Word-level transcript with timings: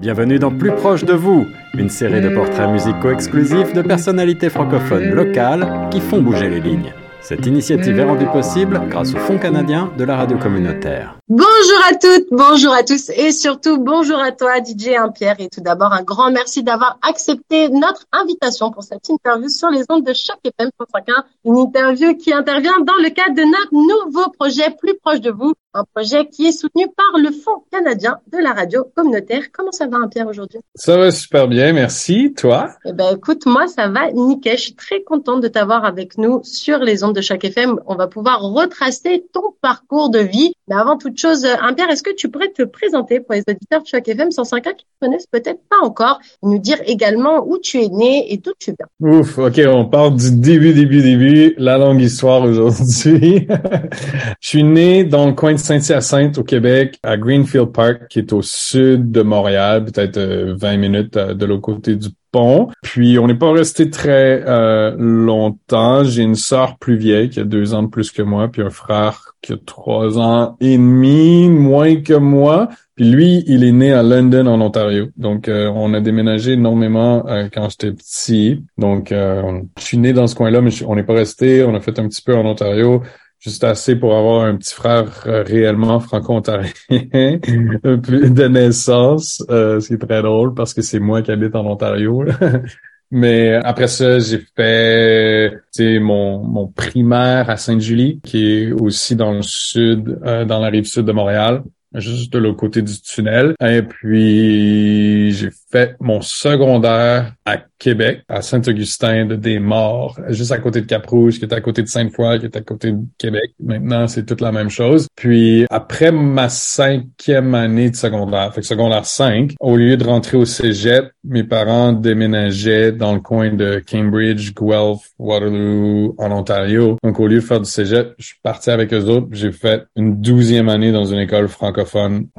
Bienvenue 0.00 0.38
dans 0.38 0.50
Plus 0.50 0.74
proche 0.74 1.04
de 1.04 1.12
vous, 1.12 1.46
une 1.74 1.90
série 1.90 2.22
de 2.22 2.30
portraits 2.30 2.70
musicaux 2.70 3.10
exclusifs 3.10 3.74
de 3.74 3.82
personnalités 3.82 4.48
francophones 4.48 5.10
locales 5.10 5.90
qui 5.90 6.00
font 6.00 6.22
bouger 6.22 6.48
les 6.48 6.60
lignes. 6.60 6.94
Cette 7.20 7.44
initiative 7.44 7.98
est 7.98 8.04
rendue 8.04 8.26
possible 8.32 8.80
grâce 8.88 9.12
au 9.12 9.18
Fonds 9.18 9.36
canadien 9.36 9.92
de 9.98 10.04
la 10.04 10.16
radio 10.16 10.38
communautaire. 10.38 11.18
Bonjour 11.28 11.80
à 11.86 11.94
toutes, 11.94 12.28
bonjour 12.30 12.72
à 12.72 12.82
tous 12.82 13.10
et 13.10 13.30
surtout 13.30 13.76
bonjour 13.78 14.18
à 14.18 14.32
toi 14.32 14.54
DJ 14.64 14.92
Pierre 15.14 15.36
et 15.38 15.50
tout 15.50 15.60
d'abord 15.60 15.92
un 15.92 16.02
grand 16.02 16.30
merci 16.30 16.62
d'avoir 16.62 16.98
accepté 17.06 17.68
notre 17.68 18.06
invitation 18.10 18.70
pour 18.70 18.82
cette 18.82 19.06
interview 19.10 19.50
sur 19.50 19.68
les 19.68 19.84
ondes 19.90 20.06
de 20.06 20.14
Choc 20.14 20.38
FM 20.42 20.70
105.1, 20.80 21.24
une 21.44 21.58
interview 21.58 22.16
qui 22.16 22.32
intervient 22.32 22.80
dans 22.80 22.96
le 23.02 23.10
cadre 23.10 23.34
de 23.34 23.42
notre 23.42 24.06
nouveau 24.06 24.30
projet 24.30 24.74
Plus 24.80 24.94
proche 24.94 25.20
de 25.20 25.30
vous, 25.30 25.52
un 25.74 25.84
projet 25.94 26.26
qui 26.26 26.46
est 26.46 26.52
soutenu 26.52 26.86
par 26.88 27.20
le 27.20 27.30
Fonds 27.30 27.64
canadien 27.70 28.18
de 28.32 28.38
la 28.38 28.52
radio 28.52 28.84
communautaire. 28.96 29.44
Comment 29.52 29.72
ça 29.72 29.86
va 29.86 29.98
Pierre 30.10 30.26
aujourd'hui? 30.26 30.60
Ça 30.74 30.96
va 30.96 31.10
super 31.10 31.46
bien, 31.46 31.72
merci. 31.72 32.34
Toi? 32.36 32.70
Eh 32.84 32.92
ben 32.92 33.16
écoute, 33.16 33.46
moi 33.46 33.68
ça 33.68 33.88
va 33.88 34.10
nickel. 34.10 34.56
Je 34.56 34.62
suis 34.62 34.74
très 34.74 35.02
contente 35.02 35.42
de 35.42 35.48
t'avoir 35.48 35.84
avec 35.84 36.18
nous 36.18 36.40
sur 36.42 36.78
les 36.78 37.04
ondes 37.04 37.14
de 37.14 37.20
Choc 37.20 37.44
FM. 37.44 37.78
On 37.86 37.94
va 37.94 38.08
pouvoir 38.08 38.40
retracer 38.40 39.24
ton 39.32 39.54
parcours 39.60 40.10
de 40.10 40.18
vie. 40.18 40.54
Mais 40.68 40.74
avant 40.76 40.96
toute 40.96 41.18
chose, 41.18 41.46
Pierre, 41.76 41.90
est-ce 41.90 42.02
que 42.02 42.14
tu 42.14 42.28
pourrais 42.28 42.50
te 42.50 42.62
présenter 42.62 43.20
pour 43.20 43.34
les 43.34 43.44
auditeurs 43.48 43.82
de 43.82 43.86
Choc 43.86 44.06
FM 44.08 44.30
105 44.30 44.62
qui 44.62 44.68
ne 44.70 45.06
connaissent 45.06 45.26
peut-être 45.26 45.60
pas 45.68 45.84
encore, 45.84 46.20
nous 46.42 46.58
dire 46.58 46.78
également 46.86 47.46
où 47.46 47.58
tu 47.58 47.80
es 47.82 47.88
né 47.88 48.32
et 48.32 48.38
d'où 48.38 48.52
tu 48.58 48.72
viens? 48.72 49.18
Ouf, 49.18 49.38
ok, 49.38 49.60
on 49.66 49.84
part 49.84 50.10
du 50.10 50.32
début, 50.32 50.72
début, 50.72 51.02
début, 51.02 51.54
la 51.58 51.78
longue 51.78 52.00
histoire 52.00 52.42
aujourd'hui. 52.42 53.46
Je 54.40 54.48
suis 54.48 54.64
né 54.64 55.04
dans 55.04 55.26
le 55.26 55.32
coin 55.32 55.54
de 55.54 55.59
Saint-Hyacinthe 55.60 56.38
au 56.38 56.44
Québec, 56.44 56.98
à 57.02 57.16
Greenfield 57.16 57.72
Park, 57.72 58.08
qui 58.08 58.18
est 58.18 58.32
au 58.32 58.42
sud 58.42 59.10
de 59.10 59.22
Montréal, 59.22 59.84
peut-être 59.84 60.18
20 60.18 60.76
minutes 60.76 61.16
de 61.16 61.46
l'autre 61.46 61.62
côté 61.62 61.96
du 61.96 62.08
pont. 62.30 62.68
Puis 62.82 63.18
on 63.18 63.26
n'est 63.26 63.34
pas 63.34 63.52
resté 63.52 63.90
très 63.90 64.42
euh, 64.46 64.94
longtemps. 64.98 66.04
J'ai 66.04 66.22
une 66.22 66.34
sœur 66.34 66.78
plus 66.78 66.96
vieille 66.96 67.28
qui 67.28 67.40
a 67.40 67.44
deux 67.44 67.74
ans 67.74 67.82
de 67.82 67.88
plus 67.88 68.10
que 68.10 68.22
moi, 68.22 68.48
puis 68.48 68.62
un 68.62 68.70
frère 68.70 69.34
qui 69.42 69.52
a 69.52 69.56
trois 69.64 70.18
ans 70.18 70.56
et 70.60 70.76
demi 70.76 71.48
moins 71.48 71.96
que 71.96 72.14
moi. 72.14 72.68
Puis 72.94 73.10
lui, 73.10 73.44
il 73.46 73.64
est 73.64 73.72
né 73.72 73.92
à 73.92 74.02
London, 74.02 74.46
en 74.46 74.60
Ontario. 74.60 75.08
Donc, 75.16 75.48
euh, 75.48 75.70
on 75.74 75.94
a 75.94 76.00
déménagé 76.00 76.52
énormément 76.52 77.26
euh, 77.26 77.48
quand 77.52 77.68
j'étais 77.70 77.92
petit. 77.92 78.62
Donc, 78.76 79.10
je 79.10 79.62
suis 79.78 79.98
né 79.98 80.12
dans 80.12 80.26
ce 80.26 80.34
coin-là, 80.34 80.60
mais 80.60 80.70
on 80.86 80.94
n'est 80.94 81.02
pas 81.02 81.14
resté. 81.14 81.64
On 81.64 81.74
a 81.74 81.80
fait 81.80 81.98
un 81.98 82.08
petit 82.08 82.22
peu 82.22 82.34
en 82.34 82.44
Ontario 82.44 83.02
juste 83.40 83.64
assez 83.64 83.96
pour 83.96 84.16
avoir 84.16 84.44
un 84.44 84.56
petit 84.56 84.74
frère 84.74 85.24
euh, 85.26 85.42
réellement 85.42 85.98
franco-ontarien 85.98 86.70
de 86.90 88.48
naissance, 88.48 89.42
euh, 89.50 89.80
ce 89.80 89.88
qui 89.88 89.94
est 89.94 89.98
très 89.98 90.22
drôle 90.22 90.54
parce 90.54 90.74
que 90.74 90.82
c'est 90.82 91.00
moi 91.00 91.22
qui 91.22 91.32
habite 91.32 91.56
en 91.56 91.66
Ontario. 91.66 92.24
Mais 93.12 93.54
après 93.54 93.88
ça, 93.88 94.20
j'ai 94.20 94.38
fait 94.54 95.98
mon, 95.98 96.44
mon 96.44 96.68
primaire 96.68 97.50
à 97.50 97.56
Sainte-Julie, 97.56 98.20
qui 98.22 98.46
est 98.46 98.72
aussi 98.72 99.16
dans 99.16 99.32
le 99.32 99.42
sud, 99.42 100.20
euh, 100.24 100.44
dans 100.44 100.60
la 100.60 100.68
rive 100.68 100.84
sud 100.84 101.06
de 101.06 101.12
Montréal 101.12 101.64
juste 101.94 102.32
de 102.32 102.38
l'autre 102.38 102.56
côté 102.56 102.82
du 102.82 103.00
tunnel. 103.00 103.54
Et 103.64 103.82
puis, 103.82 105.32
j'ai 105.32 105.50
fait 105.70 105.96
mon 106.00 106.20
secondaire 106.20 107.34
à 107.44 107.58
Québec, 107.78 108.22
à 108.28 108.42
Saint-Augustin 108.42 109.24
de 109.24 109.36
Desmaures, 109.36 110.18
juste 110.28 110.52
à 110.52 110.58
côté 110.58 110.82
de 110.82 110.86
Cap-Rouge, 110.86 111.38
qui 111.38 111.44
est 111.44 111.52
à 111.52 111.60
côté 111.60 111.82
de 111.82 111.88
Sainte-Foy, 111.88 112.38
qui 112.38 112.44
est 112.46 112.56
à 112.56 112.60
côté 112.60 112.92
de 112.92 112.98
Québec. 113.18 113.54
Maintenant, 113.58 114.06
c'est 114.06 114.26
toute 114.26 114.40
la 114.40 114.52
même 114.52 114.68
chose. 114.68 115.06
Puis, 115.16 115.64
après 115.70 116.12
ma 116.12 116.48
cinquième 116.48 117.54
année 117.54 117.90
de 117.90 117.96
secondaire, 117.96 118.52
fait 118.54 118.60
que 118.60 118.66
secondaire 118.66 119.06
5, 119.06 119.54
au 119.60 119.76
lieu 119.76 119.96
de 119.96 120.04
rentrer 120.04 120.36
au 120.36 120.44
cégep, 120.44 121.10
mes 121.24 121.44
parents 121.44 121.92
déménageaient 121.92 122.92
dans 122.92 123.14
le 123.14 123.20
coin 123.20 123.52
de 123.52 123.82
Cambridge, 123.90 124.52
Guelph, 124.54 125.00
Waterloo, 125.18 126.14
en 126.18 126.30
Ontario. 126.32 126.98
Donc, 127.02 127.18
au 127.18 127.26
lieu 127.26 127.36
de 127.36 127.44
faire 127.44 127.60
du 127.60 127.70
cégep, 127.70 128.14
je 128.18 128.26
suis 128.26 128.38
parti 128.42 128.70
avec 128.70 128.92
eux 128.92 129.04
autres. 129.04 129.28
J'ai 129.32 129.52
fait 129.52 129.84
une 129.96 130.20
douzième 130.20 130.68
année 130.68 130.92
dans 130.92 131.06
une 131.06 131.18
école 131.18 131.48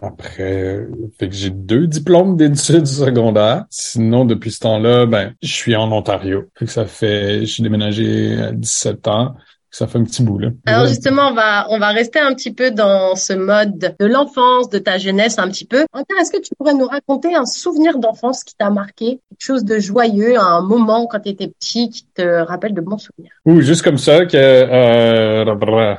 Après, 0.01 0.85
fait 1.19 1.29
que 1.29 1.35
j'ai 1.35 1.49
deux 1.49 1.87
diplômes 1.87 2.37
d'études 2.37 2.87
secondaires. 2.87 3.65
Sinon, 3.69 4.25
depuis 4.25 4.51
ce 4.51 4.59
temps-là, 4.59 5.05
ben, 5.05 5.33
je 5.41 5.53
suis 5.53 5.75
en 5.75 5.91
Ontario. 5.91 6.45
Fait 6.55 6.65
que 6.65 6.71
ça 6.71 6.85
fait, 6.85 7.41
je 7.41 7.45
suis 7.45 7.63
déménagé 7.63 8.39
à 8.39 8.51
17 8.51 9.07
ans 9.07 9.35
ça 9.71 9.87
fait 9.87 9.97
un 9.97 10.03
petit 10.03 10.21
bout 10.21 10.37
là. 10.37 10.49
Alors 10.65 10.85
justement, 10.85 11.29
on 11.29 11.33
va 11.33 11.65
on 11.69 11.79
va 11.79 11.89
rester 11.89 12.19
un 12.19 12.33
petit 12.33 12.51
peu 12.53 12.71
dans 12.71 13.15
ce 13.15 13.31
mode 13.31 13.95
de 13.97 14.05
l'enfance, 14.05 14.69
de 14.69 14.77
ta 14.77 14.97
jeunesse 14.97 15.39
un 15.39 15.47
petit 15.47 15.65
peu. 15.65 15.85
est-ce 16.19 16.31
que 16.31 16.41
tu 16.41 16.53
pourrais 16.57 16.73
nous 16.73 16.87
raconter 16.87 17.35
un 17.35 17.45
souvenir 17.45 17.97
d'enfance 17.97 18.43
qui 18.43 18.53
t'a 18.53 18.69
marqué, 18.69 19.21
quelque 19.29 19.39
chose 19.39 19.63
de 19.63 19.79
joyeux, 19.79 20.37
un 20.37 20.61
moment 20.61 21.07
quand 21.07 21.21
tu 21.21 21.29
étais 21.29 21.47
petit 21.47 21.89
qui 21.89 22.05
te 22.13 22.43
rappelle 22.43 22.73
de 22.73 22.81
bons 22.81 22.97
souvenirs? 22.97 23.31
Ou 23.45 23.61
juste 23.61 23.81
comme 23.81 23.97
ça 23.97 24.25
que 24.25 24.35
euh, 24.35 25.45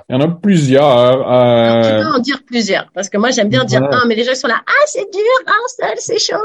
il 0.09 0.15
y 0.15 0.17
en 0.17 0.21
a 0.21 0.29
plusieurs. 0.29 1.33
Euh... 1.33 1.83
tu 1.83 2.05
peux 2.05 2.15
en 2.15 2.19
dire 2.19 2.43
plusieurs 2.47 2.91
parce 2.95 3.09
que 3.09 3.17
moi 3.17 3.31
j'aime 3.31 3.49
bien 3.49 3.65
dire 3.65 3.83
un, 3.83 4.07
mais 4.07 4.15
les 4.15 4.25
gens 4.25 4.35
sont 4.35 4.49
là 4.49 4.61
ah 4.67 4.85
c'est 4.87 5.11
dur, 5.11 5.23
ah 5.47 5.53
seul 5.81 5.97
c'est 5.97 6.19
chaud. 6.19 6.37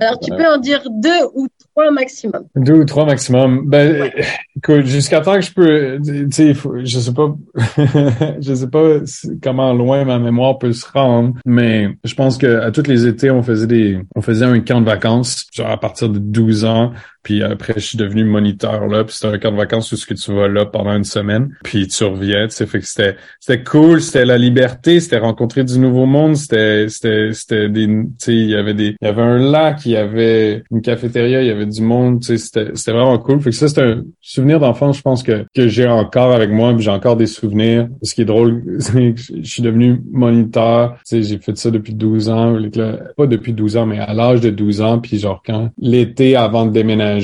Alors 0.00 0.18
tu 0.20 0.30
peux 0.30 0.46
en 0.46 0.58
dire 0.58 0.82
deux 0.90 1.24
ou 1.34 1.48
trois 1.76 1.90
maximum. 1.90 2.44
Deux 2.56 2.74
ou 2.74 2.84
trois 2.84 3.04
maximum. 3.04 3.68
Ben 3.68 4.10
écoute, 4.56 4.86
jusqu'à 4.86 5.20
temps 5.20 5.34
que 5.34 5.42
je 5.42 5.52
peux, 5.52 5.98
tu 6.02 6.26
sais 6.30 6.54
je 6.84 6.98
sais 6.98 7.12
pas, 7.12 7.36
je 8.40 8.54
sais 8.54 8.68
pas 8.68 9.00
comment 9.42 9.74
loin 9.74 10.04
ma 10.04 10.18
mémoire 10.18 10.58
peut 10.58 10.72
se 10.72 10.86
rendre, 10.90 11.34
mais 11.44 11.90
je 12.04 12.14
pense 12.14 12.38
que 12.38 12.60
à 12.60 12.70
tous 12.70 12.86
les 12.86 13.06
étés, 13.06 13.30
on 13.30 13.42
faisait 13.42 13.66
des, 13.66 14.00
on 14.14 14.22
faisait 14.22 14.46
un 14.46 14.60
camp 14.60 14.80
de 14.80 14.86
vacances, 14.86 15.46
genre 15.52 15.70
à 15.70 15.78
partir 15.78 16.08
de 16.08 16.18
12 16.18 16.64
ans, 16.64 16.92
puis 17.26 17.42
après, 17.42 17.72
je 17.74 17.80
suis 17.80 17.98
devenu 17.98 18.22
moniteur 18.22 18.86
là. 18.86 19.02
Puis 19.02 19.16
c'était 19.16 19.34
un 19.34 19.38
camp 19.38 19.50
de 19.50 19.56
vacances 19.56 19.90
où 19.90 19.96
ce 19.96 20.06
que 20.06 20.14
tu 20.14 20.32
vas 20.32 20.46
là 20.46 20.64
pendant 20.64 20.96
une 20.96 21.02
semaine. 21.02 21.48
Puis 21.64 21.88
tu 21.88 22.04
reviens. 22.04 22.46
Tu 22.46 22.64
fait 22.66 22.78
que 22.78 22.86
c'était 22.86 23.16
c'était 23.40 23.64
cool. 23.64 24.00
C'était 24.00 24.24
la 24.24 24.38
liberté. 24.38 25.00
C'était 25.00 25.18
rencontrer 25.18 25.64
du 25.64 25.76
nouveau 25.80 26.06
monde. 26.06 26.36
C'était 26.36 26.88
c'était 26.88 27.32
c'était 27.32 27.68
des. 27.68 27.88
Tu 27.88 28.06
sais, 28.18 28.32
il 28.32 28.50
y 28.50 28.54
avait 28.54 28.74
des. 28.74 28.94
Il 29.00 29.04
y 29.04 29.08
avait 29.08 29.22
un 29.22 29.38
lac. 29.38 29.84
Il 29.86 29.90
y 29.90 29.96
avait 29.96 30.62
une 30.70 30.82
cafétéria. 30.82 31.42
Il 31.42 31.48
y 31.48 31.50
avait 31.50 31.66
du 31.66 31.82
monde. 31.82 32.20
Tu 32.20 32.26
sais, 32.26 32.38
c'était 32.38 32.70
c'était 32.74 32.92
vraiment 32.92 33.18
cool. 33.18 33.40
Fait 33.40 33.50
que 33.50 33.56
ça 33.56 33.66
c'est 33.66 33.82
un 33.82 34.04
souvenir 34.20 34.60
d'enfance. 34.60 34.98
Je 34.98 35.02
pense 35.02 35.24
que 35.24 35.46
que 35.52 35.66
j'ai 35.66 35.88
encore 35.88 36.30
avec 36.32 36.52
moi. 36.52 36.74
Puis 36.74 36.84
j'ai 36.84 36.92
encore 36.92 37.16
des 37.16 37.26
souvenirs. 37.26 37.88
Ce 38.04 38.14
qui 38.14 38.22
est 38.22 38.26
drôle, 38.26 38.62
c'est 38.78 38.92
que 38.92 39.20
je 39.42 39.50
suis 39.50 39.62
devenu 39.62 40.00
moniteur. 40.12 40.92
Tu 40.98 41.00
sais, 41.06 41.22
j'ai 41.24 41.38
fait 41.38 41.56
ça 41.56 41.72
depuis 41.72 41.94
12 41.94 42.28
ans. 42.28 42.56
Pas 43.16 43.26
depuis 43.26 43.52
12 43.52 43.78
ans, 43.78 43.86
mais 43.86 43.98
à 43.98 44.14
l'âge 44.14 44.40
de 44.40 44.50
12 44.50 44.80
ans. 44.80 45.00
Puis 45.00 45.18
genre 45.18 45.42
quand 45.44 45.70
l'été 45.76 46.36
avant 46.36 46.66
de 46.66 46.70
déménager 46.70 47.15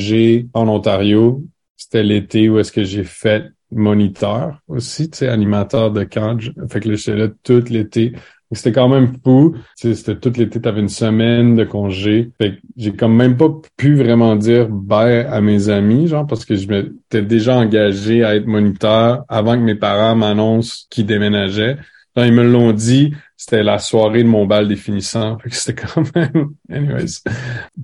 en 0.55 0.69
Ontario. 0.69 1.43
C'était 1.77 2.03
l'été 2.03 2.49
où 2.49 2.59
est-ce 2.59 2.73
que 2.73 2.85
j'ai 2.85 3.05
fait 3.05 3.47
moniteur 3.71 4.61
aussi, 4.69 5.11
tu 5.11 5.19
sais, 5.19 5.29
animateur 5.29 5.91
de 5.91 6.05
camp. 6.05 6.39
Fait 6.71 6.81
que 6.81 6.89
là, 6.89 6.95
j'étais 6.95 7.17
là 7.17 7.29
tout 7.43 7.65
l'été. 7.71 8.13
C'était 8.53 8.73
quand 8.73 8.89
même 8.89 9.15
fou. 9.25 9.57
C'était 9.77 10.17
tout 10.17 10.33
l'été, 10.37 10.61
t'avais 10.61 10.81
une 10.81 10.89
semaine 10.89 11.57
de 11.57 11.65
congé. 11.65 12.31
Fait 12.39 12.53
que 12.53 12.57
j'ai 12.77 12.93
quand 12.93 13.09
même 13.09 13.37
pas 13.37 13.49
pu 13.77 13.95
vraiment 13.95 14.37
dire 14.37 14.69
bye 14.69 15.21
à 15.21 15.41
mes 15.41 15.71
amis, 15.71 16.07
genre, 16.07 16.27
parce 16.27 16.45
que 16.45 16.55
je 16.55 16.69
m'étais 16.69 17.23
déjà 17.23 17.57
engagé 17.57 18.23
à 18.25 18.37
être 18.37 18.47
moniteur 18.47 19.25
avant 19.29 19.55
que 19.55 19.63
mes 19.63 19.75
parents 19.75 20.15
m'annoncent 20.15 20.87
qu'ils 20.91 21.07
déménageaient. 21.07 21.79
Ils 22.17 22.33
me 22.33 22.45
l'ont 22.45 22.73
dit, 22.73 23.15
c'était 23.43 23.65
la 23.65 23.81
soirée 23.81 24.23
de 24.23 24.29
mon 24.29 24.47
bal 24.47 24.69
définissant. 24.69 25.37
C'était 25.51 25.83
quand 25.83 26.15
même, 26.15 26.53
anyways. 26.71 27.25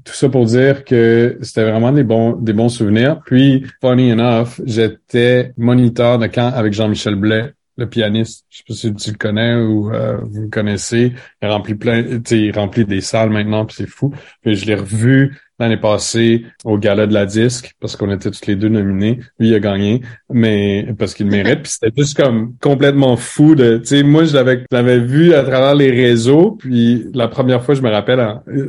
Tout 0.04 0.12
ça 0.12 0.28
pour 0.28 0.44
dire 0.44 0.84
que 0.84 1.36
c'était 1.42 1.68
vraiment 1.68 1.90
des 1.90 2.04
bons, 2.04 2.36
des 2.36 2.52
bons 2.52 2.68
souvenirs. 2.68 3.20
Puis, 3.26 3.66
funny 3.80 4.12
enough, 4.12 4.60
j'étais 4.64 5.52
moniteur 5.56 6.20
de 6.20 6.28
camp 6.28 6.52
avec 6.54 6.74
Jean-Michel 6.74 7.16
Blais, 7.16 7.54
le 7.76 7.88
pianiste. 7.88 8.46
Je 8.50 8.58
sais 8.58 8.64
pas 8.68 8.74
si 8.74 8.94
tu 8.94 9.10
le 9.10 9.16
connais 9.16 9.56
ou 9.56 9.92
euh, 9.92 10.18
vous 10.22 10.42
le 10.42 10.48
connaissez. 10.48 11.14
Il 11.42 11.48
remplit 11.48 11.74
plein, 11.74 12.04
il 12.30 12.52
remplit 12.54 12.84
des 12.84 13.00
salles 13.00 13.30
maintenant, 13.30 13.66
puis 13.66 13.74
c'est 13.80 13.88
fou. 13.88 14.14
Puis 14.42 14.54
je 14.54 14.64
l'ai 14.64 14.76
revu 14.76 15.40
l'année 15.58 15.76
passée 15.76 16.44
au 16.64 16.78
gala 16.78 17.06
de 17.06 17.14
la 17.14 17.26
disque 17.26 17.74
parce 17.80 17.96
qu'on 17.96 18.10
était 18.10 18.30
tous 18.30 18.46
les 18.46 18.56
deux 18.56 18.68
nominés. 18.68 19.20
Lui 19.38 19.48
il 19.48 19.54
a 19.54 19.60
gagné, 19.60 20.02
mais 20.30 20.94
parce 20.98 21.14
qu'il 21.14 21.26
mérite. 21.26 21.62
Puis 21.62 21.72
c'était 21.72 21.92
juste 22.00 22.16
comme 22.16 22.54
complètement 22.60 23.16
fou 23.16 23.54
de, 23.54 23.78
tu 23.78 23.86
sais, 23.86 24.02
moi 24.02 24.24
je 24.24 24.34
l'avais, 24.34 24.64
l'avais 24.70 24.98
vu 24.98 25.34
à 25.34 25.42
travers 25.42 25.74
les 25.74 25.90
réseaux. 25.90 26.52
Puis 26.52 27.06
la 27.14 27.28
première 27.28 27.64
fois 27.64 27.74
je 27.74 27.82
me 27.82 27.90
rappelle 27.90 28.20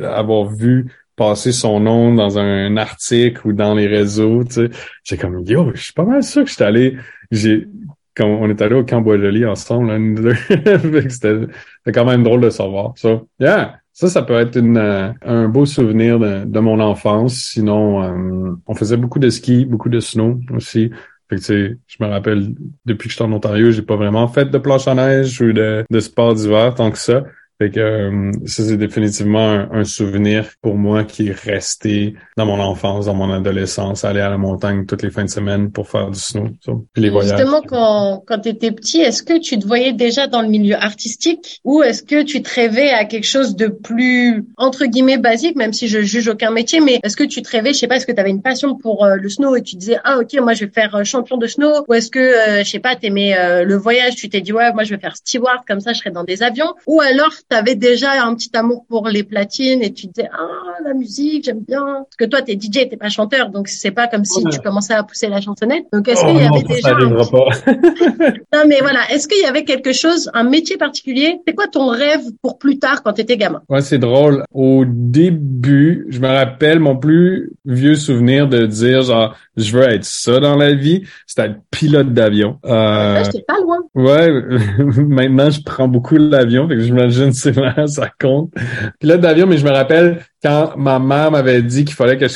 avoir 0.04 0.46
vu 0.46 0.86
passer 1.16 1.52
son 1.52 1.80
nom 1.80 2.14
dans 2.14 2.38
un 2.38 2.76
article 2.76 3.48
ou 3.48 3.52
dans 3.52 3.74
les 3.74 3.86
réseaux. 3.86 4.42
Tu 4.44 4.52
sais, 4.52 4.70
j'ai 5.04 5.16
comme 5.16 5.44
yo, 5.46 5.70
je 5.74 5.82
suis 5.82 5.92
pas 5.92 6.04
mal 6.04 6.22
sûr 6.22 6.44
que 6.44 6.50
j'étais 6.50 6.64
allé, 6.64 6.96
j'ai 7.30 7.68
quand 8.16 8.26
on 8.26 8.48
est 8.50 8.60
allé 8.60 8.74
au 8.74 8.84
Camp 8.84 9.00
Bois-Joli 9.00 9.46
ensemble, 9.46 9.88
là, 10.20 10.34
c'était 11.08 11.46
quand 11.92 12.04
même 12.04 12.22
drôle 12.22 12.40
de 12.40 12.50
savoir. 12.50 12.92
So, 12.96 13.28
yeah, 13.38 13.79
ça, 13.92 14.08
ça 14.08 14.22
peut 14.22 14.38
être 14.38 14.56
euh, 14.56 15.12
un 15.22 15.48
beau 15.48 15.66
souvenir 15.66 16.18
de, 16.18 16.60
mon 16.60 16.80
enfance. 16.80 17.34
Sinon, 17.34 18.02
euh, 18.02 18.52
on 18.66 18.74
faisait 18.74 18.96
beaucoup 18.96 19.18
de 19.18 19.30
ski, 19.30 19.66
beaucoup 19.66 19.88
de 19.88 20.00
snow 20.00 20.40
aussi. 20.54 20.90
Je 21.30 21.74
me 22.00 22.06
rappelle, 22.06 22.54
depuis 22.84 23.08
que 23.08 23.12
je 23.12 23.16
suis 23.16 23.24
en 23.24 23.32
Ontario, 23.32 23.70
j'ai 23.70 23.82
pas 23.82 23.96
vraiment 23.96 24.26
fait 24.26 24.46
de 24.46 24.58
planche 24.58 24.88
à 24.88 24.94
neige 24.94 25.40
ou 25.40 25.52
de, 25.52 25.84
de 25.88 26.00
sport 26.00 26.34
d'hiver 26.34 26.74
tant 26.74 26.90
que 26.90 26.98
ça. 26.98 27.24
Fait 27.60 27.70
que 27.70 27.78
euh, 27.78 28.32
ça, 28.46 28.62
c'est 28.62 28.78
définitivement 28.78 29.66
un, 29.70 29.84
souvenir 29.84 30.46
pour 30.62 30.76
moi 30.76 31.04
qui 31.04 31.28
est 31.28 31.38
resté 31.38 32.14
dans 32.38 32.46
mon 32.46 32.58
enfance, 32.58 33.04
dans 33.04 33.14
mon 33.14 33.30
adolescence, 33.30 34.02
aller 34.02 34.20
à 34.20 34.30
la 34.30 34.38
montagne 34.38 34.86
toutes 34.86 35.02
les 35.02 35.10
fins 35.10 35.24
de 35.24 35.28
semaine 35.28 35.70
pour 35.70 35.86
faire 35.86 36.10
du 36.10 36.18
snow, 36.18 36.48
puis 36.94 37.02
les 37.02 37.10
voyages. 37.10 37.36
Justement, 37.36 37.60
quand, 37.60 38.24
quand 38.26 38.38
tu 38.38 38.48
étais 38.48 38.72
petit, 38.72 39.02
est-ce 39.02 39.22
que 39.22 39.38
tu 39.38 39.58
te 39.58 39.66
voyais 39.66 39.92
déjà 39.92 40.26
dans 40.26 40.40
le 40.40 40.48
milieu 40.48 40.74
artistique 40.74 41.60
ou 41.62 41.82
est-ce 41.82 42.02
que 42.02 42.22
tu 42.22 42.40
te 42.40 42.48
rêvais 42.54 42.92
à 42.92 43.04
quelque 43.04 43.26
chose 43.26 43.54
de 43.56 43.66
plus, 43.66 44.46
entre 44.56 44.86
guillemets, 44.86 45.18
basique, 45.18 45.56
même 45.56 45.74
si 45.74 45.86
je 45.86 46.00
juge 46.00 46.28
aucun 46.28 46.52
métier, 46.52 46.80
mais 46.80 46.98
est-ce 47.02 47.16
que 47.16 47.24
tu 47.24 47.42
te 47.42 47.50
rêvais, 47.50 47.74
je 47.74 47.80
sais 47.80 47.88
pas, 47.88 47.96
est-ce 47.96 48.06
que 48.06 48.12
tu 48.12 48.20
avais 48.20 48.30
une 48.30 48.42
passion 48.42 48.74
pour 48.74 49.04
euh, 49.04 49.16
le 49.16 49.28
snow 49.28 49.54
et 49.54 49.62
tu 49.62 49.76
disais, 49.76 49.98
ah 50.04 50.18
ok, 50.18 50.32
moi 50.40 50.54
je 50.54 50.64
vais 50.64 50.70
faire 50.70 50.94
euh, 50.94 51.04
champion 51.04 51.36
de 51.36 51.46
snow 51.46 51.84
ou 51.86 51.92
est-ce 51.92 52.10
que, 52.10 52.62
je 52.64 52.70
sais 52.70 52.78
pas, 52.78 52.96
t'aimais 52.96 53.64
le 53.64 53.76
voyage, 53.76 54.14
tu 54.14 54.30
t'es 54.30 54.40
dit, 54.40 54.54
ouais, 54.54 54.72
moi 54.72 54.84
je 54.84 54.94
vais 54.94 55.00
faire 55.00 55.16
steward, 55.16 55.58
comme 55.68 55.80
ça 55.80 55.92
je 55.92 55.98
serai 55.98 56.10
dans 56.10 56.24
des 56.24 56.42
avions 56.42 56.72
ou 56.86 57.02
alors 57.02 57.32
tu 57.50 57.56
avais 57.56 57.74
déjà 57.74 58.24
un 58.24 58.34
petit 58.34 58.50
amour 58.54 58.84
pour 58.88 59.08
les 59.08 59.24
platines 59.24 59.82
et 59.82 59.92
tu 59.92 60.06
disais 60.06 60.28
ah 60.32 60.82
la 60.84 60.94
musique 60.94 61.44
j'aime 61.44 61.60
bien 61.66 61.84
parce 61.84 62.16
que 62.18 62.24
toi 62.24 62.42
t'es 62.42 62.54
DJ 62.54 62.88
t'es 62.88 62.96
pas 62.96 63.08
chanteur 63.08 63.50
donc 63.50 63.68
c'est 63.68 63.90
pas 63.90 64.06
comme 64.06 64.24
si 64.24 64.42
tu 64.44 64.58
commençais 64.60 64.94
à 64.94 65.02
pousser 65.02 65.28
la 65.28 65.40
chansonnette. 65.40 65.86
Donc 65.92 66.08
est-ce 66.08 66.24
qu'il 66.24 66.36
y 66.36 66.48
oh 66.50 66.54
avait 66.54 66.62
déjà 66.62 66.90
non 68.52 68.62
mais 68.68 68.80
voilà. 68.80 69.00
Est-ce 69.12 69.28
qu'il 69.28 69.42
y 69.42 69.46
avait 69.46 69.64
quelque 69.64 69.92
chose 69.92 70.30
un 70.34 70.44
métier 70.44 70.76
particulier? 70.76 71.40
C'est 71.46 71.54
quoi 71.54 71.66
ton 71.66 71.88
rêve 71.88 72.22
pour 72.42 72.58
plus 72.58 72.78
tard 72.78 73.02
quand 73.02 73.12
t'étais 73.14 73.36
gamin? 73.36 73.62
Ouais 73.68 73.80
c'est 73.80 73.98
drôle. 73.98 74.44
Au 74.52 74.84
début 74.86 76.06
je 76.08 76.20
me 76.20 76.28
rappelle 76.28 76.80
mon 76.80 76.96
plus 76.96 77.52
vieux 77.64 77.96
souvenir 77.96 78.48
de 78.48 78.66
dire 78.66 79.02
genre 79.02 79.36
je 79.56 79.76
veux 79.76 79.88
être 79.88 80.04
ça 80.04 80.38
dans 80.38 80.56
la 80.56 80.74
vie 80.74 81.02
c'était 81.26 81.48
être 81.48 81.60
pilote 81.70 82.12
d'avion. 82.12 82.58
Euh... 82.64 83.22
j'étais 83.24 83.44
pas 83.46 83.58
loin. 83.60 83.78
ouais 83.94 84.30
maintenant 84.96 85.50
je 85.50 85.62
prends 85.62 85.88
beaucoup 85.88 86.16
l'avion 86.16 86.68
fait 86.68 86.76
que 86.76 86.82
j'imagine 86.82 87.32
c'est 87.40 87.54
ça 87.86 88.10
compte. 88.20 88.52
Pilote 88.98 89.20
d'avion, 89.20 89.46
mais 89.46 89.58
je 89.58 89.64
me 89.64 89.70
rappelle 89.70 90.24
quand 90.42 90.74
ma 90.76 90.98
mère 90.98 91.30
m'avait 91.30 91.62
dit 91.62 91.84
qu'il 91.84 91.94
fallait 91.94 92.16
que 92.16 92.26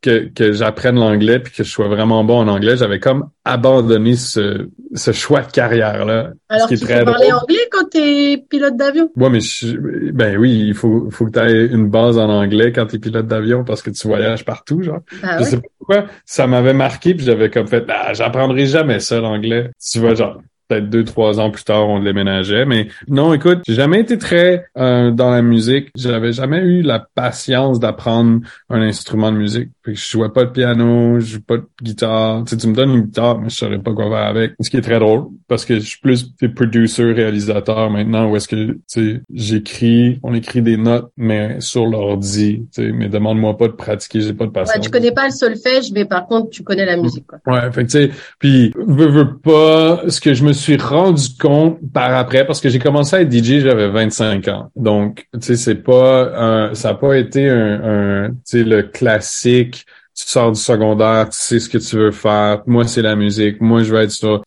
que, 0.00 0.28
que 0.28 0.52
j'apprenne 0.52 0.94
l'anglais 0.96 1.40
puis 1.40 1.52
que 1.52 1.64
je 1.64 1.70
sois 1.70 1.88
vraiment 1.88 2.22
bon 2.22 2.38
en 2.38 2.48
anglais, 2.48 2.76
j'avais 2.76 3.00
comme 3.00 3.28
abandonné 3.44 4.14
ce, 4.14 4.68
ce 4.94 5.12
choix 5.12 5.42
de 5.42 5.50
carrière 5.50 6.04
là. 6.04 6.30
Alors 6.48 6.68
tu 6.68 6.78
peux 6.78 6.86
parler 6.86 7.32
anglais 7.32 7.68
quand 7.70 7.88
t'es 7.90 8.44
pilote 8.48 8.76
d'avion 8.76 9.10
Ouais, 9.16 9.30
mais 9.30 9.40
ben 10.12 10.36
oui, 10.38 10.64
il 10.68 10.74
faut 10.74 11.10
faut 11.10 11.26
que 11.26 11.32
tu 11.32 11.38
aies 11.40 11.66
une 11.66 11.88
base 11.88 12.18
en 12.18 12.28
anglais 12.28 12.72
quand 12.72 12.86
t'es 12.86 12.98
pilote 12.98 13.26
d'avion 13.26 13.64
parce 13.64 13.82
que 13.82 13.90
tu 13.90 14.06
voyages 14.06 14.44
partout, 14.44 14.82
genre. 14.82 15.00
Ben 15.22 15.38
je 15.38 15.44
sais 15.44 15.56
pas 15.56 15.68
pourquoi 15.78 16.06
ça 16.24 16.46
m'avait 16.46 16.74
marqué 16.74 17.14
puis 17.14 17.24
j'avais 17.26 17.50
comme 17.50 17.66
fait, 17.66 17.84
ah, 17.88 18.12
j'apprendrai 18.12 18.66
jamais 18.66 19.00
ça 19.00 19.20
l'anglais. 19.20 19.70
Tu 19.80 19.98
vois, 19.98 20.14
genre 20.14 20.40
peut-être 20.70 20.88
deux, 20.88 21.04
trois 21.04 21.40
ans 21.40 21.50
plus 21.50 21.64
tard, 21.64 21.88
on 21.88 22.00
déménageait. 22.00 22.64
Mais 22.64 22.88
non, 23.08 23.34
écoute, 23.34 23.60
j'ai 23.66 23.74
jamais 23.74 24.00
été 24.00 24.18
très 24.18 24.66
euh, 24.78 25.10
dans 25.10 25.30
la 25.30 25.42
musique. 25.42 25.88
J'avais 25.96 26.32
jamais 26.32 26.58
eu 26.58 26.82
la 26.82 27.04
patience 27.14 27.80
d'apprendre 27.80 28.40
un 28.68 28.80
instrument 28.80 29.32
de 29.32 29.36
musique. 29.36 29.70
Que 29.82 29.92
je 29.94 30.08
jouais 30.08 30.28
pas 30.28 30.44
de 30.44 30.50
piano, 30.50 31.18
je 31.18 31.34
joue 31.34 31.40
pas 31.40 31.56
de 31.56 31.66
guitare. 31.82 32.44
Tu, 32.44 32.50
sais, 32.50 32.56
tu 32.56 32.68
me 32.68 32.74
donnes 32.74 32.90
une 32.90 33.02
guitare, 33.02 33.40
mais 33.40 33.48
je 33.48 33.56
saurais 33.56 33.78
pas 33.78 33.92
quoi 33.92 34.08
faire 34.08 34.26
avec. 34.26 34.52
Ce 34.60 34.70
qui 34.70 34.76
est 34.76 34.82
très 34.82 35.00
drôle, 35.00 35.24
parce 35.48 35.64
que 35.64 35.74
je 35.80 35.86
suis 35.86 35.98
plus 35.98 36.32
producer, 36.54 37.12
réalisateur 37.12 37.90
maintenant, 37.90 38.30
où 38.30 38.36
est-ce 38.36 38.46
que 38.46 38.72
tu 38.72 38.80
sais, 38.86 39.20
j'écris, 39.32 40.20
on 40.22 40.34
écrit 40.34 40.62
des 40.62 40.76
notes, 40.76 41.10
mais 41.16 41.60
sur 41.60 41.86
l'ordi. 41.86 42.66
Tu 42.72 42.82
sais, 42.82 42.92
mais 42.92 43.08
demande-moi 43.08 43.56
pas 43.56 43.66
de 43.66 43.72
pratiquer, 43.72 44.20
j'ai 44.20 44.34
pas 44.34 44.46
de 44.46 44.50
patience. 44.50 44.76
Ouais, 44.76 44.82
tu 44.82 44.90
connais 44.90 45.12
pas 45.12 45.24
le 45.24 45.32
solfège, 45.32 45.90
mais 45.92 46.04
par 46.04 46.26
contre, 46.26 46.50
tu 46.50 46.62
connais 46.62 46.84
la 46.84 46.96
musique. 46.96 47.26
Quoi. 47.26 47.38
Ouais, 47.46 47.72
fait 47.72 47.84
que 47.84 47.90
tu 47.90 47.98
sais, 47.98 48.10
puis 48.38 48.72
veux, 48.76 49.08
veux 49.08 49.36
pas, 49.36 50.02
ce 50.08 50.20
que 50.20 50.34
je 50.34 50.44
me 50.44 50.52
suis 50.52 50.59
rendu 50.80 51.22
compte 51.38 51.78
par 51.92 52.14
après 52.14 52.46
parce 52.46 52.60
que 52.60 52.68
j'ai 52.68 52.78
commencé 52.78 53.16
à 53.16 53.20
être 53.22 53.32
DJ, 53.32 53.60
j'avais 53.60 53.88
25 53.88 54.48
ans. 54.48 54.70
Donc, 54.76 55.26
tu 55.34 55.40
sais, 55.40 55.56
c'est 55.56 55.82
pas 55.82 56.32
un, 56.36 56.74
ça 56.74 56.90
a 56.90 56.94
pas 56.94 57.16
été 57.16 57.48
un, 57.48 57.80
un 57.82 58.30
tu 58.30 58.36
sais, 58.44 58.64
le 58.64 58.82
classique 58.82 59.86
tu 60.24 60.30
sors 60.30 60.52
du 60.52 60.60
secondaire, 60.60 61.28
tu 61.30 61.38
sais 61.38 61.58
ce 61.58 61.68
que 61.68 61.78
tu 61.78 61.96
veux 61.96 62.10
faire. 62.10 62.62
Moi, 62.66 62.84
c'est 62.86 63.02
la 63.02 63.16
musique. 63.16 63.60
Moi, 63.60 63.82
je 63.82 63.94
vais 63.94 64.04
être 64.04 64.10
sur, 64.10 64.42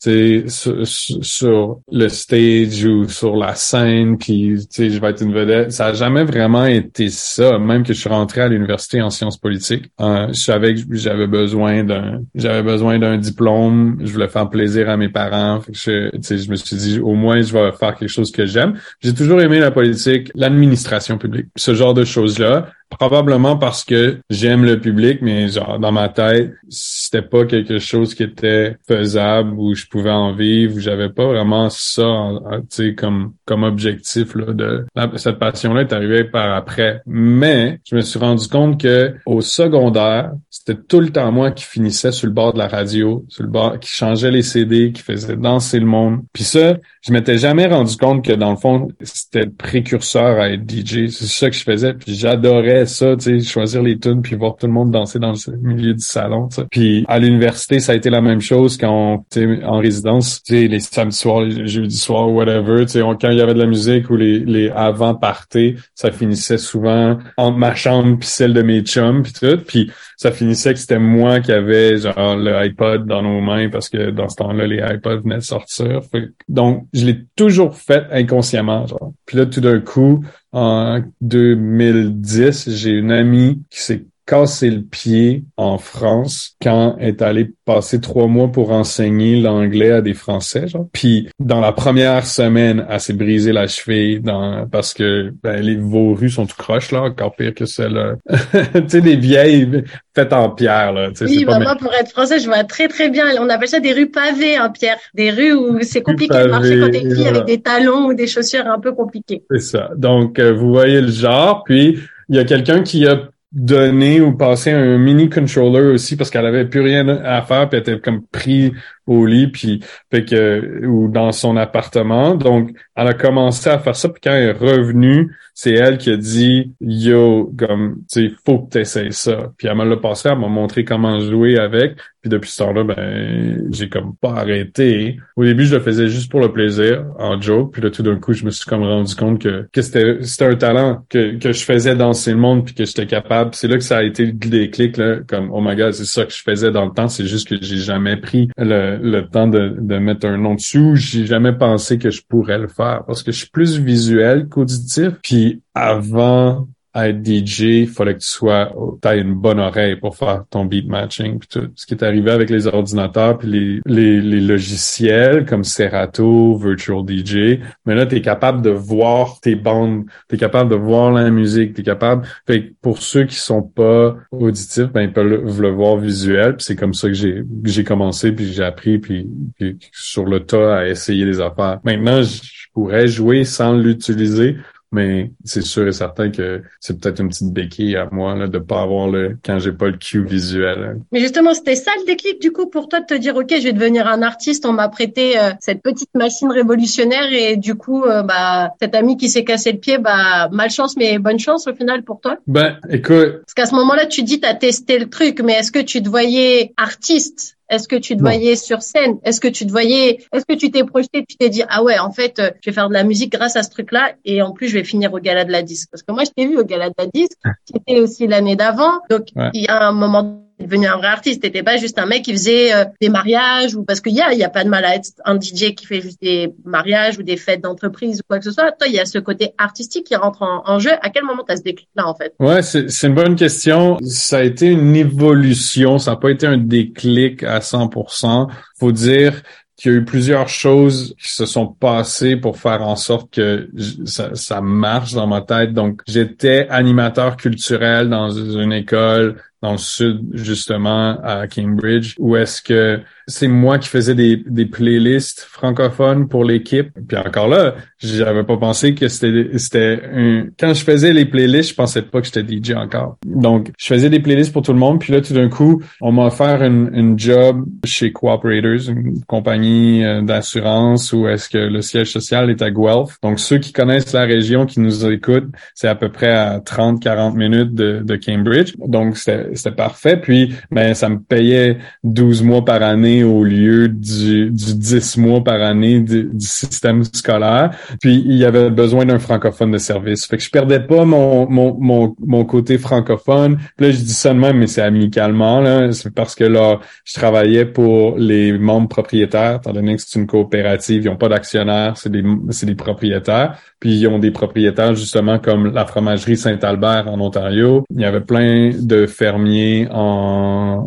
sur, 0.48 0.88
sur 1.26 1.80
le 1.92 2.10
stage 2.10 2.86
ou 2.86 3.08
sur 3.08 3.36
la 3.36 3.56
scène, 3.56 4.18
puis 4.18 4.58
je 4.58 5.00
vais 5.00 5.10
être 5.10 5.22
une 5.22 5.34
vedette. 5.34 5.72
Ça 5.72 5.88
a 5.88 5.94
jamais 5.94 6.24
vraiment 6.24 6.66
été 6.66 7.10
ça. 7.10 7.58
Même 7.58 7.84
que 7.84 7.94
je 7.94 8.00
suis 8.00 8.10
rentré 8.10 8.42
à 8.42 8.48
l'université 8.48 9.02
en 9.02 9.10
sciences 9.10 9.38
politiques, 9.38 9.92
euh, 10.02 10.28
je 10.30 10.40
savais 10.40 10.76
que 10.76 10.82
j'avais 10.92 11.28
besoin 11.28 11.84
d'un, 11.84 13.18
diplôme. 13.18 13.98
Je 14.04 14.12
voulais 14.12 14.28
faire 14.28 14.50
plaisir 14.50 14.90
à 14.90 14.98
mes 14.98 15.10
parents. 15.10 15.62
Je, 15.72 16.10
je 16.14 16.50
me 16.50 16.56
suis 16.56 16.76
dit, 16.76 17.00
au 17.00 17.16
moins, 17.16 17.42
je 17.42 17.54
vais 17.54 17.72
faire 17.72 17.96
quelque 17.96 18.10
chose 18.10 18.32
que 18.32 18.46
j'aime. 18.46 18.74
J'ai 19.02 19.14
toujours 19.14 19.42
aimé 19.42 19.60
la 19.60 19.72
politique, 19.72 20.32
l'administration 20.36 21.18
publique, 21.18 21.48
ce 21.56 21.74
genre 21.74 21.94
de 21.94 22.04
choses-là 22.04 22.68
probablement 22.98 23.58
parce 23.58 23.84
que 23.84 24.20
j'aime 24.30 24.66
le 24.66 24.80
public, 24.80 25.20
mais 25.22 25.48
genre 25.50 25.80
dans 25.80 25.92
ma 25.92 26.10
tête, 26.10 26.52
c'était 26.70 27.22
pas 27.22 27.46
quelque 27.46 27.80
chose 27.80 28.16
qui 28.16 28.24
était 28.24 28.78
faisable 28.88 29.54
où 29.58 29.76
je 29.76 29.86
pouvais 29.88 30.12
en 30.12 30.34
vivre. 30.34 30.80
J'avais 30.80 31.10
pas 31.10 31.26
vraiment 31.26 31.70
ça, 31.70 32.32
tu 32.62 32.66
sais, 32.70 32.96
comme 32.96 33.34
comme 33.46 33.64
objectif 33.64 34.36
là. 34.36 34.54
De 34.54 34.86
cette 35.18 35.40
passion-là 35.40 35.82
est 35.82 35.94
arrivée 35.94 36.24
par 36.24 36.56
après. 36.56 37.02
Mais 37.06 37.80
je 37.86 37.96
me 37.96 38.02
suis 38.02 38.20
rendu 38.20 38.48
compte 38.48 38.80
que 38.80 39.16
au 39.26 39.42
secondaire, 39.42 40.32
c'était 40.50 40.80
tout 40.82 41.00
le 41.00 41.10
temps 41.10 41.32
moi 41.32 41.52
qui 41.52 41.66
finissais 41.66 42.12
sur 42.12 42.28
le 42.28 42.34
bord 42.34 42.54
de 42.54 42.60
la 42.60 42.68
radio, 42.68 43.26
sur 43.28 43.44
le 43.44 43.50
bord, 43.50 43.80
qui 43.80 43.92
changeait 43.92 44.32
les 44.32 44.42
CD, 44.42 44.92
qui 44.92 45.02
faisait 45.02 45.36
danser 45.36 45.80
le 45.80 45.86
monde. 45.86 46.22
Puis 46.34 46.44
ça, 46.44 46.78
je 47.06 47.12
m'étais 47.12 47.38
jamais 47.38 47.68
rendu 47.68 47.98
compte 47.98 48.24
que 48.24 48.32
dans 48.32 48.52
le 48.52 48.56
fond, 48.56 48.88
c'était 49.02 49.44
le 49.44 49.52
précurseur 49.52 50.40
à 50.40 50.50
être 50.52 50.62
DJ. 50.62 51.10
C'est 51.10 51.26
ça 51.26 51.50
que 51.50 51.56
je 51.56 51.64
faisais. 51.64 51.94
Puis 51.94 52.16
j'adorais 52.16 52.86
ça, 52.86 53.18
tu 53.18 53.42
sais, 53.42 53.46
choisir 53.46 53.82
les 53.84 54.00
tunes 54.00 54.22
puis 54.22 54.38
voir 54.38 54.56
tout 54.56 54.68
le 54.68 54.72
monde 54.72 54.92
danser 54.92 55.20
dans 55.20 55.34
le 55.34 55.58
milieu 55.58 55.94
du 55.94 56.04
salon. 56.04 56.48
Puis 56.72 57.04
à 57.10 57.20
l'université, 57.20 57.82
ça 57.82 57.92
a 57.92 57.96
été 57.96 58.10
la 58.10 58.22
même 58.22 58.40
chose 58.40 58.78
quand 58.78 59.26
on, 59.36 59.66
en 59.66 59.78
résidence, 59.80 60.42
tu 60.44 60.56
sais, 60.56 60.68
les 60.70 60.80
samedis 60.80 61.18
soirs, 61.18 61.42
les 61.42 61.68
jeudis 61.68 61.98
soirs, 61.98 62.32
whatever, 62.32 62.86
tu 62.86 62.94
sais, 62.94 63.02
quand 63.02 63.30
il 63.30 63.38
y 63.38 63.42
avait 63.42 63.54
de 63.54 63.60
la 63.60 63.68
musique 63.68 64.10
ou 64.10 64.16
les, 64.16 64.40
les 64.40 64.70
avant 64.70 65.14
parties, 65.14 65.76
ça 65.96 66.10
finissait 66.10 66.58
souvent 66.58 67.18
entre 67.36 67.58
ma 67.58 67.76
chambre 67.76 68.18
puis 68.18 68.30
celle 68.30 68.54
de 68.54 68.62
mes 68.62 68.80
chums 68.82 69.24
puis 69.24 69.34
tout. 69.34 69.58
Puis 69.68 69.92
ça 70.16 70.32
finissait 70.32 70.74
que 70.74 70.80
c'était 70.80 71.00
moi 71.00 71.42
qui 71.42 71.52
avais 71.52 71.98
genre 71.98 72.38
le 72.38 72.56
iPod 72.56 73.06
dans 73.06 73.22
nos 73.22 73.42
mains 73.42 73.70
parce 73.70 73.90
que 73.90 74.10
dans 74.10 74.30
ce 74.30 74.38
temps-là, 74.38 74.68
les 74.68 74.78
iPods 74.78 75.22
venaient 75.22 75.36
de 75.36 75.42
sortir. 75.42 76.00
donc, 76.48 76.88
je 76.94 77.06
l'ai 77.06 77.26
toujours 77.36 77.76
fait 77.76 78.06
inconsciemment. 78.12 78.86
Genre. 78.88 79.14
Puis 79.26 79.38
là, 79.38 79.46
tout 79.46 79.62
d'un 79.62 79.80
coup, 79.80 80.24
en 80.52 81.02
2010, 81.22 82.70
j'ai 82.70 82.92
une 82.92 83.12
amie 83.12 83.64
qui 83.70 83.82
s'est 83.82 84.06
cassé 84.34 84.72
le 84.72 84.82
pied 84.82 85.44
en 85.58 85.78
France 85.78 86.56
quand 86.60 86.96
elle 87.00 87.10
est 87.10 87.22
allée 87.22 87.54
passer 87.66 88.02
trois 88.02 88.26
mois 88.26 88.52
pour 88.52 88.72
enseigner 88.72 89.40
l'anglais 89.40 89.92
à 89.92 90.02
des 90.02 90.16
Français. 90.16 90.68
Genre. 90.68 90.88
Puis 90.92 91.30
dans 91.40 91.60
la 91.60 91.72
première 91.72 92.26
semaine, 92.26 92.84
elle 92.90 93.00
s'est 93.00 93.14
brisé 93.14 93.52
la 93.52 93.68
cheville 93.68 94.22
dans, 94.22 94.68
parce 94.68 94.96
que 94.96 95.32
ben, 95.44 95.62
les, 95.62 95.76
vos 95.76 96.16
rues 96.16 96.32
sont 96.32 96.48
tout 96.48 96.56
croches, 96.58 96.92
là, 96.92 97.04
encore 97.04 97.36
pire 97.36 97.54
que 97.54 97.66
celles 97.66 98.18
tu 98.74 98.82
sais, 98.88 99.02
des 99.02 99.18
vieilles 99.18 99.84
faites 100.16 100.34
en 100.34 100.50
pierre. 100.50 100.94
Là, 100.94 101.10
oui, 101.22 101.46
bah, 101.46 101.60
moi, 101.60 101.76
pour 101.76 101.94
être 101.94 102.10
français, 102.10 102.40
je 102.40 102.48
vois 102.48 102.64
très 102.64 102.88
très 102.88 103.10
bien. 103.10 103.26
On 103.40 103.50
appelle 103.50 103.68
ça 103.68 103.80
des 103.80 103.94
rues 103.94 104.10
pavées 104.10 104.60
en 104.60 104.72
pierre. 104.72 104.98
Des 105.14 105.30
rues 105.30 105.54
où 105.54 105.78
c'est 105.84 106.02
compliqué 106.02 106.36
de 106.36 106.48
marcher 106.48 106.80
quand 106.80 106.90
t'es 106.90 107.02
fille 107.02 107.28
avec 107.28 107.46
des 107.46 107.62
talons 107.62 108.08
ou 108.08 108.16
des 108.16 108.26
chaussures 108.26 108.66
un 108.66 108.80
peu 108.80 108.94
compliquées. 108.94 109.44
C'est 109.52 109.62
ça. 109.62 109.92
Donc, 109.96 110.40
euh, 110.40 110.54
vous 110.54 110.70
voyez 110.70 111.02
le 111.02 111.12
genre. 111.12 111.64
Puis, 111.64 112.00
il 112.30 112.36
y 112.36 112.40
a 112.40 112.46
quelqu'un 112.46 112.82
qui 112.82 113.06
a 113.06 113.30
donner 113.54 114.20
ou 114.20 114.36
passer 114.36 114.72
un 114.72 114.98
mini 114.98 115.30
controller 115.30 115.94
aussi 115.94 116.16
parce 116.16 116.32
qu'elle 116.32 116.46
avait 116.46 116.66
plus 116.66 116.82
rien 116.82 117.08
à 117.08 117.42
faire 117.44 117.70
puis 117.70 117.78
elle 117.78 117.94
était 117.94 118.02
comme 118.02 118.24
pris 118.24 118.74
au 119.06 119.26
lit 119.26 119.48
puis 119.48 119.82
fait 120.12 120.26
que 120.26 120.86
ou 120.86 121.10
dans 121.10 121.32
son 121.32 121.58
appartement. 121.58 122.36
Donc 122.36 122.72
elle 122.96 123.08
a 123.08 123.14
commencé 123.14 123.70
à 123.70 123.80
faire 123.80 123.96
ça 123.96 124.10
puis 124.10 124.22
quand 124.24 124.32
elle 124.32 124.50
est 124.50 124.52
revenue 124.52 125.36
c'est 125.56 125.74
elle 125.74 125.98
qui 125.98 126.10
a 126.10 126.18
dit 126.18 126.74
yo 126.82 127.54
comme 127.58 128.02
tu 128.12 128.30
sais 128.30 128.36
faut 128.46 128.60
que 128.60 128.72
t'essayes 128.72 129.14
ça. 129.14 129.52
Puis 129.58 129.68
elle 129.68 129.78
me 129.78 129.86
l'a 129.86 129.98
passé 129.98 130.30
elle 130.32 130.40
m'a 130.40 130.48
montré 130.48 130.86
comment 130.86 131.20
jouer 131.20 131.60
avec. 131.60 131.96
Puis 132.22 132.30
depuis 132.30 132.50
ce 132.50 132.64
temps-là 132.64 132.84
ben 132.84 133.68
j'ai 133.72 133.90
comme 133.90 134.16
pas 134.16 134.32
arrêté. 134.32 135.18
Au 135.36 135.44
début 135.44 135.66
je 135.66 135.76
le 135.76 135.82
faisais 135.82 136.08
juste 136.08 136.32
pour 136.32 136.40
le 136.40 136.52
plaisir 136.52 137.06
en 137.20 137.40
joke. 137.40 137.74
Puis 137.74 137.82
là 137.82 137.92
tout 137.92 138.04
d'un 138.04 138.16
coup 138.16 138.34
je 138.34 138.46
me 138.46 138.52
suis 138.52 138.66
comme 138.66 138.84
rendu 138.84 139.16
compte 139.16 139.42
que 139.42 139.68
que 139.72 139.82
c'était 139.82 140.18
c'était 140.22 140.46
un 140.46 140.56
talent 140.56 141.06
que 141.10 141.38
que 141.38 141.52
je 141.52 141.64
faisais 141.64 141.96
danser 141.96 142.32
le 142.32 142.38
monde 142.38 142.66
puis 142.66 142.74
que 142.74 142.86
j'étais 142.86 143.06
capable. 143.06 143.54
C'est 143.54 143.68
là 143.68 143.76
que 143.76 143.84
ça 143.84 143.98
a 143.98 144.04
été 144.04 144.26
le 144.26 144.32
déclic 144.32 144.98
là 144.98 145.18
comme 145.28 145.50
oh 145.52 145.62
my 145.62 145.76
god 145.76 145.92
c'est 145.92 146.06
ça 146.06 146.26
que 146.26 146.32
je 146.32 146.42
faisais 146.42 146.72
dans 146.72 146.86
le 146.86 146.92
temps. 146.92 147.08
C'est 147.10 147.26
juste 147.26 147.50
que 147.50 147.56
j'ai 147.62 147.78
jamais 147.78 148.18
pris 148.18 148.50
le, 148.58 148.93
le 149.02 149.22
temps 149.28 149.48
de, 149.48 149.76
de 149.80 149.98
mettre 149.98 150.28
un 150.28 150.38
nom 150.38 150.56
dessus 150.56 150.96
j'ai 150.96 151.26
jamais 151.26 151.54
pensé 151.54 151.98
que 151.98 152.10
je 152.10 152.22
pourrais 152.28 152.58
le 152.58 152.68
faire 152.68 153.04
parce 153.06 153.24
que 153.24 153.32
je 153.32 153.40
suis 153.40 153.50
plus 153.50 153.78
visuel 153.80 154.48
qu'auditif. 154.48 155.14
Puis 155.22 155.62
avant 155.74 156.68
être 156.96 157.26
DJ, 157.26 157.60
il 157.60 157.88
fallait 157.88 158.14
que 158.14 158.20
tu 158.20 158.28
sois, 158.28 158.72
t'aies 159.02 159.20
une 159.20 159.34
bonne 159.34 159.60
oreille 159.60 159.96
pour 159.96 160.16
faire 160.16 160.44
ton 160.50 160.66
beat 160.66 160.88
matching 160.88 161.40
puis 161.40 161.48
tout. 161.48 161.72
Ce 161.76 161.86
qui 161.86 161.96
est 161.96 162.04
arrivé 162.04 162.32
avec 162.32 162.50
les 162.50 162.68
ordinateurs 162.68 163.38
puis 163.40 163.48
les, 163.48 163.82
les, 163.86 164.22
les 164.22 164.42
logiciels 164.42 165.46
comme 165.46 165.64
Serato, 165.64 166.56
Virtual 166.58 167.04
DJ, 167.08 167.60
mais 167.86 167.96
là, 167.96 168.06
tu 168.06 168.16
es 168.16 168.22
capable 168.22 168.62
de 168.62 168.70
voir 168.70 169.40
tes 169.42 169.56
bandes, 169.56 170.06
tu 170.30 170.36
es 170.36 170.38
capable 170.38 170.70
de 170.70 170.76
voir 170.76 171.12
la 171.12 171.30
musique, 171.32 171.74
tu 171.74 171.82
es 171.82 171.84
capable. 171.84 172.28
Fait 172.46 172.74
pour 172.82 173.00
ceux 173.00 173.26
qui 173.26 173.36
sont 173.36 173.64
pas 173.64 174.16
auditifs, 174.32 174.92
ben 174.92 175.02
ils 175.02 175.14
peuvent 175.14 175.62
le, 175.62 175.70
voir 175.72 175.98
visuel, 175.98 176.56
c'est 176.60 176.76
comme 176.76 176.94
ça 176.94 177.08
que 177.08 177.14
j'ai 177.14 177.44
j'ai 177.64 177.84
commencé 177.84 178.32
puis 178.32 178.54
j'ai 178.54 178.64
appris 178.64 179.00
puis, 179.00 179.28
puis 179.58 179.78
sur 179.92 180.26
le 180.26 180.42
tas 180.42 180.78
à 180.78 180.88
essayer 180.88 181.26
des 181.26 181.42
affaires. 181.42 181.80
Maintenant, 181.84 182.22
je 182.22 182.42
pourrais 182.74 183.08
jouer 183.08 183.44
sans 183.44 183.74
l'utiliser, 183.74 184.58
mais 184.94 185.32
c'est 185.44 185.64
sûr 185.64 185.88
et 185.88 185.92
certain 185.92 186.30
que 186.30 186.62
c'est 186.80 187.00
peut-être 187.00 187.20
une 187.20 187.30
petite 187.30 187.52
béquille 187.52 187.98
à 187.98 188.08
moi 188.12 188.36
là, 188.36 188.48
de 188.48 188.60
pas 188.60 188.82
avoir 188.82 189.10
le 189.10 189.38
quand 189.44 189.60
j'ai 189.60 189.72
pas 189.72 189.88
le 189.88 189.98
cue 189.98 190.24
visuel. 190.24 190.84
Hein. 190.84 191.02
Mais 191.12 191.20
justement, 191.20 191.54
c'était 191.54 191.76
ça 191.76 191.92
le 192.00 192.06
déclic 192.06 192.40
du 192.40 192.52
coup 192.52 192.68
pour 192.68 192.88
toi 192.88 193.02
de 193.02 193.06
te 193.06 193.16
dire 193.16 193.36
ok, 193.36 193.50
je 193.50 193.64
vais 193.64 193.74
devenir 193.74 194.08
un 194.08 194.22
artiste. 194.22 194.66
On 194.66 194.74
m'a 194.74 194.88
prêté 194.90 195.38
euh, 195.40 195.52
cette 195.60 195.82
petite 195.82 196.14
machine 196.14 196.52
révolutionnaire 196.52 197.34
et 197.34 197.58
du 197.58 197.76
coup, 197.76 198.04
euh, 198.04 198.22
bah 198.22 198.70
cet 198.80 198.94
ami 198.96 199.18
qui 199.18 199.30
s'est 199.30 199.44
cassé 199.44 199.72
le 199.72 199.80
pied, 199.80 199.98
bah 199.98 200.48
malchance 200.52 200.96
mais 200.96 201.18
bonne 201.18 201.40
chance 201.40 201.68
au 201.68 201.74
final 201.74 202.04
pour 202.04 202.22
toi. 202.22 202.38
Ben 202.46 202.78
écoute, 202.90 203.42
parce 203.42 203.54
qu'à 203.56 203.66
ce 203.66 203.74
moment-là, 203.76 204.06
tu 204.06 204.22
dis 204.22 204.40
t'as 204.40 204.54
testé 204.54 205.00
le 205.00 205.10
truc, 205.10 205.42
mais 205.44 205.54
est-ce 205.54 205.72
que 205.72 205.80
tu 205.80 206.04
te 206.04 206.10
voyais 206.10 206.74
artiste? 206.78 207.58
Est-ce 207.70 207.88
que 207.88 207.96
tu 207.96 208.16
te 208.16 208.22
voyais 208.22 208.56
sur 208.56 208.82
scène? 208.82 209.20
Est-ce 209.24 209.40
que 209.40 209.48
tu 209.48 209.66
te 209.66 209.72
voyais? 209.72 210.20
Est-ce 210.34 210.46
que 210.46 210.54
tu 210.54 210.72
t'es 210.72 210.84
projeté 210.84 211.26
Tu 211.28 211.38
t'es 211.38 211.50
dit 211.50 211.64
ah 211.70 211.84
ouais, 211.84 211.98
en 212.00 212.12
fait, 212.12 212.40
euh, 212.40 212.52
je 212.62 212.70
vais 212.70 212.74
faire 212.74 212.90
de 212.90 212.94
la 212.94 213.04
musique 213.04 213.32
grâce 213.32 213.56
à 213.56 213.64
ce 213.64 213.70
truc-là 213.70 214.14
et 214.26 214.42
en 214.42 214.52
plus 214.52 214.68
je 214.68 214.78
vais 214.78 214.84
finir 214.84 215.14
au 215.14 215.20
gala 215.20 215.46
de 215.46 215.52
la 215.52 215.62
disque? 215.62 215.90
Parce 215.92 216.04
que 216.04 216.12
moi, 216.12 216.24
je 216.24 216.32
t'ai 216.32 216.48
vu 216.48 216.58
au 216.58 216.64
gala 216.64 216.90
de 216.90 216.96
la 216.98 217.08
disque, 217.08 217.38
qui 217.66 218.00
aussi 218.00 218.28
l'année 218.28 218.56
d'avant. 218.56 219.02
Donc 219.10 219.28
il 219.54 219.64
y 219.64 219.68
a 219.68 219.88
un 219.88 219.92
moment 219.92 220.43
devenu 220.60 220.88
un 220.88 220.98
vrai 220.98 221.08
artiste. 221.08 221.42
T'étais 221.42 221.64
pas 221.64 221.78
juste 221.78 222.00
un 222.00 222.06
mec 222.06 222.24
qui 222.24 222.32
faisait 222.32 222.74
euh, 222.74 222.86
des 223.02 223.10
mariages 223.10 223.76
ou 223.76 223.84
parce 223.84 224.02
qu'il 224.02 224.14
y 224.14 224.22
a, 224.22 224.34
il 224.34 224.40
y 224.40 224.44
a 224.44 224.50
pas 224.50 224.64
de 224.64 224.70
mal 224.70 224.86
à 224.86 224.96
être 224.96 225.10
un 225.26 225.40
DJ 225.40 225.76
qui 225.76 225.86
fait 225.86 226.02
juste 226.02 226.22
des 226.22 226.54
mariages 226.66 227.18
ou 227.18 227.24
des 227.24 227.38
fêtes 227.38 227.62
d'entreprise 227.62 228.20
ou 228.20 228.24
quoi 228.28 228.40
que 228.40 228.46
ce 228.46 228.52
soit. 228.52 228.72
Toi, 228.72 228.88
il 228.88 228.94
y 228.94 229.00
a 229.00 229.06
ce 229.06 229.20
côté 229.20 229.54
artistique 229.58 230.08
qui 230.08 230.16
rentre 230.16 230.42
en, 230.42 230.80
jeu. 230.80 230.92
À 231.02 231.10
quel 231.10 231.24
moment 231.24 231.44
t'as 231.48 231.58
ce 231.58 231.64
déclic-là, 231.64 232.08
en 232.08 232.16
fait? 232.16 232.34
Ouais, 232.40 232.62
c'est 232.62 233.08
une 233.08 233.14
bonne 233.14 233.36
question. 233.36 233.98
Ça 234.04 234.38
a 234.38 234.44
été 234.44 234.68
une 234.68 234.96
évolution. 234.96 235.98
Ça 235.98 236.12
n'a 236.12 236.18
pas 236.18 236.32
été 236.32 236.48
un 236.48 236.58
déclic 236.58 237.44
à 237.44 237.60
100%. 237.60 238.50
Faut 238.80 238.92
dire 238.92 239.42
qu'il 239.76 239.92
y 239.92 239.96
a 239.96 239.98
eu 239.98 240.06
plusieurs 240.06 240.50
choses 240.50 241.16
qui 241.22 241.32
se 241.32 241.46
sont 241.46 241.68
passées 241.68 242.36
pour 242.36 242.58
faire 242.58 242.84
en 242.84 242.96
sorte 242.96 243.34
que 243.34 243.70
ça, 244.06 244.36
ça 244.36 244.62
marche 244.62 245.14
dans 245.14 245.28
ma 245.28 245.42
tête. 245.42 245.74
Donc, 245.74 246.02
j'étais 246.08 246.68
animateur 246.70 247.38
culturel 247.38 248.10
dans 248.10 248.30
une 248.30 248.72
école 248.72 249.42
dans 249.64 249.72
le 249.72 249.78
sud, 249.78 250.20
justement, 250.34 251.18
à 251.24 251.48
Cambridge, 251.48 252.16
où 252.20 252.36
est-ce 252.36 252.62
que 252.62 253.00
c'est 253.28 253.48
moi 253.48 253.80
qui 253.80 253.88
faisais 253.88 254.14
des, 254.14 254.66
playlists 254.66 255.42
francophones 255.50 256.28
pour 256.28 256.44
l'équipe. 256.44 256.90
Puis 257.08 257.18
encore 257.18 257.48
là, 257.48 257.76
j'avais 258.00 258.44
pas 258.44 258.58
pensé 258.58 258.96
que 258.96 259.08
c'était 259.08 259.58
c'était 259.58 260.02
un... 260.14 260.46
quand 260.60 260.74
je 260.74 260.84
faisais 260.84 261.14
les 261.14 261.26
playlists, 261.26 261.70
je 261.70 261.76
pensais 261.76 262.02
pas 262.02 262.22
que 262.22 262.28
j'étais 262.28 262.44
DJ 262.44 262.72
encore. 262.72 263.18
Donc 263.26 263.72
je 263.78 263.88
faisais 263.88 264.10
des 264.10 264.20
playlists 264.20 264.52
pour 264.52 264.62
tout 264.62 264.74
le 264.74 264.80
monde. 264.80 265.00
Puis 265.00 265.14
là, 265.14 265.22
tout 265.22 265.34
d'un 265.34 265.48
coup, 265.48 265.82
on 266.02 266.12
m'a 266.12 266.26
offert 266.26 266.64
une, 266.64 266.90
une 266.94 267.20
job 267.20 267.66
chez 267.86 268.12
Cooperators, 268.12 268.90
une 268.90 269.22
compagnie 269.26 270.04
euh, 270.04 270.22
d'assurance 270.22 271.14
où 271.14 271.28
est-ce 271.28 271.50
que 271.50 271.58
le 271.58 271.82
siège 271.82 272.12
social 272.12 272.50
est 272.50 272.62
à 272.62 272.72
Guelph. 272.72 273.18
Donc 273.22 273.40
ceux 273.40 273.60
qui 273.60 273.72
connaissent 273.72 274.12
la 274.14 274.24
région, 274.24 274.66
qui 274.66 274.80
nous 274.80 275.06
écoutent, 275.06 275.50
c'est 275.76 275.88
à 275.88 275.96
peu 275.96 276.10
près 276.10 276.32
à 276.32 276.60
30-40 276.60 277.36
minutes 277.36 277.74
de, 277.74 278.02
de 278.04 278.16
Cambridge. 278.16 278.74
Donc 278.80 279.18
c'était 279.18 279.53
parfait. 279.76 280.18
Puis 280.18 280.54
ben 280.72 280.94
ça 280.94 281.10
me 281.10 281.20
payait 281.20 281.78
12 282.04 282.44
mois 282.44 282.66
par 282.66 282.82
année 282.82 283.24
au 283.24 283.44
lieu 283.44 283.88
du, 283.88 284.50
du 284.52 284.76
10 284.76 285.18
mois 285.18 285.44
par 285.44 285.62
année 285.62 286.00
du, 286.00 286.30
système 286.40 287.04
scolaire. 287.04 287.72
Puis 288.02 288.24
il 288.26 288.36
y 288.36 288.46
avait 288.46 288.70
besoin 288.70 289.06
d'un 289.06 289.20
francophone 289.20 289.72
de 289.72 289.78
service. 289.78 290.26
Fait 290.26 290.38
que 290.38 290.44
je 290.44 290.50
perdais 290.50 290.80
pas 290.80 291.06
mon, 291.06 291.50
mon, 291.50 291.76
mon, 291.80 292.16
mon 292.20 292.46
côté 292.46 292.78
francophone. 292.78 293.58
Puis 293.78 293.88
là, 293.88 293.92
je 293.92 293.98
dis 293.98 294.14
ça 294.14 294.34
de 294.34 294.40
même, 294.40 294.58
mais 294.58 294.68
c'est 294.68 294.82
amicalement. 294.82 295.62
Là. 295.62 295.92
C'est 295.92 296.14
parce 296.14 296.36
que 296.36 296.44
là, 296.44 296.80
je 297.06 297.14
travaillais 297.14 297.66
pour 297.66 298.18
les 298.18 298.52
membres 298.58 298.88
propriétaires, 298.88 299.58
étant 299.58 299.74
donné 299.74 299.96
que 299.96 300.02
c'est 300.06 300.20
une 300.20 300.28
coopérative, 300.28 301.04
ils 301.04 301.10
n'ont 301.10 301.18
pas 301.18 301.30
d'actionnaires, 301.30 301.98
c'est 301.98 302.12
des, 302.12 302.24
c'est 302.50 302.66
des 302.66 302.76
propriétaires. 302.76 303.58
Puis 303.80 303.96
ils 303.98 304.08
ont 304.08 304.20
des 304.20 304.32
propriétaires 304.32 304.96
justement 304.96 305.40
comme 305.40 305.74
la 305.74 305.86
fromagerie 305.86 306.38
Saint-Albert 306.38 307.08
en 307.08 307.20
Ontario. 307.20 307.84
Il 307.94 308.02
y 308.02 308.06
avait 308.06 308.22
plein 308.22 308.72
de 308.74 309.06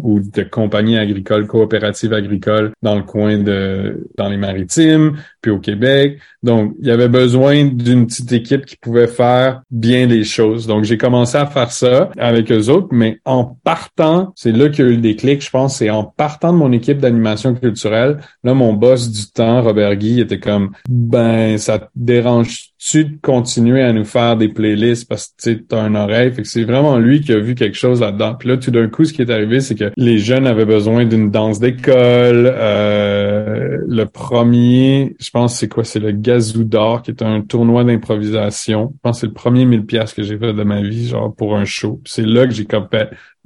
ou 0.02 0.20
de 0.20 0.42
compagnies 0.42 0.98
agricoles 0.98 1.46
coopératives 1.46 2.12
agricoles 2.12 2.72
dans 2.82 2.96
le 2.96 3.02
coin 3.02 3.38
de 3.38 4.06
dans 4.16 4.28
les 4.28 4.36
maritimes, 4.36 5.16
puis 5.40 5.50
au 5.50 5.58
Québec. 5.58 6.18
Donc 6.42 6.74
il 6.80 6.86
y 6.86 6.90
avait 6.90 7.08
besoin 7.08 7.64
d'une 7.64 8.06
petite 8.06 8.32
équipe 8.32 8.66
qui 8.66 8.76
pouvait 8.76 9.08
faire 9.08 9.62
bien 9.70 10.06
les 10.06 10.24
choses. 10.24 10.66
Donc 10.66 10.84
j'ai 10.84 10.98
commencé 10.98 11.36
à 11.36 11.46
faire 11.46 11.70
ça 11.70 12.10
avec 12.18 12.50
eux 12.52 12.68
autres, 12.68 12.88
mais 12.92 13.18
en 13.24 13.44
partant, 13.44 14.32
c'est 14.36 14.52
là 14.52 14.68
qu'il 14.68 14.84
y 14.84 14.88
a 14.88 14.90
eu 14.90 14.96
le 14.96 15.00
déclic, 15.00 15.42
je 15.42 15.50
pense, 15.50 15.78
c'est 15.78 15.90
en 15.90 16.04
partant 16.04 16.52
de 16.52 16.58
mon 16.58 16.72
équipe 16.72 16.98
d'animation 16.98 17.54
culturelle, 17.54 18.18
là 18.44 18.54
mon 18.54 18.72
boss 18.72 19.10
du 19.10 19.30
temps, 19.30 19.62
Robert 19.62 19.96
Guy, 19.96 20.20
était 20.20 20.40
comme 20.40 20.72
ben 20.88 21.58
ça 21.58 21.78
te 21.78 21.86
dérange 21.94 22.70
tu 22.88 23.04
de 23.04 23.16
continuer 23.20 23.82
à 23.82 23.92
nous 23.92 24.04
faire 24.04 24.36
des 24.36 24.48
playlists 24.48 25.08
parce 25.08 25.34
que 25.42 25.50
tu 25.50 25.74
as 25.74 25.86
une 25.86 25.96
oreille? 25.96 26.32
Fait 26.32 26.44
c'est 26.44 26.62
vraiment 26.62 26.98
lui 26.98 27.20
qui 27.20 27.32
a 27.32 27.38
vu 27.38 27.56
quelque 27.56 27.76
chose 27.76 28.00
là-dedans. 28.00 28.36
Puis 28.38 28.48
là, 28.48 28.56
tout 28.58 28.70
d'un 28.70 28.86
coup, 28.88 29.04
ce 29.04 29.12
qui 29.12 29.22
est 29.22 29.30
arrivé, 29.30 29.60
c'est 29.60 29.74
que 29.74 29.90
les 29.96 30.18
jeunes 30.18 30.46
avaient 30.46 30.64
besoin 30.64 31.04
d'une 31.04 31.32
danse 31.32 31.58
d'école. 31.58 32.52
Euh, 32.54 33.78
le 33.88 34.04
premier, 34.04 35.16
je 35.18 35.30
pense, 35.30 35.58
c'est 35.58 35.68
quoi? 35.68 35.82
C'est 35.82 35.98
le 35.98 36.12
Gazou 36.12 36.62
d'or, 36.62 37.02
qui 37.02 37.10
est 37.10 37.22
un 37.22 37.40
tournoi 37.40 37.82
d'improvisation. 37.82 38.92
Je 38.94 39.00
pense 39.02 39.16
que 39.16 39.20
c'est 39.22 39.26
le 39.26 39.32
premier 39.32 39.64
1000 39.64 39.84
pièces 39.84 40.12
que 40.14 40.22
j'ai 40.22 40.38
fait 40.38 40.52
de 40.52 40.62
ma 40.62 40.80
vie, 40.80 41.08
genre 41.08 41.34
pour 41.34 41.56
un 41.56 41.64
show. 41.64 42.00
C'est 42.04 42.24
là 42.24 42.46
que 42.46 42.54
j'ai 42.54 42.66
comme 42.66 42.88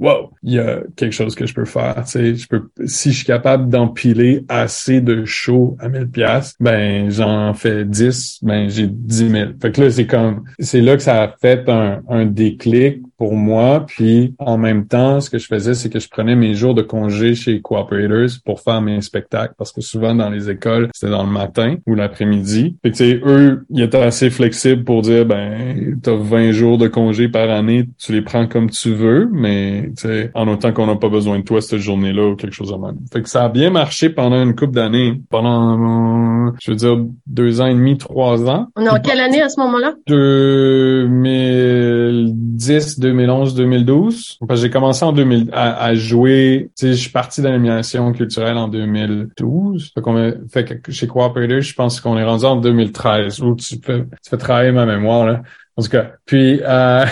wow, 0.01 0.31
il 0.43 0.55
y 0.55 0.59
a 0.59 0.81
quelque 0.97 1.13
chose 1.13 1.35
que 1.35 1.47
je 1.47 1.55
peux 1.55 1.67
faire. 1.67 2.03
Tu 2.05 2.11
sais, 2.11 2.35
je 2.35 2.49
peux, 2.49 2.69
si 2.87 3.13
je 3.13 3.19
suis 3.19 3.27
capable 3.27 3.69
d'empiler 3.69 4.45
assez 4.49 5.01
de 5.01 5.25
shows 5.25 5.77
à 5.79 5.89
1000 5.89 6.09
pièces, 6.09 6.57
ben 6.59 7.11
j'en 7.11 7.53
fais 7.55 7.85
10, 7.85 8.41
ben 8.43 8.69
j'ai 8.69 8.87
10 8.89 9.31
000. 9.31 9.51
Fait 9.61 9.71
que 9.71 9.83
là, 9.83 9.91
c'est 9.91 10.07
comme, 10.07 10.45
c'est 10.59 10.81
là 10.81 10.97
que 10.97 11.03
ça 11.03 11.23
a 11.23 11.35
fait 11.41 11.69
un, 11.69 12.01
un 12.09 12.25
déclic 12.25 13.03
pour 13.21 13.35
moi. 13.35 13.85
Puis 13.87 14.35
en 14.39 14.57
même 14.57 14.87
temps, 14.87 15.21
ce 15.21 15.29
que 15.29 15.37
je 15.37 15.47
faisais, 15.47 15.75
c'est 15.75 15.91
que 15.91 16.01
je 16.01 16.09
prenais 16.09 16.35
mes 16.35 16.55
jours 16.55 16.75
de 16.75 16.81
congé 16.81 17.35
chez 17.35 17.61
Cooperators 17.61 18.41
pour 18.47 18.63
faire 18.63 18.81
mes 18.81 19.03
spectacles 19.03 19.53
parce 19.59 19.73
que 19.73 19.83
souvent 19.83 20.15
dans 20.15 20.31
les 20.31 20.49
écoles, 20.49 20.89
c'était 20.95 21.13
dans 21.13 21.25
le 21.25 21.31
matin 21.31 21.77
ou 21.87 21.95
l'après-midi. 21.95 22.77
Fait 22.83 22.91
que 22.91 22.97
tu 22.97 23.05
sais, 23.05 23.21
eux, 23.23 23.67
ils 23.69 23.83
étaient 23.83 24.01
assez 24.01 24.31
flexibles 24.31 24.85
pour 24.85 25.03
dire 25.03 25.27
ben 25.27 25.99
t'as 26.03 26.17
20 26.17 26.53
jours 26.53 26.79
de 26.79 26.89
congé 26.89 27.29
par 27.29 27.51
année, 27.51 27.91
tu 27.99 28.13
les 28.13 28.23
prends 28.23 28.47
comme 28.47 28.71
tu 28.71 28.95
veux, 28.95 29.29
mais 29.31 29.90
tu 29.97 30.09
sais, 30.09 30.31
en 30.35 30.49
autant 30.49 30.73
qu'on 30.73 30.87
n'a 30.87 30.97
pas 30.97 31.09
besoin 31.09 31.39
de 31.39 31.45
toi 31.45 31.61
cette 31.61 31.79
journée-là 31.79 32.29
ou 32.29 32.37
quelque 32.37 32.55
chose 32.55 32.73
de 32.73 32.77
même. 32.77 32.99
Fait 33.13 33.23
que 33.23 33.29
ça 33.29 33.45
a 33.45 33.49
bien 33.49 33.71
marché 33.71 34.11
pendant 34.11 34.43
une 34.43 34.55
couple 34.55 34.75
d'années, 34.75 35.21
pendant 35.31 36.51
je 36.61 36.71
veux 36.71 36.77
dire 36.77 36.97
deux 37.27 37.61
ans 37.61 37.67
et 37.67 37.75
demi, 37.75 37.99
trois 37.99 38.49
ans. 38.49 38.69
On 38.77 38.85
est 38.85 38.89
en 38.89 39.01
quelle 39.01 39.19
année 39.21 39.43
à 39.43 39.49
ce 39.49 39.59
moment-là? 39.61 39.95
2010, 40.07 42.99
2011, 42.99 43.55
2012. 43.55 44.39
Parce 44.47 44.61
que 44.61 44.67
j'ai 44.67 44.71
commencé 44.71 45.05
en 45.05 45.13
2000 45.13 45.51
à, 45.53 45.95
jouer. 45.95 46.71
Tu 46.77 46.87
sais, 46.87 46.93
je 46.93 46.99
suis 46.99 47.11
parti 47.11 47.43
d'animation 47.43 48.13
culturelle 48.13 48.57
en 48.57 48.69
2012. 48.69 49.93
Fait, 49.95 50.01
qu'on 50.01 50.33
fait 50.51 50.81
que 50.83 50.93
chez 50.93 51.07
Cooperator, 51.07 51.61
je 51.61 51.75
pense 51.75 52.01
qu'on 52.01 52.19
est 52.19 52.25
rendu 52.25 52.45
en 52.45 52.57
2013. 52.57 53.41
Où 53.43 53.55
tu 53.55 53.77
fais, 53.85 54.01
tu 54.01 54.31
fais 54.31 54.39
travailler 54.39 54.73
ma 54.73 54.87
mémoire 54.87 55.27
là. 55.27 55.43
En 55.77 55.83
tout 55.83 55.89
cas, 55.89 56.13
puis 56.27 56.61
euh, 56.69 57.05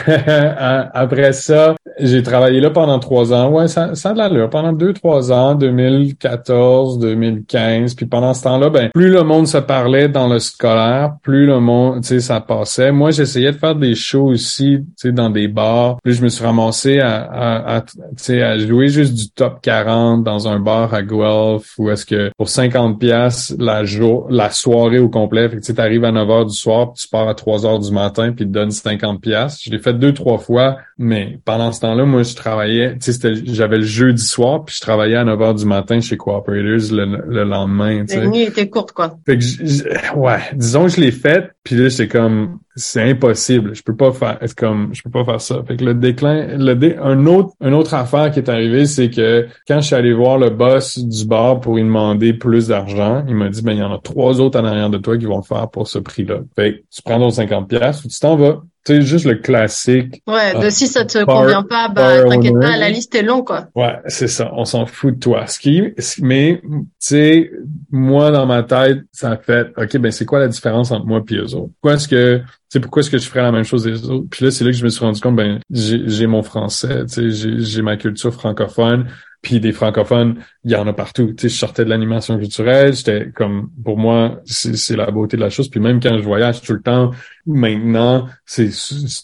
après 0.93 1.33
ça, 1.33 1.75
j'ai 1.99 2.23
travaillé 2.23 2.61
là 2.61 2.71
pendant 2.71 2.99
trois 2.99 3.33
ans. 3.33 3.51
Ouais, 3.51 3.69
ça, 3.69 3.95
ça 3.95 4.11
a 4.11 4.13
de 4.13 4.19
l'allure. 4.19 4.51
Pendant 4.51 4.73
deux, 4.73 4.93
trois 4.93 5.33
ans, 5.33 5.55
2014, 5.55 6.99
2015. 6.99 7.95
Puis 7.95 8.07
pendant 8.07 8.35
ce 8.35 8.43
temps-là, 8.45 8.71
ben, 8.71 8.91
plus 8.93 9.11
le 9.11 9.23
monde 9.23 9.47
se 9.47 9.59
parlait 9.59 10.09
dans 10.09 10.29
le 10.29 10.39
scolaire, 10.39 11.15
plus 11.23 11.47
le 11.47 11.61
monde, 11.61 12.03
tu 12.03 12.09
sais, 12.09 12.21
ça 12.21 12.41
passait. 12.41 12.93
Moi, 12.93 13.11
j'essayais 13.11 13.53
de 13.53 13.57
faire 13.57 13.75
des 13.75 13.95
shows 13.95 14.29
aussi, 14.29 14.79
tu 14.81 14.93
sais, 14.97 15.13
dans 15.13 15.31
des 15.31 15.49
bars. 15.49 15.97
Puis 16.05 16.15
je 16.15 16.23
me 16.23 16.29
suis 16.29 16.45
ramassé 16.45 17.01
à, 17.01 17.77
à, 17.77 17.81
tu 17.81 17.97
sais, 18.17 18.43
à 18.43 18.59
jouer 18.59 18.89
juste 18.89 19.15
du 19.15 19.31
top 19.31 19.61
40 19.63 20.23
dans 20.25 20.49
un 20.49 20.61
bar 20.61 20.93
à 20.95 21.03
Guelph 21.03 21.79
ou 21.79 21.91
est-ce 21.91 22.05
que 22.05 22.31
pour 22.37 22.49
50 22.49 22.99
pièces 22.99 23.55
la 23.59 23.85
jour, 23.85 24.27
la 24.31 24.51
soirée 24.51 24.99
au 24.99 25.09
complet. 25.09 25.49
Tu 25.61 25.73
arrives 25.79 26.05
à 26.05 26.13
9 26.13 26.31
heures 26.31 26.47
du 26.47 26.55
soir, 26.57 26.93
puis 26.93 27.03
tu 27.03 27.09
pars 27.09 27.29
à 27.29 27.35
3 27.35 27.67
heures 27.67 27.79
du 27.79 27.91
matin, 27.93 28.33
puis 28.33 28.47
donne 28.51 28.71
50 28.71 29.21
pièces. 29.21 29.61
Je 29.63 29.71
l'ai 29.71 29.79
fait 29.79 29.95
deux 29.95 30.13
trois 30.13 30.39
fois, 30.39 30.79
mais 30.99 31.39
pendant 31.45 31.73
ce 31.73 31.81
temps-là, 31.81 32.05
moi 32.05 32.23
je 32.23 32.35
travaillais, 32.35 32.97
tu 32.99 33.13
sais 33.13 33.35
j'avais 33.45 33.79
le 33.79 33.85
jeudi 33.85 34.23
soir 34.23 34.65
puis 34.65 34.75
je 34.75 34.81
travaillais 34.81 35.17
à 35.17 35.25
9 35.25 35.39
h 35.39 35.59
du 35.59 35.67
matin 35.67 36.01
chez 36.01 36.17
Cooperators 36.17 36.97
le, 36.97 37.23
le 37.27 37.45
lendemain, 37.45 38.05
La 38.09 38.27
nuit 38.27 38.43
était 38.43 38.69
courte 38.69 38.93
quoi. 38.93 39.19
Fait 39.27 39.39
que 39.39 40.17
ouais, 40.17 40.41
disons 40.55 40.85
que 40.85 40.91
je 40.91 41.01
l'ai 41.01 41.13
fait 41.13 41.51
puis 41.63 41.77
là 41.77 41.89
j'étais 41.89 42.09
comme 42.09 42.59
c'est 42.79 43.11
impossible. 43.11 43.75
Je 43.75 43.83
peux 43.83 43.97
pas 43.97 44.13
faire 44.13 44.39
comme 44.57 44.95
je 44.95 45.03
peux 45.03 45.11
pas 45.11 45.25
faire 45.25 45.41
ça. 45.41 45.63
Fait 45.67 45.77
que 45.77 45.85
le 45.85 45.95
déclin, 45.95 46.57
le 46.57 46.75
dé, 46.75 46.97
un 47.01 47.27
autre 47.27 47.55
une 47.61 47.75
autre 47.75 47.95
affaire 47.95 48.31
qui 48.31 48.39
est 48.39 48.49
arrivée, 48.49 48.87
c'est 48.87 49.11
que 49.11 49.47
quand 49.67 49.81
je 49.81 49.87
suis 49.87 49.95
allé 49.95 50.13
voir 50.13 50.39
le 50.39 50.51
boss 50.51 50.99
du 50.99 51.27
bar 51.27 51.61
pour 51.61 51.77
lui 51.77 51.83
demander 51.83 52.33
plus 52.33 52.69
d'argent, 52.69 53.25
il 53.29 53.35
m'a 53.35 53.49
dit 53.49 53.63
ben 53.63 53.73
il 53.73 53.79
y 53.79 53.83
en 53.83 53.93
a 53.93 53.99
trois 53.99 54.41
autres 54.41 54.59
en 54.61 54.65
arrière 54.65 54.91
de 54.91 54.99
toi 54.99 55.19
qui 55.19 55.27
vont 55.27 55.39
le 55.39 55.43
faire 55.43 55.69
pour 55.69 55.89
ce 55.89 55.99
prix-là. 55.99 56.41
Fait 56.57 56.75
que 56.75 56.79
tu 56.91 57.03
prends 57.03 57.19
ton 57.19 57.31
50 57.31 57.69
pièces 57.69 58.05
ou 58.05 58.09
tu 58.09 58.19
t'en 58.19 58.37
vas. 58.37 58.63
C'est 58.89 59.03
juste 59.03 59.27
le 59.27 59.35
classique. 59.35 60.23
Ouais, 60.27 60.59
de 60.59 60.71
si 60.71 60.87
ça 60.87 61.05
te 61.05 61.23
convient 61.23 61.63
pas, 61.63 61.91
bah 61.91 62.25
t'inquiète 62.25 62.59
pas, 62.59 62.79
la 62.79 62.89
liste 62.89 63.15
est 63.15 63.23
longue 63.23 63.45
quoi. 63.45 63.69
Ouais, 63.75 63.99
c'est 64.07 64.29
ça. 64.29 64.51
On 64.55 64.65
s'en 64.65 64.87
fout 64.87 65.17
de 65.17 65.21
toi. 65.21 65.47
Ce 65.47 65.59
qui, 65.59 65.83
mais 66.23 66.63
tu 66.65 66.87
sais, 66.99 67.51
moi 67.91 68.31
dans 68.31 68.47
ma 68.47 68.63
tête, 68.63 69.01
ça 69.13 69.37
fait, 69.37 69.69
ok, 69.77 69.99
ben 69.99 70.11
c'est 70.11 70.25
quoi 70.25 70.39
la 70.39 70.49
différence 70.49 70.91
entre 70.91 71.05
moi 71.05 71.23
et 71.31 71.35
eux 71.35 71.55
autres? 71.55 71.71
Pourquoi 71.83 71.97
est-ce 71.97 72.09
que, 72.09 72.41
tu 72.71 72.81
pourquoi 72.81 73.01
est-ce 73.01 73.11
que 73.11 73.19
je 73.19 73.29
ferais 73.29 73.43
la 73.43 73.53
même 73.53 73.65
chose 73.65 73.85
des 73.85 74.09
autres? 74.09 74.25
Puis 74.31 74.47
là, 74.47 74.51
c'est 74.51 74.65
là 74.65 74.71
que 74.71 74.77
je 74.79 74.85
me 74.85 74.89
suis 74.89 75.05
rendu 75.05 75.21
compte, 75.21 75.37
ben 75.37 75.61
j'ai 75.71 76.27
mon 76.27 76.43
français, 76.43 77.05
tu 77.05 77.31
sais, 77.31 77.59
j'ai 77.59 77.83
ma 77.83 77.99
culture 77.99 78.33
francophone. 78.33 79.05
Puis 79.41 79.61
des 79.61 79.71
francophones, 79.71 80.35
il 80.69 80.73
y 80.73 80.77
en 80.77 80.87
a 80.87 80.93
partout. 80.93 81.29
Tu 81.29 81.43
sais, 81.43 81.49
je 81.49 81.59
sortais 81.59 81.85
de 81.87 81.89
l'animation 81.89 82.39
culturelle, 82.39 82.93
j'étais 82.93 83.31
comme, 83.35 83.71
pour 83.83 83.97
moi, 83.97 84.43
c'est 84.45 84.97
la 84.97 85.11
beauté 85.11 85.39
de 85.39 85.43
la 85.43 85.49
chose. 85.49 85.71
Puis 85.71 85.81
même 85.81 85.99
quand 85.99 86.19
je 86.19 86.23
voyage 86.23 86.61
tout 86.61 86.75
le 86.75 86.83
temps, 86.83 87.11
maintenant, 87.47 88.27
c'est 88.45 88.69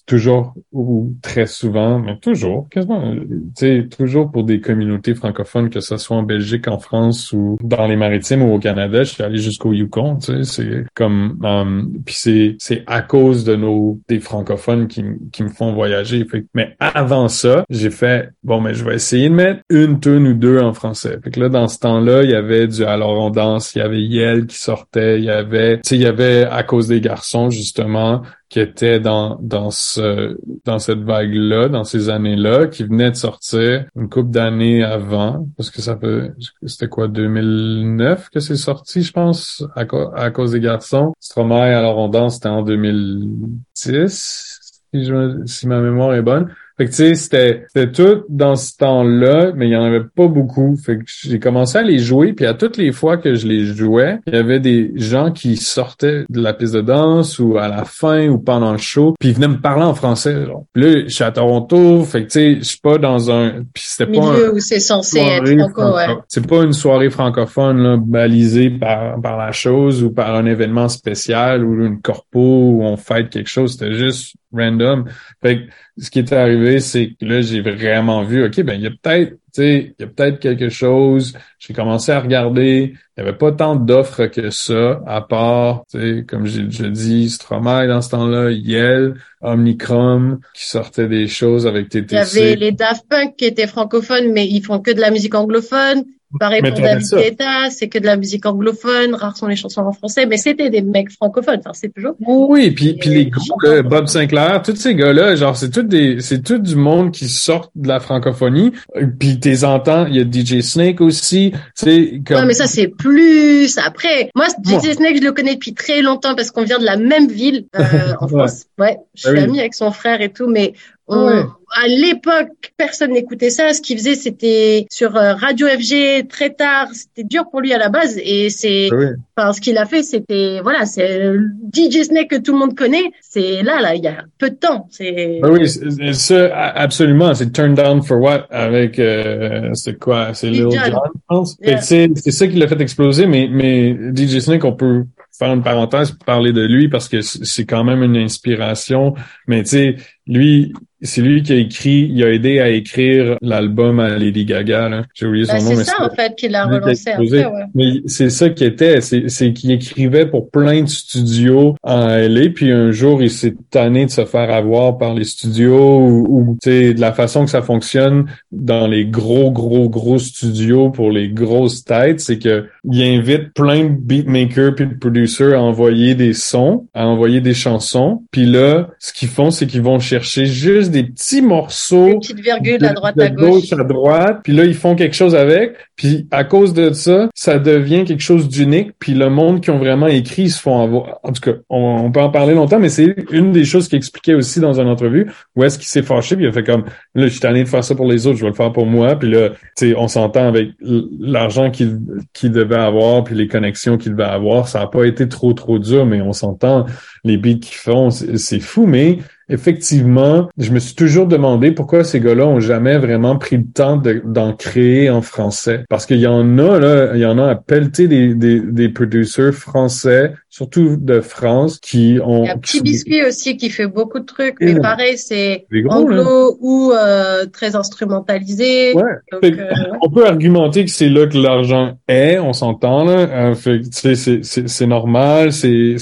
toujours 0.07 0.55
ou 0.73 1.15
très 1.21 1.47
souvent, 1.47 1.99
mais 1.99 2.19
toujours, 2.19 2.67
quasiment, 2.71 3.15
tu 3.15 3.43
sais, 3.57 3.89
toujours 3.95 4.31
pour 4.31 4.45
des 4.45 4.63
communautés 4.63 5.15
francophones, 5.15 5.69
que 5.69 5.81
ce 5.81 5.99
soit 5.99 6.17
en 6.17 6.23
Belgique, 6.23 6.67
en 6.67 6.79
France 6.79 7.33
ou 7.35 7.59
dans 7.63 7.87
les 7.87 7.97
maritimes 7.97 8.43
ou 8.43 8.55
au 8.55 8.59
Canada. 8.59 9.05
Je 9.05 9.13
suis 9.13 9.23
allé 9.23 9.37
jusqu'au 9.37 9.75
Yukon, 9.75 10.17
tu 10.17 10.33
sais, 10.33 10.45
c'est 10.45 10.87
comme, 10.95 11.39
um, 11.45 11.93
puis 12.07 12.15
c'est 12.15 12.57
c'est 12.59 12.85
à 12.87 13.03
cause 13.03 13.45
de 13.45 13.55
nos 13.55 14.01
des 14.09 14.21
francophones 14.21 14.89
qui, 14.89 15.05
qui 15.31 15.43
me 15.43 15.51
font 15.51 15.75
voyager. 15.75 16.27
Mais 16.55 16.75
avant 16.81 17.29
ça, 17.29 17.67
j'ai 17.69 17.91
fait, 17.91 18.31
bon, 18.43 18.63
mais 18.63 18.73
je 18.73 18.83
vais 18.83 18.95
essayer 18.95 19.29
de 19.29 19.35
mettre 19.35 19.61
une 19.69 20.01
tune 20.01 20.27
ou 20.29 20.35
deux 20.35 20.59
en 20.59 20.73
français. 20.73 21.19
Que 21.35 21.41
là, 21.41 21.49
dans 21.49 21.69
ce 21.69 21.79
temps-là, 21.81 22.23
il 22.23 22.31
y 22.31 22.35
avait 22.35 22.69
du 22.69 22.85
Alors 22.85 23.11
on 23.11 23.31
danse, 23.31 23.75
il 23.75 23.79
y 23.79 23.83
avait 23.83 24.01
Yel 24.01 24.47
qui 24.47 24.57
sortait, 24.57 25.19
il 25.19 25.25
y 25.25 25.31
avait, 25.31 25.77
tu 25.77 25.89
sais, 25.89 25.97
il 25.97 26.03
y 26.03 26.07
avait 26.07 26.45
À 26.45 26.63
cause 26.63 26.89
des 26.89 27.01
garçons, 27.01 27.51
justement, 27.51 28.23
qui 28.49 28.61
était 28.61 29.01
dans, 29.01 29.37
dans 29.43 29.71
ce, 29.71 30.39
dans 30.65 30.79
cette 30.79 31.01
vague-là, 31.01 31.69
dans 31.69 31.85
ces 31.85 32.09
années-là, 32.09 32.69
qui 32.69 32.85
venait 32.85 33.11
de 33.11 33.17
sortir 33.17 33.85
une 33.97 34.09
couple 34.09 34.31
d'années 34.31 34.85
avant, 34.85 35.49
parce 35.57 35.71
que 35.71 35.83
ça 35.83 35.97
peut, 35.97 36.31
c'était 36.65 36.89
quoi, 36.89 37.09
2009 37.09 38.31
que 38.31 38.41
c'est 38.41 38.57
sorti, 38.57 39.03
je 39.03 39.13
pense, 39.13 39.65
à, 39.75 39.85
à 40.15 40.31
cause 40.31 40.53
des 40.53 40.61
garçons. 40.61 41.13
Stromae, 41.19 41.77
Alors 41.77 41.99
on 41.99 42.09
danse, 42.09 42.35
c'était 42.35 42.49
en 42.49 42.63
2010, 42.63 44.61
si, 44.95 45.05
je, 45.05 45.43
si 45.47 45.67
ma 45.67 45.81
mémoire 45.81 46.15
est 46.15 46.23
bonne. 46.23 46.55
Fait 46.77 46.87
que 46.87 46.91
tu 46.91 46.97
sais, 46.97 47.15
c'était, 47.15 47.65
c'était 47.69 47.93
tout 47.93 48.25
dans 48.29 48.57
ce 48.57 48.77
temps-là, 48.79 49.53
mais 49.55 49.69
il 49.69 49.73
y 49.73 49.77
en 49.77 49.85
avait 49.85 50.03
pas 50.03 50.27
beaucoup. 50.27 50.77
Fait 50.77 50.99
que 50.99 51.05
j'ai 51.07 51.39
commencé 51.39 51.79
à 51.79 51.83
les 51.83 51.99
jouer, 51.99 52.33
puis 52.33 52.47
à 52.47 52.55
toutes 52.55 52.77
les 52.77 52.93
fois 52.93 53.17
que 53.17 53.35
je 53.35 53.47
les 53.47 53.65
jouais, 53.65 54.19
il 54.27 54.35
y 54.35 54.37
avait 54.37 54.61
des 54.61 54.93
gens 54.97 55.31
qui 55.31 55.57
sortaient 55.57 56.25
de 56.29 56.41
la 56.41 56.53
piste 56.53 56.75
de 56.75 56.81
danse 56.81 57.39
ou 57.39 57.59
à 57.59 57.69
la 57.69 57.85
fin 57.85 58.29
ou 58.29 58.39
pendant 58.39 58.73
le 58.73 58.79
show, 58.79 59.15
puis 59.21 59.31
ils 59.31 59.35
venaient 59.35 59.49
me 59.49 59.61
parler 59.61 59.85
en 59.85 59.95
français. 59.95 60.47
Genre. 60.47 60.65
Puis 60.73 60.83
là, 60.83 61.01
je 61.07 61.15
suis 61.15 61.25
à 61.25 61.31
Toronto, 61.31 62.03
fait 62.05 62.23
que 62.23 62.27
tu 62.27 62.31
sais, 62.31 62.57
je 62.57 62.65
suis 62.65 62.81
pas 62.81 62.99
dans 62.99 63.31
un, 63.31 63.63
puis 63.73 63.85
c'était 63.87 64.11
pas 64.11 64.27
un 64.27 64.51
où 64.51 64.59
c'est 64.59 64.81
censé 64.81 65.19
être 65.19 65.47
franco, 65.59 65.97
ouais. 65.97 66.07
C'est 66.29 66.47
pas 66.47 66.63
une 66.63 66.73
soirée 66.73 67.11
francophone 67.11 67.79
là, 67.83 67.97
balisée 67.97 68.71
par 68.71 69.21
par 69.21 69.37
la 69.37 69.53
chose 69.53 70.03
ou 70.03 70.11
par 70.11 70.35
un 70.35 70.47
événement 70.47 70.89
spécial 70.89 71.65
ou 71.65 71.85
une 71.85 72.01
corpo 72.01 72.41
où 72.41 72.83
on 72.83 72.97
fête 72.97 73.31
quelque 73.31 73.49
chose. 73.49 73.73
C'était 73.73 73.95
juste 73.95 74.35
random. 74.53 75.05
Fait 75.43 75.57
que 75.57 75.63
ce 75.97 76.11
qui 76.11 76.19
est 76.19 76.33
arrivé, 76.33 76.81
c'est 76.81 77.11
que 77.19 77.25
là, 77.25 77.41
j'ai 77.41 77.61
vraiment 77.61 78.25
vu, 78.25 78.45
OK, 78.45 78.61
ben, 78.63 78.75
il 78.75 78.83
y 78.83 78.87
a 78.87 78.91
peut-être, 78.91 79.31
tu 79.31 79.39
sais, 79.53 79.95
il 79.99 80.03
y 80.03 80.05
a 80.05 80.09
peut-être 80.09 80.41
quelque 80.41 80.69
chose. 80.69 81.35
J'ai 81.61 81.73
commencé 81.73 82.11
à 82.11 82.21
regarder. 82.21 82.95
Il 83.17 83.23
n'y 83.23 83.29
avait 83.29 83.39
pas 83.39 83.53
tant 83.53 83.77
d'offres 83.77 84.27
que 84.27 84.51
ça, 84.51 85.01
à 85.07 85.21
part, 85.21 85.85
tu 85.91 86.27
comme 86.27 86.47
j'ai 86.47 86.65
déjà 86.65 86.89
dit, 86.89 87.31
Stromae 87.31 87.87
dans 87.87 88.03
ce 88.03 88.11
temps-là, 88.11 88.51
Yel, 88.51 89.15
Omnicrom, 89.41 90.41
qui 90.55 90.67
sortait 90.67 91.07
des 91.07 91.29
choses 91.29 91.67
avec 91.67 91.91
TTC. 91.91 92.13
Il 92.13 92.17
y 92.17 92.43
avait 92.43 92.57
les 92.57 92.73
Daft 92.73 93.07
Punk 93.09 93.37
qui 93.37 93.45
étaient 93.45 93.69
francophones, 93.69 94.33
mais 94.33 94.49
ils 94.49 94.63
font 94.63 94.81
que 94.81 94.91
de 94.91 95.01
la 95.01 95.13
musique 95.13 95.37
anglophone. 95.37 96.05
Pareil 96.39 96.63
pour 96.63 96.73
David 96.73 97.07
Guetta, 97.11 97.71
c'est 97.71 97.89
que 97.89 97.99
de 97.99 98.07
la 98.07 98.17
musique 98.17 98.47
anglophone, 98.47 99.15
rares 99.15 99.37
sont 99.37 99.47
les 99.47 99.57
chansons 99.57 99.83
en 99.83 99.93
français, 99.93 100.27
mais 100.27 100.37
c'était 100.37 100.71
des 100.71 100.83
mecs 100.83 101.11
francophones, 101.11 101.61
enfin, 101.61 101.73
c'est 101.73 101.93
toujours. 101.93 102.15
Oui, 102.21 102.71
puis 102.71 102.95
puis 102.95 103.11
les 103.11 103.27
gros, 103.27 103.59
Bob 103.85 104.07
Sinclair, 104.07 104.63
tous 104.63 104.77
ces 104.77 104.95
gars-là, 104.95 105.37
genre 105.37 105.57
c'est 105.57 105.71
tout 105.71 105.83
des, 105.83 106.21
c'est 106.21 106.43
tout 106.43 106.59
du 106.59 106.77
monde 106.77 107.13
qui 107.13 107.29
sort 107.29 107.71
de 107.75 107.89
la 107.89 108.01
francophonie. 108.01 108.73
Puis 109.19 109.39
t'es 109.41 109.65
entends, 109.65 110.07
il 110.07 110.17
y 110.17 110.21
a 110.21 110.25
DJ 110.25 110.63
Snake 110.63 111.01
aussi, 111.01 111.53
c'est 111.75 112.21
comme. 112.27 112.39
Ouais, 112.39 112.47
mais 112.47 112.55
ça 112.55 112.67
c'est 112.67 112.89
plus 112.89 113.79
après. 113.79 114.31
Moi, 114.35 114.47
DJ 114.65 114.93
Snake, 114.95 115.19
je 115.19 115.25
le 115.25 115.33
connais 115.33 115.55
depuis 115.55 115.75
très 115.75 116.03
longtemps 116.03 116.35
parce 116.35 116.51
qu'on 116.51 116.65
vient 116.65 116.79
de 116.79 116.85
la 116.85 116.97
même 116.97 117.29
ville 117.29 117.67
euh, 117.77 117.83
en 118.21 118.29
France. 118.29 118.67
Ouais, 118.79 118.99
je 119.15 119.29
suis 119.29 119.39
ah 119.39 119.43
ami 119.43 119.61
avec 119.61 119.75
son 119.75 119.91
frère 119.91 120.21
et 120.21 120.31
tout, 120.31 120.49
mais 120.49 120.75
on, 121.07 121.47
à 121.77 121.89
l'époque, 121.89 122.73
personne 122.77 123.13
n'écoutait 123.13 123.51
ça. 123.51 123.73
Ce 123.73 123.83
qu'il 123.83 123.99
faisait, 123.99 124.15
c'était 124.15 124.87
sur 124.91 125.17
euh, 125.17 125.35
Radio 125.35 125.67
FG 125.67 126.29
très 126.29 126.51
tard. 126.51 126.89
C'était 126.93 127.25
dur 127.25 127.45
pour 127.51 127.61
lui 127.61 127.73
à 127.73 127.79
la 127.79 127.89
base. 127.89 128.19
Et 128.23 128.49
c'est, 128.49 128.89
ah 128.93 129.13
enfin, 129.37 129.53
ce 129.53 129.61
qu'il 129.61 129.77
a 129.79 129.85
fait, 129.85 130.03
c'était, 130.03 130.61
voilà, 130.63 130.87
c'est 130.87 131.33
DJ 131.73 132.05
Snake 132.05 132.29
que 132.31 132.37
tout 132.37 132.53
le 132.53 132.59
monde 132.59 132.77
connaît. 132.77 133.11
C'est 133.21 133.63
là, 133.63 133.81
là, 133.81 133.95
il 133.97 134.05
y 134.05 134.09
a 134.09 134.25
peu 134.39 134.51
de 134.51 134.55
temps. 134.55 134.87
C'est. 134.91 135.41
Ah 135.43 135.49
oui, 135.51 135.69
ça, 136.15 136.47
absolument. 136.55 137.35
C'est 137.35 137.51
Turn 137.53 137.75
Down 137.75 138.03
for 138.03 138.21
What 138.21 138.47
avec, 138.51 138.99
euh, 138.99 139.71
c'est 139.75 139.99
quoi? 139.99 140.33
C'est 140.33 140.51
Lil 140.51 140.63
Jon, 140.63 140.71
je 140.71 141.21
pense. 141.29 141.57
C'est 141.81 142.31
ça 142.31 142.47
qui 142.47 142.57
l'a 142.57 142.69
fait 142.69 142.81
exploser. 142.81 143.27
Mais, 143.27 143.49
mais 143.51 143.97
DJ 144.15 144.39
Snake, 144.39 144.65
on 144.65 144.75
peut 144.75 145.05
faire 145.37 145.53
une 145.53 145.63
parenthèse 145.63 146.13
pour 146.13 146.25
parler 146.25 146.53
de 146.53 146.63
lui 146.63 146.89
parce 146.89 147.09
que 147.09 147.21
c'est 147.21 147.65
quand 147.65 147.83
même 147.83 148.03
une 148.03 148.17
inspiration. 148.17 149.15
Mais 149.49 149.65
tu 149.65 149.71
sais, 149.71 149.97
lui, 150.27 150.73
c'est 151.05 151.21
lui 151.21 151.43
qui 151.43 151.53
a 151.53 151.57
écrit, 151.57 152.11
il 152.11 152.25
a 152.25 152.31
aidé 152.31 152.61
à 152.61 152.71
écrire 152.71 153.37
l'album 153.43 154.01
à 154.01 154.17
Lady 154.17 154.45
Gaga. 154.45 155.05
J'ai 155.15 155.27
oublié 155.27 155.45
son 155.45 155.59
ben, 155.59 155.65
nom. 155.65 155.77
C'est 155.77 155.85
ça 155.85 156.03
en 156.03 156.11
fait 156.11 156.35
qui 156.35 156.49
l'a 156.49 156.65
relancé 156.65 157.11
après. 157.11 157.45
Ouais. 157.45 157.63
Mais 157.75 158.01
c'est 158.07 158.31
ça 158.31 158.49
qui 158.49 158.65
était, 158.65 159.01
c'est 159.01 159.53
qu'il 159.53 159.71
écrivait 159.71 160.27
pour 160.27 160.51
plein 160.51 160.83
de 160.83 160.89
studios 160.89 161.77
en 161.83 162.07
LA, 162.09 162.49
puis 162.55 162.73
un 162.73 162.91
jour 162.91 163.23
il 163.23 163.31
s'est 163.31 163.55
tanné 163.71 164.07
de 164.07 164.11
se 164.11 164.25
faire 164.25 164.51
avoir 164.51 164.97
par 164.97 165.15
les 165.15 165.25
studios 165.25 165.99
ou, 165.99 166.27
ou 166.29 166.59
tu 166.63 166.71
sais 166.71 166.95
de 166.95 167.01
la 167.01 167.13
façon 167.13 167.45
que 167.45 167.51
ça 167.51 167.63
fonctionne 167.63 168.27
dans 168.51 168.87
les 168.87 169.05
gros 169.05 169.51
gros 169.51 169.89
gros 169.91 170.19
studios 170.19 170.91
pour 170.91 171.11
les 171.11 171.29
grosses 171.29 171.85
têtes, 171.85 172.21
c'est 172.21 172.39
que 172.39 172.67
il 172.85 173.03
invite 173.03 173.53
plein 173.55 173.85
de 173.85 173.97
beatmakers 173.99 174.75
puis 174.75 174.87
de 174.87 174.95
producers 174.95 175.55
à 175.55 175.63
envoyer 175.63 176.15
des 176.15 176.33
sons, 176.33 176.87
à 176.95 177.07
envoyer 177.07 177.41
des 177.41 177.55
chansons, 177.55 178.23
puis 178.31 178.47
là 178.47 178.89
ce 178.99 179.13
qu'ils 179.13 179.29
font 179.29 179.51
c'est 179.51 179.67
qu'ils 179.67 179.83
vont 179.83 179.99
chercher 179.99 180.47
juste 180.47 180.91
des 180.91 181.05
petits 181.05 181.43
morceaux. 181.43 182.09
Des 182.09 182.19
petites 182.19 182.41
virgules 182.41 182.85
à 182.85 182.93
droite 182.93 183.19
à 183.21 183.31
gauche. 183.31 183.73
à 183.73 183.85
droite. 183.85 184.41
Puis 184.45 184.53
là, 184.53 184.65
ils 184.65 184.75
font 184.75 184.95
quelque 184.95 185.15
chose 185.15 185.35
avec. 185.35 185.75
Puis 185.97 186.27
à 186.31 186.45
cause 186.45 186.73
de 186.73 186.93
ça, 186.93 187.29
ça 187.35 187.59
devient 187.59 188.05
quelque 188.05 188.23
chose 188.23 188.49
d'unique. 188.49 188.93
Puis 188.99 189.15
le 189.15 189.31
monde 189.31 189.61
qui 189.61 189.71
ont 189.71 189.79
vraiment 189.79 190.07
écrit, 190.07 190.43
ils 190.43 190.51
se 190.51 190.61
font 190.61 190.81
avoir. 190.81 191.21
En 191.23 191.33
tout 191.33 191.41
cas, 191.41 191.59
on, 191.69 192.11
peut 192.11 192.21
en 192.21 192.31
parler 192.31 192.55
longtemps, 192.55 192.79
mais 192.79 192.89
c'est 192.89 193.15
une 193.31 193.53
des 193.53 193.65
choses 193.65 193.89
qu'il 193.89 193.97
expliquait 193.97 194.35
aussi 194.35 194.61
dans 194.61 194.81
une 194.81 194.89
entrevue 194.89 195.31
où 195.57 195.65
est-ce 195.65 195.79
qu'il 195.79 195.89
s'est 195.89 196.03
fâché. 196.03 196.37
Puis 196.37 196.45
il 196.45 196.49
a 196.49 196.53
fait 196.53 196.65
comme, 196.65 196.85
là, 197.15 197.27
je 197.27 197.29
suis 197.29 197.41
tanné 197.41 197.63
de 197.63 197.69
faire 197.69 197.85
ça 197.85 197.95
pour 197.95 198.07
les 198.07 198.27
autres, 198.27 198.37
je 198.37 198.43
vais 198.43 198.51
le 198.51 198.57
faire 198.57 198.73
pour 198.73 198.87
moi. 198.87 199.17
Puis 199.17 199.31
là, 199.31 199.51
tu 199.51 199.91
sais, 199.91 199.95
on 199.97 200.09
s'entend 200.09 200.49
avec 200.49 200.71
l'argent 200.81 201.71
qu'il 201.71 202.01
qu'il 202.33 202.53
devait 202.53 202.74
avoir, 202.77 203.25
puis 203.25 203.35
les 203.35 203.49
connexions 203.49 203.99
qu'il 203.99 204.13
devait 204.13 204.25
avoir. 204.25 204.69
Ça 204.69 204.81
n'a 204.81 204.87
pas 204.87 205.05
été 205.05 205.29
trop, 205.29 205.53
trop 205.53 205.79
dur, 205.79 206.07
mais 206.07 206.21
on 206.21 206.33
s'entend. 206.33 206.87
Les 207.25 207.37
beats 207.37 207.61
qu'ils 207.61 207.77
font, 207.77 208.11
c'est 208.11 208.61
fou, 208.61 208.87
mais 208.87 209.19
effectivement, 209.49 210.49
je 210.59 210.71
me 210.71 210.79
suis 210.79 210.95
toujours 210.95 211.27
demandé 211.27 211.73
pourquoi 211.73 212.05
ces 212.05 212.21
gars-là 212.21 212.47
ont 212.47 212.61
jamais 212.61 212.99
vraiment 212.99 213.37
pris 213.37 213.57
le 213.57 213.65
temps 213.65 214.01
d'en 214.25 214.53
créer 214.55 215.11
en 215.11 215.23
français. 215.23 215.85
Parce 215.89 216.07
qu'il 216.07 216.21
y 216.21 216.27
en 216.27 216.59
a, 216.59 216.79
là, 216.79 217.11
il 217.15 217.21
y 217.21 217.27
en 217.27 217.39
a 217.39 217.49
à 217.51 217.55
pelleter 217.55 218.09
des, 218.09 218.35
des, 218.35 218.61
des 218.61 218.89
producers 218.89 219.53
français, 219.53 220.35
surtout 220.49 220.97
de 220.97 221.21
France, 221.21 221.79
qui 221.79 222.19
ont... 222.25 222.45
Il 222.45 222.47
y 222.47 222.51
a 222.51 222.57
Petit 222.57 222.81
Biscuit 222.81 223.25
aussi 223.25 223.57
qui 223.57 223.71
fait 223.71 223.87
beaucoup 223.87 224.21
de 224.21 224.25
trucs, 224.25 224.57
mais 224.61 224.79
pareil, 224.81 225.19
c'est 225.19 225.67
anglo 225.89 226.57
ou 226.61 226.93
euh, 226.93 227.47
très 227.47 227.77
instrumentalisé. 227.77 228.95
Ouais. 228.95 229.03
Euh, 229.45 229.67
on 230.03 230.11
peut 230.11 230.27
argumenter 230.27 230.85
que 230.85 230.91
c'est 230.91 231.09
là 231.09 231.27
que 231.27 231.37
l'argent 231.37 231.99
est, 232.09 232.39
on 232.39 232.53
s'entend, 232.53 233.05
là. 233.05 233.53
Euh, 233.53 233.81
c'est 233.93 234.87
normal, 234.87 235.53
c'est 235.53 235.97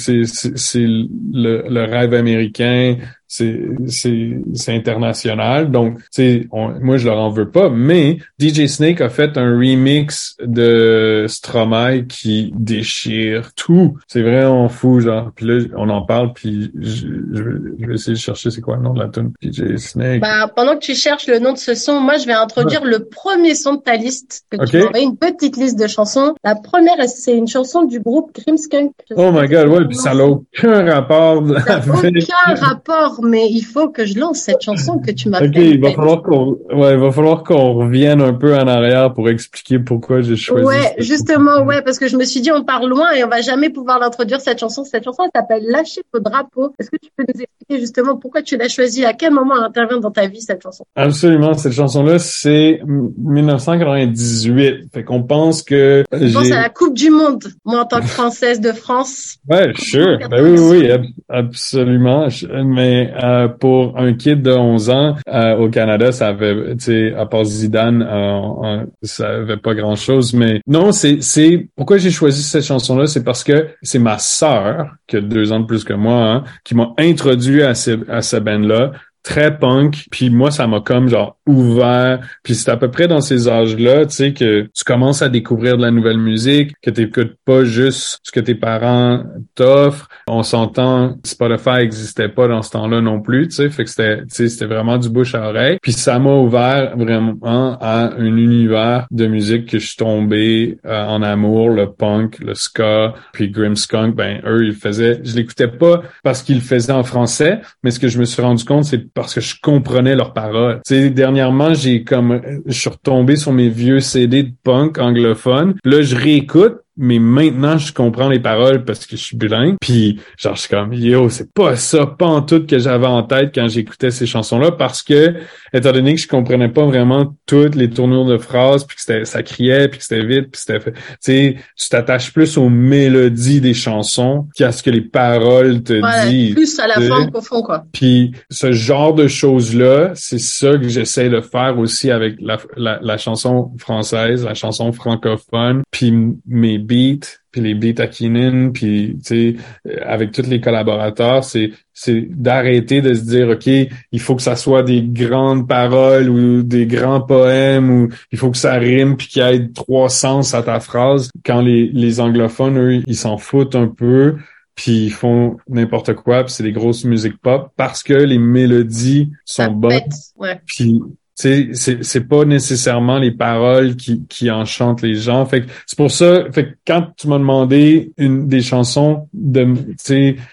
le, 0.74 1.68
le 1.68 1.84
rêve 1.84 2.14
américain 2.14 2.96
c'est 3.32 3.60
c'est 3.88 4.42
c'est 4.52 4.74
international. 4.74 5.70
Donc, 5.70 5.98
sais, 6.10 6.46
moi 6.52 6.98
je 6.98 7.06
leur 7.06 7.16
en 7.16 7.30
veux 7.30 7.48
pas, 7.48 7.70
mais 7.70 8.18
DJ 8.38 8.66
Snake 8.66 9.00
a 9.00 9.08
fait 9.08 9.38
un 9.38 9.56
remix 9.56 10.36
de 10.44 11.24
Stromae 11.28 12.02
qui 12.06 12.52
déchire 12.54 13.54
tout. 13.54 13.96
C'est 14.06 14.20
vraiment 14.20 14.68
fou, 14.68 15.00
genre. 15.00 15.30
Puis 15.34 15.46
là, 15.46 15.64
on 15.78 15.88
en 15.88 16.02
parle, 16.02 16.34
puis 16.34 16.72
je, 16.78 17.06
vais, 17.06 17.94
essayer 17.94 18.12
de 18.12 18.18
chercher 18.18 18.50
c'est 18.50 18.60
quoi 18.60 18.76
le 18.76 18.82
nom 18.82 18.92
de 18.92 19.00
la 19.00 19.08
tune 19.08 19.32
DJ 19.42 19.78
Snake. 19.78 20.20
Bah, 20.20 20.52
pendant 20.54 20.74
que 20.74 20.84
tu 20.84 20.94
cherches 20.94 21.26
le 21.26 21.38
nom 21.38 21.54
de 21.54 21.58
ce 21.58 21.74
son, 21.74 22.00
moi 22.00 22.18
je 22.18 22.26
vais 22.26 22.34
introduire 22.34 22.84
le 22.84 23.06
premier 23.06 23.54
son 23.54 23.76
de 23.76 23.80
ta 23.80 23.96
liste 23.96 24.44
que 24.50 24.62
tu 24.66 24.76
m'as 24.76 25.00
une 25.00 25.16
petite 25.16 25.56
liste 25.56 25.78
de 25.78 25.86
chansons. 25.86 26.34
La 26.44 26.54
première, 26.54 26.96
c'est 27.08 27.34
une 27.34 27.48
chanson 27.48 27.84
du 27.84 27.98
groupe 27.98 28.34
Grimskunk. 28.34 28.92
Oh 29.16 29.32
my 29.32 29.48
god, 29.48 29.68
ouais, 29.68 29.86
puis 29.86 29.96
ça 29.96 30.14
n'a 30.14 30.26
aucun 30.26 30.84
rapport. 30.84 31.42
Ça 31.64 31.80
n'a 31.80 32.08
aucun 32.08 32.54
rapport, 32.60 33.21
mais 33.22 33.48
il 33.48 33.62
faut 33.62 33.88
que 33.88 34.04
je 34.04 34.18
lance 34.18 34.38
cette 34.38 34.62
chanson 34.62 34.98
que 34.98 35.10
tu 35.10 35.28
m'as 35.28 35.42
Ok, 35.42 35.56
il 35.56 35.80
va 35.80 35.92
falloir 35.92 36.22
qu'on, 36.22 36.58
ouais, 36.74 36.94
il 36.94 37.00
va 37.00 37.10
falloir 37.10 37.42
qu'on 37.42 37.74
revienne 37.74 38.20
un 38.20 38.34
peu 38.34 38.54
en 38.54 38.66
arrière 38.66 39.12
pour 39.12 39.28
expliquer 39.28 39.78
pourquoi 39.78 40.20
j'ai 40.20 40.36
choisi. 40.36 40.64
Ouais, 40.64 40.94
justement, 40.98 41.62
ouais, 41.62 41.82
parce 41.82 41.98
que 41.98 42.08
je 42.08 42.16
me 42.16 42.24
suis 42.24 42.40
dit, 42.40 42.52
on 42.52 42.64
part 42.64 42.86
loin 42.86 43.12
et 43.12 43.24
on 43.24 43.28
va 43.28 43.40
jamais 43.40 43.70
pouvoir 43.70 43.98
l'introduire 43.98 44.40
cette 44.40 44.58
chanson. 44.58 44.84
Cette 44.84 45.04
chanson, 45.04 45.24
elle 45.24 45.30
s'appelle 45.34 45.64
Lâcher 45.66 46.02
vos 46.12 46.20
drapeau. 46.20 46.72
Est-ce 46.78 46.90
que 46.90 46.96
tu 46.96 47.10
peux 47.16 47.24
nous 47.24 47.40
expliquer 47.40 47.80
justement 47.80 48.16
pourquoi 48.16 48.42
tu 48.42 48.56
l'as 48.56 48.68
choisie? 48.68 49.04
À 49.04 49.12
quel 49.12 49.32
moment 49.32 49.54
elle 49.56 49.64
intervient 49.64 50.00
dans 50.00 50.10
ta 50.10 50.26
vie, 50.26 50.40
cette 50.40 50.62
chanson? 50.62 50.84
Absolument. 50.96 51.54
Cette 51.54 51.72
chanson-là, 51.72 52.18
c'est 52.18 52.80
1998. 52.86 54.88
Fait 54.92 55.04
qu'on 55.04 55.22
pense 55.22 55.62
que 55.62 56.04
je 56.12 56.32
pense 56.32 56.50
à 56.50 56.60
la 56.60 56.68
Coupe 56.68 56.94
du 56.94 57.10
Monde, 57.10 57.44
moi, 57.64 57.82
en 57.82 57.84
tant 57.84 58.00
que 58.00 58.06
Française 58.06 58.60
de 58.60 58.72
France. 58.72 59.36
Ouais, 59.48 59.72
sure. 59.76 60.18
Ben 60.32 60.42
oui, 60.42 60.58
oui, 60.58 60.88
absolument. 61.28 62.26
Mais 62.64 63.11
euh, 63.22 63.48
pour 63.48 63.98
un 63.98 64.14
kid 64.14 64.42
de 64.42 64.52
11 64.52 64.90
ans 64.90 65.16
euh, 65.28 65.56
au 65.56 65.68
Canada, 65.68 66.12
ça 66.12 66.28
avait, 66.28 66.76
tu 66.76 66.84
sais, 66.84 67.14
à 67.14 67.26
part 67.26 67.44
Zidane, 67.44 68.02
euh, 68.02 68.84
ça 69.02 69.28
avait 69.28 69.56
pas 69.56 69.74
grand-chose. 69.74 70.34
Mais 70.34 70.60
non, 70.66 70.92
c'est, 70.92 71.22
c'est 71.22 71.68
pourquoi 71.76 71.98
j'ai 71.98 72.10
choisi 72.10 72.42
cette 72.42 72.64
chanson-là, 72.64 73.06
c'est 73.06 73.24
parce 73.24 73.44
que 73.44 73.68
c'est 73.82 73.98
ma 73.98 74.18
sœur, 74.18 74.94
qui 75.06 75.16
a 75.16 75.20
deux 75.20 75.52
ans 75.52 75.60
de 75.60 75.66
plus 75.66 75.84
que 75.84 75.94
moi, 75.94 76.14
hein, 76.14 76.44
qui 76.64 76.74
m'a 76.74 76.92
introduit 76.98 77.62
à, 77.62 77.74
ces, 77.74 77.98
à 78.08 78.22
cette 78.22 78.44
band-là 78.44 78.92
très 79.22 79.58
punk 79.58 80.06
puis 80.10 80.30
moi 80.30 80.50
ça 80.50 80.66
m'a 80.66 80.80
comme 80.80 81.08
genre 81.08 81.36
ouvert. 81.46 82.20
Puis 82.42 82.54
c'est 82.54 82.70
à 82.70 82.76
peu 82.76 82.90
près 82.90 83.08
dans 83.08 83.20
ces 83.20 83.48
âges-là 83.48 84.06
tu 84.06 84.14
sais 84.14 84.32
que 84.32 84.62
tu 84.62 84.84
commences 84.84 85.22
à 85.22 85.28
découvrir 85.28 85.76
de 85.76 85.82
la 85.82 85.90
nouvelle 85.90 86.18
musique 86.18 86.72
que 86.82 86.90
t'écoutes 86.90 87.36
pas 87.44 87.64
juste 87.64 88.18
ce 88.22 88.32
que 88.32 88.40
tes 88.40 88.54
parents 88.54 89.22
t'offrent. 89.54 90.08
On 90.28 90.42
s'entend 90.42 91.16
Spotify 91.24 91.80
existait 91.80 92.28
pas 92.28 92.48
dans 92.48 92.62
ce 92.62 92.70
temps-là 92.70 93.00
non 93.00 93.20
plus 93.20 93.48
tu 93.48 93.56
sais 93.56 93.70
fait 93.70 93.84
que 93.84 93.90
c'était 93.90 94.22
c'était 94.28 94.66
vraiment 94.66 94.98
du 94.98 95.08
bouche 95.08 95.34
à 95.34 95.48
oreille. 95.48 95.78
Puis 95.82 95.92
ça 95.92 96.18
m'a 96.18 96.34
ouvert 96.34 96.96
vraiment 96.96 97.78
à 97.80 98.14
un 98.18 98.36
univers 98.36 99.06
de 99.10 99.26
musique 99.26 99.66
que 99.66 99.78
je 99.78 99.86
suis 99.86 99.96
tombé 99.96 100.78
euh, 100.84 101.06
en 101.06 101.22
amour 101.22 101.70
le 101.70 101.92
punk 101.92 102.38
le 102.40 102.54
ska 102.54 103.14
puis 103.32 103.50
Grimmskunk 103.50 104.14
ben 104.16 104.40
eux 104.46 104.64
ils 104.66 104.74
faisaient. 104.74 105.20
Je 105.22 105.36
l'écoutais 105.36 105.68
pas 105.68 106.02
parce 106.24 106.42
qu'ils 106.42 106.56
le 106.56 106.60
faisaient 106.62 106.92
en 106.92 107.04
français 107.04 107.60
mais 107.82 107.90
ce 107.90 108.00
que 108.00 108.08
je 108.08 108.18
me 108.18 108.24
suis 108.24 108.42
rendu 108.42 108.64
compte 108.64 108.84
c'est 108.84 109.11
parce 109.14 109.34
que 109.34 109.40
je 109.40 109.56
comprenais 109.60 110.14
leurs 110.14 110.32
paroles. 110.32 110.80
Tu 110.86 110.94
sais, 110.94 111.10
dernièrement, 111.10 111.74
j'ai 111.74 112.04
comme, 112.04 112.40
je 112.66 112.78
suis 112.78 112.90
retombé 112.90 113.36
sur 113.36 113.52
mes 113.52 113.68
vieux 113.68 114.00
CD 114.00 114.42
de 114.42 114.52
punk 114.62 114.98
anglophone. 114.98 115.74
Là, 115.84 116.02
je 116.02 116.16
réécoute, 116.16 116.78
mais 116.96 117.18
maintenant 117.18 117.78
je 117.78 117.92
comprends 117.92 118.28
les 118.28 118.38
paroles 118.38 118.84
parce 118.84 119.06
que 119.06 119.16
je 119.16 119.22
suis 119.22 119.36
bilingue 119.36 119.76
puis 119.80 120.20
genre 120.36 120.54
je 120.54 120.60
suis 120.60 120.68
comme 120.68 120.92
yo 120.92 121.30
c'est 121.30 121.50
pas 121.52 121.74
ça 121.76 122.04
pas 122.04 122.26
en 122.26 122.42
tout 122.42 122.66
que 122.66 122.78
j'avais 122.78 123.06
en 123.06 123.22
tête 123.22 123.52
quand 123.54 123.66
j'écoutais 123.66 124.10
ces 124.10 124.26
chansons 124.26 124.58
là 124.58 124.72
parce 124.72 125.02
que 125.02 125.34
étant 125.72 125.92
donné 125.92 126.14
que 126.14 126.20
je 126.20 126.28
comprenais 126.28 126.68
pas 126.68 126.84
vraiment 126.84 127.34
toutes 127.46 127.76
les 127.76 127.88
tournures 127.88 128.26
de 128.26 128.36
phrases 128.36 128.84
puis 128.84 128.96
que 128.96 129.02
c'était 129.02 129.24
ça 129.24 129.42
criait 129.42 129.88
puis 129.88 130.00
que 130.00 130.04
c'était 130.04 130.26
vite 130.26 130.50
puis 130.52 130.60
c'était 130.60 130.92
tu 130.92 130.92
sais 131.20 131.56
tu 131.78 131.88
t'attaches 131.88 132.30
plus 132.30 132.58
aux 132.58 132.68
mélodies 132.68 133.62
des 133.62 133.74
chansons 133.74 134.48
qu'à 134.54 134.70
ce 134.70 134.82
que 134.82 134.90
les 134.90 135.00
paroles 135.00 135.82
te 135.82 135.94
disent 136.28 136.54
plus 136.54 136.78
à 136.78 136.88
la 136.88 137.00
forme 137.00 137.30
fond 137.42 137.62
quoi. 137.62 137.84
Puis 137.92 138.32
ce 138.50 138.72
genre 138.72 139.14
de 139.14 139.28
choses 139.28 139.74
là 139.74 140.10
c'est 140.14 140.38
ça 140.38 140.76
que 140.76 140.88
j'essaie 140.88 141.30
de 141.30 141.40
faire 141.40 141.78
aussi 141.78 142.10
avec 142.10 142.36
la, 142.38 142.58
la, 142.76 142.98
la 143.00 143.16
chanson 143.16 143.72
française 143.78 144.44
la 144.44 144.54
chanson 144.54 144.92
francophone 144.92 145.82
puis 145.90 146.12
mes 146.46 146.81
beats, 146.82 147.38
puis 147.50 147.60
les 147.60 147.74
beats 147.74 148.02
à 148.02 148.06
Keenan, 148.06 148.72
puis 148.72 149.18
tu 149.24 149.56
sais, 149.84 150.00
avec 150.02 150.32
tous 150.32 150.46
les 150.46 150.60
collaborateurs, 150.60 151.44
c'est 151.44 151.72
c'est 151.94 152.26
d'arrêter 152.30 153.00
de 153.00 153.14
se 153.14 153.22
dire 153.22 153.48
ok, 153.48 153.66
il 153.66 154.20
faut 154.20 154.34
que 154.36 154.42
ça 154.42 154.56
soit 154.56 154.82
des 154.82 155.02
grandes 155.02 155.68
paroles 155.68 156.28
ou 156.28 156.62
des 156.62 156.86
grands 156.86 157.20
poèmes 157.20 157.90
ou 157.90 158.08
il 158.30 158.38
faut 158.38 158.50
que 158.50 158.56
ça 158.58 158.74
rime 158.74 159.16
puis 159.16 159.28
qu'il 159.28 159.42
y 159.42 159.46
ait 159.46 159.68
trois 159.68 160.08
sens 160.08 160.54
à 160.54 160.62
ta 160.62 160.80
phrase. 160.80 161.30
Quand 161.44 161.60
les 161.60 161.88
les 161.92 162.20
anglophones 162.20 162.78
eux, 162.78 163.02
ils 163.06 163.16
s'en 163.16 163.38
foutent 163.38 163.76
un 163.76 163.88
peu 163.88 164.36
puis 164.74 165.06
ils 165.06 165.12
font 165.12 165.58
n'importe 165.68 166.14
quoi, 166.14 166.44
puis 166.44 166.52
c'est 166.52 166.62
des 166.62 166.72
grosses 166.72 167.04
musiques 167.04 167.38
pop 167.38 167.70
parce 167.76 168.02
que 168.02 168.14
les 168.14 168.38
mélodies 168.38 169.30
sont 169.44 169.70
bonnes. 169.70 170.00
Ouais. 170.36 170.60
Puis 170.66 171.00
c'est 171.42 172.04
c'est 172.04 172.28
pas 172.28 172.44
nécessairement 172.44 173.18
les 173.18 173.30
paroles 173.30 173.96
qui 173.96 174.24
qui 174.28 174.50
enchantent 174.50 175.02
les 175.02 175.14
gens. 175.14 175.44
Fait 175.46 175.64
c'est 175.86 175.96
pour 175.96 176.10
ça 176.10 176.44
fait 176.52 176.64
que 176.64 176.76
quand 176.86 177.08
tu 177.16 177.28
m'as 177.28 177.38
demandé 177.38 178.12
une 178.18 178.48
des 178.48 178.62
chansons 178.62 179.28
de 179.32 179.66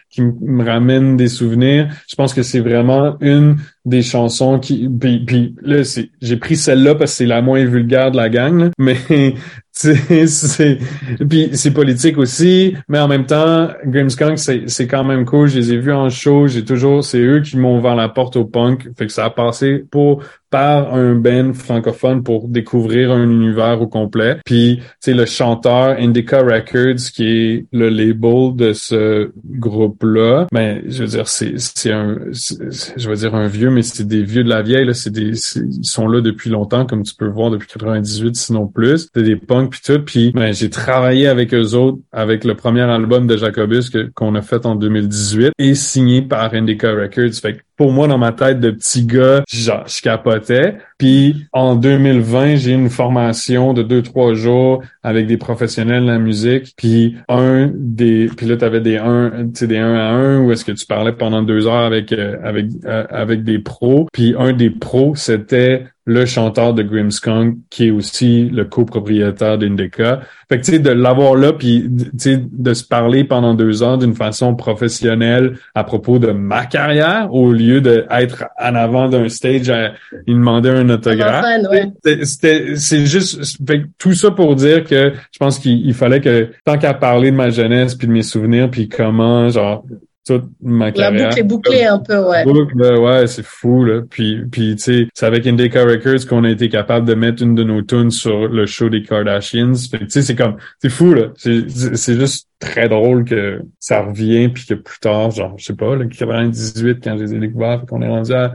qui 0.10 0.22
me 0.22 0.64
ramènent 0.64 1.18
des 1.18 1.28
souvenirs 1.28 1.90
je 2.08 2.16
pense 2.16 2.34
que 2.34 2.42
c'est 2.42 2.60
vraiment 2.60 3.18
une 3.22 3.58
des 3.86 4.02
chansons 4.02 4.60
qui 4.60 4.90
puis, 4.90 5.56
là 5.62 5.84
c'est 5.84 6.10
j'ai 6.22 6.38
pris 6.38 6.56
celle-là 6.56 6.96
parce 6.96 7.12
que 7.12 7.18
c'est 7.18 7.26
la 7.26 7.42
moins 7.42 7.64
vulgaire 7.66 8.12
de 8.12 8.18
la 8.18 8.30
gang 8.30 8.72
mais 8.78 8.98
c'est 9.72 10.80
puis 11.30 11.50
c'est 11.54 11.72
politique 11.72 12.18
aussi 12.18 12.76
mais 12.88 13.00
en 13.00 13.08
même 13.08 13.26
temps 13.26 13.70
Grimmskunk 13.86 14.40
c'est 14.40 14.60
c'est 14.68 14.88
quand 14.88 15.04
même 15.04 15.26
cool. 15.26 15.48
Je 15.48 15.60
les 15.60 15.74
ai 15.74 15.78
vus 15.78 15.94
en 15.94 16.10
show. 16.10 16.48
J'ai 16.48 16.64
toujours 16.64 17.04
c'est 17.04 17.20
eux 17.20 17.42
qui 17.42 17.58
m'ont 17.58 17.78
ouvert 17.78 17.96
la 17.96 18.10
porte 18.10 18.36
au 18.36 18.46
punk. 18.46 18.90
Fait 18.98 19.08
que 19.08 19.12
ça 19.12 19.26
a 19.26 19.30
passé 19.30 19.84
pour 19.92 20.24
par 20.50 20.94
un 20.94 21.16
band 21.16 21.54
francophone 21.54 22.24
pour 22.24 22.48
découvrir 22.48 23.12
un 23.12 23.30
univers 23.30 23.82
au 23.82 23.88
complet. 23.88 24.38
Puis, 24.46 24.80
c'est 25.00 25.14
le 25.14 25.26
chanteur 25.26 25.98
Indica 26.00 26.42
Records 26.42 27.12
qui 27.14 27.28
est 27.28 27.66
le 27.72 27.90
label 27.90 28.56
de 28.56 28.74
ce 28.74 29.32
groupe-là. 29.46 30.48
Ben, 30.52 30.82
je 30.88 31.04
veux 31.04 31.10
dire, 31.10 31.28
c'est 31.28 31.54
c'est 31.58 31.92
un, 31.92 32.18
je 32.32 33.10
veux 33.10 33.16
dire 33.16 33.36
un 33.36 33.48
vieux, 33.48 33.70
mais 33.70 33.82
c'est 33.82 34.08
des 34.08 34.24
vieux 34.24 34.44
de 34.44 34.50
la 34.50 34.62
vieille. 34.62 34.86
Là, 34.86 34.94
c'est 34.94 35.12
des, 35.12 35.32
ils 35.56 35.86
sont 35.86 36.08
là 36.08 36.22
depuis 36.22 36.50
longtemps, 36.50 36.86
comme 36.86 37.04
tu 37.04 37.14
peux 37.16 37.28
voir 37.28 37.52
depuis 37.52 37.68
98, 37.68 38.36
sinon 38.36 38.68
plus. 38.68 39.10
C'est 39.14 39.24
des 39.24 39.36
punks 39.36 39.70
puis 39.72 39.82
tout. 39.84 40.02
Puis, 40.04 40.32
ben, 40.32 40.54
j'ai 40.54 40.70
travaillé 40.70 41.28
avec 41.28 41.54
eux 41.54 41.74
autres 41.76 42.00
avec 42.12 42.44
le 42.44 42.56
premier 42.56 42.82
album 42.82 43.28
de 43.28 43.38
Jacobus 43.38 43.90
que 43.90 44.10
qu'on 44.14 44.36
a 44.36 44.42
fait 44.42 44.66
en 44.66 44.76
2018 44.76 45.52
et 45.58 45.76
signé 45.76 46.22
par 46.22 46.54
Indica 46.54 46.92
Records. 46.92 47.34
Fait 47.42 47.54
que 47.56 47.60
pour 47.80 47.94
moi, 47.94 48.10
dans 48.10 48.18
ma 48.18 48.34
tête 48.34 48.60
de 48.60 48.72
petit 48.72 49.06
gars, 49.06 49.42
genre, 49.50 49.86
je 49.88 50.02
capotais. 50.02 50.80
Puis 50.98 51.48
en 51.54 51.76
2020, 51.76 52.58
j'ai 52.58 52.74
une 52.74 52.90
formation 52.90 53.72
de 53.72 53.84
deux, 53.84 54.04
trois 54.04 54.34
jours 54.34 54.84
avec 55.04 55.28
des 55.28 55.38
professionnels 55.38 56.04
de 56.04 56.08
la 56.08 56.20
musique. 56.20 56.74
Puis 56.78 57.16
un 57.28 57.72
des. 57.74 58.30
Puis 58.36 58.46
là, 58.46 58.58
tu 58.58 58.66
avais 58.66 58.82
des 58.82 58.98
un, 58.98 59.46
des 59.46 59.78
un 59.78 59.96
à 59.96 60.10
un 60.10 60.42
où 60.42 60.52
est-ce 60.52 60.66
que 60.66 60.72
tu 60.72 60.86
parlais 60.86 61.14
pendant 61.14 61.42
deux 61.44 61.68
heures 61.68 61.86
avec 61.86 62.12
euh, 62.12 62.38
avec 62.44 62.68
euh, 62.86 63.06
avec 63.10 63.44
des 63.44 63.60
pros. 63.60 64.08
Puis 64.12 64.36
un 64.38 64.54
des 64.54 64.70
pros, 64.70 65.16
c'était 65.16 65.86
le 66.10 66.26
chanteur 66.26 66.74
de 66.74 66.82
Grimmskunk, 66.82 67.60
qui 67.70 67.88
est 67.88 67.92
aussi 67.92 68.50
le 68.50 68.66
copropriétaire 68.66 69.60
d'Indica. 69.60 70.22
Fait 70.50 70.60
que, 70.60 70.66
tu 70.66 70.72
sais, 70.72 70.80
de 70.80 70.90
l'avoir 70.90 71.36
là, 71.36 71.54
puis, 71.54 71.88
tu 71.88 72.10
sais, 72.18 72.44
de 72.52 72.74
se 72.74 72.84
parler 72.84 73.24
pendant 73.24 73.54
deux 73.54 73.84
ans 73.84 73.96
d'une 73.96 74.16
façon 74.16 74.56
professionnelle 74.56 75.60
à 75.76 75.84
propos 75.84 76.18
de 76.18 76.32
ma 76.32 76.66
carrière, 76.66 77.32
au 77.32 77.52
lieu 77.52 77.80
d'être 77.80 78.46
en 78.60 78.74
avant 78.74 79.08
d'un 79.08 79.30
stage 79.30 79.70
à 79.70 79.90
lui 80.26 80.34
demander 80.34 80.70
un 80.70 80.90
autographe. 80.90 81.46
C'était, 82.24 82.76
c'est 82.76 83.06
juste, 83.06 83.44
fait 83.68 83.84
tout 84.00 84.14
ça 84.14 84.32
pour 84.32 84.56
dire 84.56 84.86
que 84.86 84.99
je 85.32 85.38
pense 85.40 85.60
qu'il 85.60 85.94
fallait 85.94 86.22
que, 86.22 86.50
tant 86.66 86.78
qu'à 86.78 86.94
parler 86.94 87.32
de 87.32 87.36
ma 87.36 87.50
jeunesse 87.50 87.96
puis 87.96 88.08
de 88.08 88.14
mes 88.14 88.24
souvenirs 88.24 88.70
puis 88.70 88.90
comment, 88.90 89.50
genre, 89.50 89.86
toute 90.26 90.50
ma 90.62 90.92
carrière. 90.92 91.22
La 91.22 91.28
boucle 91.28 91.40
est 91.40 91.44
bouclée 91.44 91.86
un 91.86 92.00
peu, 92.00 92.20
ouais. 92.20 92.44
Boucle, 92.44 92.76
ouais, 92.78 93.26
c'est 93.28 93.46
fou, 93.46 93.84
là. 93.84 94.02
Puis, 94.08 94.44
puis 94.52 94.76
tu 94.76 94.84
sais, 94.84 95.08
c'est 95.14 95.26
avec 95.26 95.48
Indica 95.48 95.84
Records 95.84 96.28
qu'on 96.28 96.44
a 96.44 96.50
été 96.50 96.70
capable 96.70 97.08
de 97.08 97.16
mettre 97.16 97.42
une 97.42 97.56
de 97.56 97.64
nos 97.64 97.82
tunes 97.82 98.12
sur 98.12 98.48
le 98.48 98.66
show 98.66 98.90
des 98.90 99.02
Kardashians. 99.02 99.74
Fait 99.90 100.00
tu 100.00 100.10
sais, 100.10 100.22
c'est 100.22 100.36
comme, 100.36 100.58
c'est 100.80 100.90
fou, 100.90 101.14
là. 101.14 101.30
C'est 101.36 102.20
juste 102.20 102.48
très 102.60 102.90
drôle 102.90 103.24
que 103.24 103.62
ça 103.80 104.02
revient 104.02 104.50
puis 104.50 104.66
que 104.66 104.74
plus 104.76 105.00
tard, 105.00 105.32
genre, 105.32 105.56
je 105.58 105.66
sais 105.66 105.76
pas, 105.76 105.96
le 105.96 106.06
98, 106.06 107.00
quand 107.04 107.18
je 107.18 107.24
les 107.24 107.34
ai 107.34 107.40
découverts, 107.40 107.86
qu'on 107.88 108.02
est 108.02 108.08
rendu 108.08 108.34
à 108.34 108.54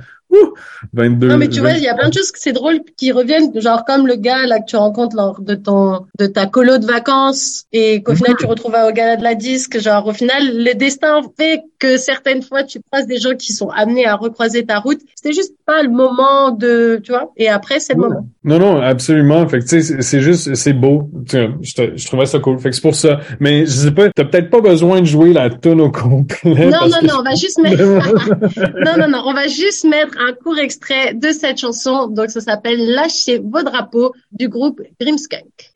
22. 0.93 1.29
Non, 1.29 1.37
mais 1.37 1.49
tu 1.49 1.61
vois, 1.61 1.73
il 1.73 1.83
y 1.83 1.89
a 1.89 1.95
plein 1.95 2.09
de 2.09 2.15
choses 2.15 2.31
que 2.31 2.39
c'est 2.39 2.53
drôle 2.53 2.81
qui 2.97 3.13
reviennent, 3.13 3.59
genre 3.61 3.85
comme 3.85 4.07
le 4.07 4.17
gars 4.17 4.47
là 4.47 4.61
que 4.61 4.67
tu 4.67 4.77
rencontres 4.77 5.17
lors 5.17 5.41
de 5.41 5.55
ton 5.55 6.07
de 6.19 6.27
ta 6.27 6.47
colo 6.47 6.79
de 6.79 6.87
vacances 6.87 7.65
et 7.73 8.03
qu'au 8.03 8.15
final 8.15 8.35
tu 8.39 8.47
retrouves 8.47 8.75
au 8.75 8.93
gala 8.93 9.17
de 9.17 9.23
la 9.23 9.35
disque, 9.35 9.81
genre 9.81 10.07
au 10.07 10.13
final 10.13 10.43
le 10.57 10.75
destin 10.75 11.21
fait 11.39 11.63
que 11.79 11.97
certaines 11.97 12.43
fois 12.43 12.65
tu 12.65 12.81
croises 12.81 13.07
des 13.07 13.19
gens 13.19 13.35
qui 13.35 13.53
sont 13.53 13.69
amenés 13.69 14.07
à 14.07 14.17
recroiser 14.17 14.65
ta 14.65 14.79
route. 14.79 15.01
C'était 15.15 15.35
juste 15.35 15.55
pas 15.67 15.83
le 15.83 15.91
moment 15.91 16.51
de, 16.51 17.01
tu 17.03 17.13
vois. 17.13 17.33
Et 17.37 17.49
après, 17.49 17.81
c'est 17.81 17.95
le 17.95 18.01
moment. 18.01 18.29
Non, 18.45 18.59
non, 18.59 18.81
absolument. 18.81 19.47
Fait 19.49 19.61
que 19.61 19.65
tu 19.65 19.83
sais, 19.83 20.03
c'est 20.03 20.21
juste, 20.21 20.55
c'est 20.55 20.73
beau. 20.73 21.09
Je, 21.31 21.51
je 21.63 22.07
trouvais 22.07 22.27
ça 22.27 22.39
cool. 22.39 22.59
Fait 22.59 22.71
que 22.71 22.75
c'est 22.75 22.83
pour 22.83 22.95
ça. 22.95 23.21
Mais 23.41 23.65
je 23.67 23.71
sais 23.71 23.91
pas, 23.91 24.09
t'as 24.11 24.25
peut-être 24.25 24.51
pas 24.51 24.61
besoin 24.61 25.01
de 25.01 25.07
jouer 25.07 25.33
la 25.33 25.51
tonne 25.51 25.81
au 25.81 25.91
complet. 25.91 26.35
Non, 26.75 26.89
non, 26.89 26.99
non, 27.03 27.15
on 27.21 27.23
va 27.23 27.35
juste 27.35 27.59
mettre. 27.59 27.83
non, 27.83 28.97
non, 28.99 29.09
non, 29.09 29.23
on 29.27 29.33
va 29.33 29.47
juste 29.47 29.85
mettre 29.85 30.19
un 30.25 30.33
court 30.33 30.59
extrait 30.59 31.15
de 31.15 31.31
cette 31.31 31.59
chanson. 31.59 32.09
Donc 32.09 32.31
ça 32.31 32.41
s'appelle 32.41 32.91
Lâchez 32.91 33.39
vos 33.39 33.63
drapeaux 33.63 34.13
du 34.33 34.49
groupe 34.49 34.81
Grimskunk. 35.01 35.74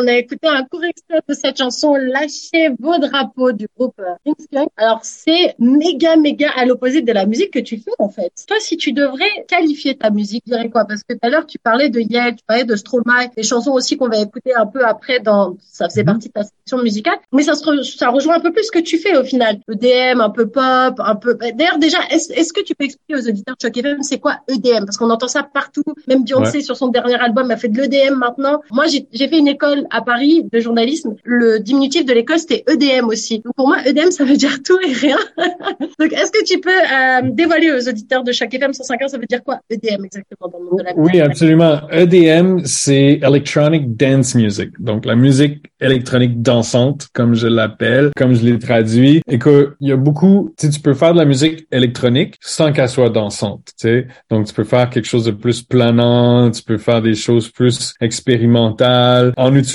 On 0.00 0.06
a 0.06 0.16
écouté 0.16 0.48
un 0.48 0.64
court 0.64 0.84
extrait 0.84 1.20
de 1.28 1.34
cette 1.34 1.58
chanson 1.58 1.94
Lâchez 1.94 2.70
vos 2.78 2.98
drapeaux 2.98 3.52
du 3.52 3.66
groupe 3.76 4.00
Ringskunk. 4.26 4.68
Alors 4.76 5.00
c'est 5.02 5.54
méga 5.58 6.16
méga 6.16 6.50
à 6.56 6.64
l'opposé 6.64 7.02
de 7.02 7.12
la 7.12 7.26
musique 7.26 7.52
que 7.52 7.58
tu 7.58 7.78
fais 7.78 7.92
en 7.98 8.08
fait. 8.08 8.32
Toi, 8.46 8.56
si 8.60 8.76
tu 8.76 8.92
devrais 8.92 9.44
qualifier 9.48 9.96
ta 9.96 10.10
musique, 10.10 10.44
dirais 10.46 10.68
quoi 10.70 10.84
Parce 10.84 11.02
que 11.02 11.14
tout 11.14 11.20
à 11.22 11.28
l'heure 11.28 11.46
tu 11.46 11.58
parlais 11.58 11.88
de 11.88 12.00
Yale, 12.00 12.36
tu 12.36 12.44
parlais 12.46 12.64
de 12.64 12.76
Stromae, 12.76 13.28
des 13.36 13.42
chansons 13.42 13.72
aussi 13.72 13.96
qu'on 13.96 14.08
va 14.08 14.18
écouter 14.18 14.54
un 14.54 14.66
peu 14.66 14.84
après 14.84 15.20
dans 15.20 15.56
ça 15.60 15.88
faisait 15.88 16.02
mhm. 16.02 16.06
partie 16.06 16.28
de 16.28 16.32
ta 16.32 16.44
section 16.44 16.82
musicale, 16.82 17.18
mais 17.32 17.42
ça 17.42 17.54
se 17.54 17.82
ça 17.82 18.10
rejoint 18.10 18.36
un 18.36 18.40
peu 18.40 18.52
plus 18.52 18.64
ce 18.64 18.70
que 18.70 18.78
tu 18.78 18.98
fais 18.98 19.16
au 19.16 19.24
final. 19.24 19.60
EDM, 19.68 20.20
un 20.20 20.30
peu 20.30 20.48
pop, 20.48 20.94
un 20.98 21.16
peu. 21.16 21.34
Bah, 21.34 21.52
d'ailleurs 21.52 21.78
déjà, 21.78 21.98
est-ce 22.10 22.52
que 22.52 22.62
tu 22.62 22.74
peux 22.74 22.84
expliquer 22.84 23.20
aux 23.20 23.28
auditeurs 23.28 23.56
Choc 23.60 23.76
FM 23.76 24.02
c'est 24.02 24.18
quoi 24.18 24.38
EDM 24.48 24.84
Parce 24.84 24.96
qu'on 24.96 25.10
entend 25.10 25.28
ça 25.28 25.42
partout. 25.42 25.82
Même 26.08 26.24
Beyoncé 26.24 26.62
sur 26.62 26.76
son 26.76 26.88
dernier 26.88 27.14
album 27.14 27.50
a 27.50 27.56
fait 27.56 27.68
de 27.68 27.80
l'EDM 27.80 28.14
maintenant. 28.14 28.62
Moi, 28.70 28.86
j'ai 28.86 29.28
fait 29.28 29.38
une 29.38 29.48
école 29.48 29.83
à 29.90 30.02
Paris 30.02 30.44
de 30.52 30.60
journalisme, 30.60 31.14
le 31.24 31.60
diminutif 31.60 32.04
de 32.04 32.12
l'école 32.12 32.38
c'était 32.38 32.64
EDM 32.68 33.08
aussi. 33.08 33.40
Donc 33.40 33.54
pour 33.56 33.68
moi, 33.68 33.78
EDM 33.86 34.10
ça 34.10 34.24
veut 34.24 34.36
dire 34.36 34.62
tout 34.62 34.78
et 34.86 34.92
rien. 34.92 35.16
Donc 35.98 36.12
est-ce 36.12 36.32
que 36.32 36.44
tu 36.44 36.60
peux 36.60 36.70
euh, 36.70 37.30
dévoiler 37.32 37.72
aux 37.72 37.88
auditeurs 37.88 38.24
de 38.24 38.32
chaque 38.32 38.52
FM 38.54 38.72
105 38.72 39.00
ça 39.06 39.18
veut 39.18 39.26
dire 39.26 39.42
quoi 39.42 39.60
EDM 39.70 40.04
exactement 40.04 40.50
dans 40.50 40.58
le 40.58 40.64
monde 40.64 40.78
de 40.78 40.84
la 40.84 40.94
musique? 40.94 41.14
Oui, 41.14 41.20
absolument. 41.20 41.80
EDM 41.90 42.64
c'est 42.64 43.20
Electronic 43.22 43.96
Dance 43.96 44.34
Music. 44.34 44.70
Donc 44.78 45.04
la 45.04 45.16
musique 45.16 45.64
électronique 45.80 46.42
dansante 46.42 47.08
comme 47.12 47.34
je 47.34 47.46
l'appelle, 47.46 48.10
comme 48.16 48.34
je 48.34 48.44
l'ai 48.44 48.58
traduit 48.58 49.22
et 49.28 49.38
que 49.38 49.74
il 49.80 49.88
y 49.88 49.92
a 49.92 49.96
beaucoup, 49.96 50.54
tu 50.58 50.70
tu 50.70 50.80
peux 50.80 50.94
faire 50.94 51.12
de 51.12 51.18
la 51.18 51.24
musique 51.24 51.66
électronique 51.70 52.36
sans 52.40 52.72
qu'elle 52.72 52.88
soit 52.88 53.10
dansante, 53.10 53.72
tu 53.78 53.88
sais. 53.88 54.06
Donc 54.30 54.46
tu 54.46 54.54
peux 54.54 54.64
faire 54.64 54.90
quelque 54.90 55.06
chose 55.06 55.24
de 55.24 55.30
plus 55.30 55.62
planant, 55.62 56.50
tu 56.50 56.62
peux 56.62 56.78
faire 56.78 57.02
des 57.02 57.14
choses 57.14 57.50
plus 57.50 57.94
expérimentales 58.00 59.32
en 59.36 59.54
utilisant 59.54 59.73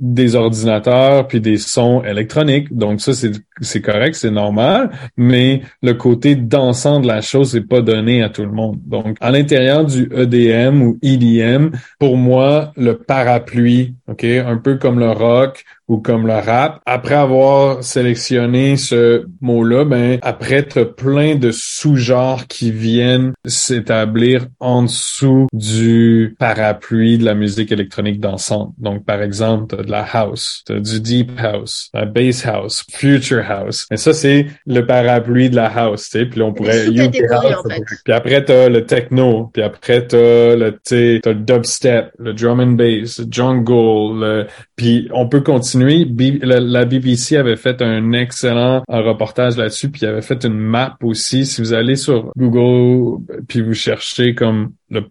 des 0.00 0.34
ordinateurs 0.34 1.26
puis 1.28 1.40
des 1.40 1.58
sons 1.58 2.02
électroniques. 2.04 2.74
Donc 2.76 3.00
ça, 3.00 3.12
c'est 3.12 3.32
c'est 3.60 3.82
correct, 3.82 4.14
c'est 4.14 4.30
normal, 4.30 4.90
mais 5.16 5.62
le 5.82 5.94
côté 5.94 6.34
dansant 6.34 7.00
de 7.00 7.06
la 7.06 7.20
chose 7.20 7.54
n'est 7.54 7.60
pas 7.60 7.82
donné 7.82 8.22
à 8.22 8.30
tout 8.30 8.44
le 8.44 8.52
monde. 8.52 8.78
Donc, 8.86 9.16
à 9.20 9.30
l'intérieur 9.30 9.84
du 9.84 10.10
EDM 10.14 10.82
ou 10.82 10.98
EDM, 11.02 11.70
pour 11.98 12.16
moi, 12.16 12.72
le 12.76 12.96
parapluie, 12.96 13.94
ok, 14.08 14.24
un 14.24 14.56
peu 14.56 14.76
comme 14.76 14.98
le 14.98 15.10
rock 15.10 15.64
ou 15.90 15.98
comme 15.98 16.24
le 16.24 16.34
rap, 16.34 16.80
après 16.86 17.16
avoir 17.16 17.82
sélectionné 17.82 18.76
ce 18.76 19.26
mot-là, 19.40 19.84
ben 19.84 20.20
après 20.22 20.54
être 20.54 20.84
plein 20.84 21.34
de 21.34 21.50
sous-genres 21.50 22.46
qui 22.46 22.70
viennent 22.70 23.32
s'établir 23.44 24.46
en 24.60 24.84
dessous 24.84 25.48
du 25.52 26.36
parapluie 26.38 27.18
de 27.18 27.24
la 27.24 27.34
musique 27.34 27.72
électronique 27.72 28.20
dansante. 28.20 28.72
Donc, 28.78 29.04
par 29.04 29.20
exemple, 29.20 29.82
de 29.84 29.90
la 29.90 30.06
house, 30.12 30.62
du 30.68 31.00
deep 31.00 31.32
house, 31.42 31.90
la 31.92 32.04
bass 32.04 32.46
house, 32.46 32.84
future 32.92 33.44
house. 33.48 33.88
Et 33.90 33.96
ça, 33.96 34.12
c'est 34.12 34.46
le 34.66 34.86
parapluie 34.86 35.50
de 35.50 35.56
la 35.56 35.66
house, 35.66 36.04
tu 36.04 36.20
sais. 36.20 36.26
Puis 36.26 36.38
là, 36.38 36.46
on 36.46 36.52
pourrait... 36.52 36.86
Puis 36.86 38.12
après, 38.12 38.44
t'as 38.44 38.68
le 38.68 38.86
techno. 38.86 39.50
Puis 39.52 39.62
après, 39.62 40.06
t'as 40.06 40.54
le, 40.54 40.78
t'as 40.84 41.32
le 41.32 41.34
dubstep, 41.34 42.12
le 42.20 42.32
drum 42.32 42.60
and 42.60 42.72
bass, 42.74 43.18
le 43.18 43.26
jungle. 43.28 44.20
Le... 44.20 44.46
Puis 44.76 45.08
on 45.12 45.28
peut 45.28 45.40
continuer. 45.40 45.79
La, 45.80 46.84
BBC 46.84 47.36
avait 47.36 47.56
fait 47.56 47.82
un 47.82 48.12
excellent 48.12 48.82
reportage 48.88 49.56
là-dessus. 49.56 49.90
Puis 49.90 50.02
il 50.02 50.06
avait 50.06 50.22
fait 50.22 50.44
une 50.44 50.58
map 50.58 50.96
aussi. 51.02 51.46
Si 51.46 51.60
vous 51.60 51.72
allez 51.72 51.96
sur 51.96 52.32
Google, 52.36 53.24
puis 53.48 53.62
vous 53.62 53.74
cherchez 53.74 54.34
comme 54.34 54.72
le 54.90 55.04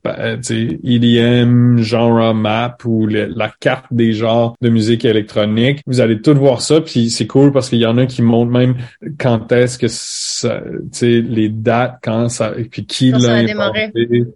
EDM 0.84 1.78
genre 1.78 2.34
map 2.34 2.78
ou 2.86 3.08
la 3.08 3.52
carte 3.60 3.86
des 3.92 4.13
genres 4.13 4.56
de 4.62 4.70
musique 4.70 5.06
électronique. 5.06 5.82
Vous 5.86 6.02
allez 6.02 6.22
tout 6.22 6.34
voir 6.34 6.62
ça, 6.62 6.82
puis 6.82 7.10
c'est 7.10 7.28
cool 7.28 7.52
parce 7.52 7.70
qu'il 7.70 7.80
y 7.80 7.86
en 7.86 7.98
a 7.98 8.06
qui 8.06 8.22
montrent 8.22 8.52
même 8.52 8.76
quand 9.18 9.52
est-ce 9.52 9.78
que 9.78 9.88
ça, 9.89 10.62
les 11.02 11.50
dates, 11.50 12.00
quand 12.04 12.30
ça, 12.30 12.54
puis 12.70 12.86
qui 12.86 13.12
l'a 13.12 13.44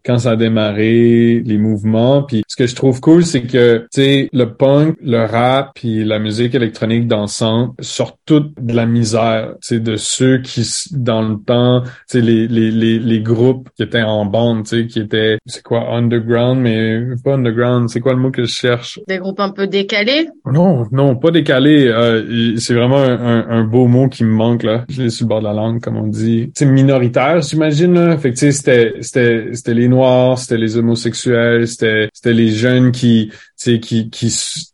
quand 0.06 0.20
ça 0.20 0.32
a 0.32 0.36
démarré, 0.36 1.42
les 1.46 1.58
mouvements. 1.58 2.24
Puis 2.24 2.44
ce 2.48 2.56
que 2.56 2.68
je 2.68 2.76
trouve 2.76 3.00
cool, 3.02 3.26
c'est 3.26 3.44
que 3.44 3.86
tu 3.94 4.30
le 4.32 4.46
punk, 4.46 4.98
le 5.02 5.26
rap, 5.26 5.72
puis 5.76 6.04
la 6.04 6.20
musique 6.20 6.56
électronique 6.56 7.08
dansante 7.08 7.76
sortent 7.80 8.20
toutes 8.26 8.54
de 8.62 8.74
la 8.74 8.86
misère, 8.86 9.56
tu 9.62 9.80
de 9.80 9.96
ceux 9.96 10.40
qui 10.40 10.64
dans 10.92 11.22
le 11.22 11.38
temps, 11.38 11.84
tu 12.10 12.22
les, 12.22 12.48
les, 12.48 12.72
les, 12.72 13.00
les 13.00 13.22
groupes 13.22 13.70
qui 13.76 13.84
étaient 13.84 14.02
en 14.02 14.26
bande, 14.26 14.64
tu 14.64 14.82
sais, 14.82 14.88
qui 14.88 15.00
étaient 15.00 15.33
c'est 15.46 15.64
quoi, 15.64 15.94
underground, 15.94 16.62
mais 16.62 17.02
pas 17.24 17.36
underground, 17.36 17.90
c'est 17.90 18.00
quoi 18.00 18.14
le 18.14 18.20
mot 18.20 18.32
que 18.32 18.44
je 18.44 18.52
cherche? 18.52 19.00
Des 19.08 19.18
groupes 19.18 19.40
un 19.40 19.52
peu 19.52 19.68
décalés? 19.68 20.28
Non, 20.46 20.86
non, 20.92 21.16
pas 21.16 21.32
décalés. 21.32 21.88
Euh, 21.88 22.56
c'est 22.58 22.74
vraiment 22.74 23.02
un, 23.04 23.64
beau 23.64 23.88
mot 23.88 24.08
qui 24.08 24.24
me 24.24 24.34
manque, 24.34 24.64
là. 24.64 24.86
Je 24.90 25.04
l'ai 25.04 25.10
sur 25.10 25.26
le 25.26 25.30
bord 25.30 25.40
de 25.40 25.46
la 25.46 25.54
langue, 25.54 25.82
comme 25.82 25.98
on 25.98 26.08
dit. 26.08 26.52
C'est 26.56 26.66
minoritaire, 26.66 27.42
j'imagine, 27.42 27.94
là. 27.94 28.18
Fait 28.18 28.32
que, 28.32 28.36
tu 28.36 28.40
sais, 28.40 28.52
c'était, 28.52 28.94
c'était, 29.02 29.50
c'était 29.54 29.74
les 29.74 29.88
Noirs, 29.88 30.38
c'était 30.38 30.58
les 30.58 30.78
homosexuels, 30.78 31.68
c'était, 31.68 32.10
c'était 32.14 32.34
les 32.34 32.50
jeunes 32.50 32.92
qui, 32.92 33.30
tu 33.32 33.38
sais, 33.56 33.80
qui, 33.80 34.10
qui, 34.10 34.30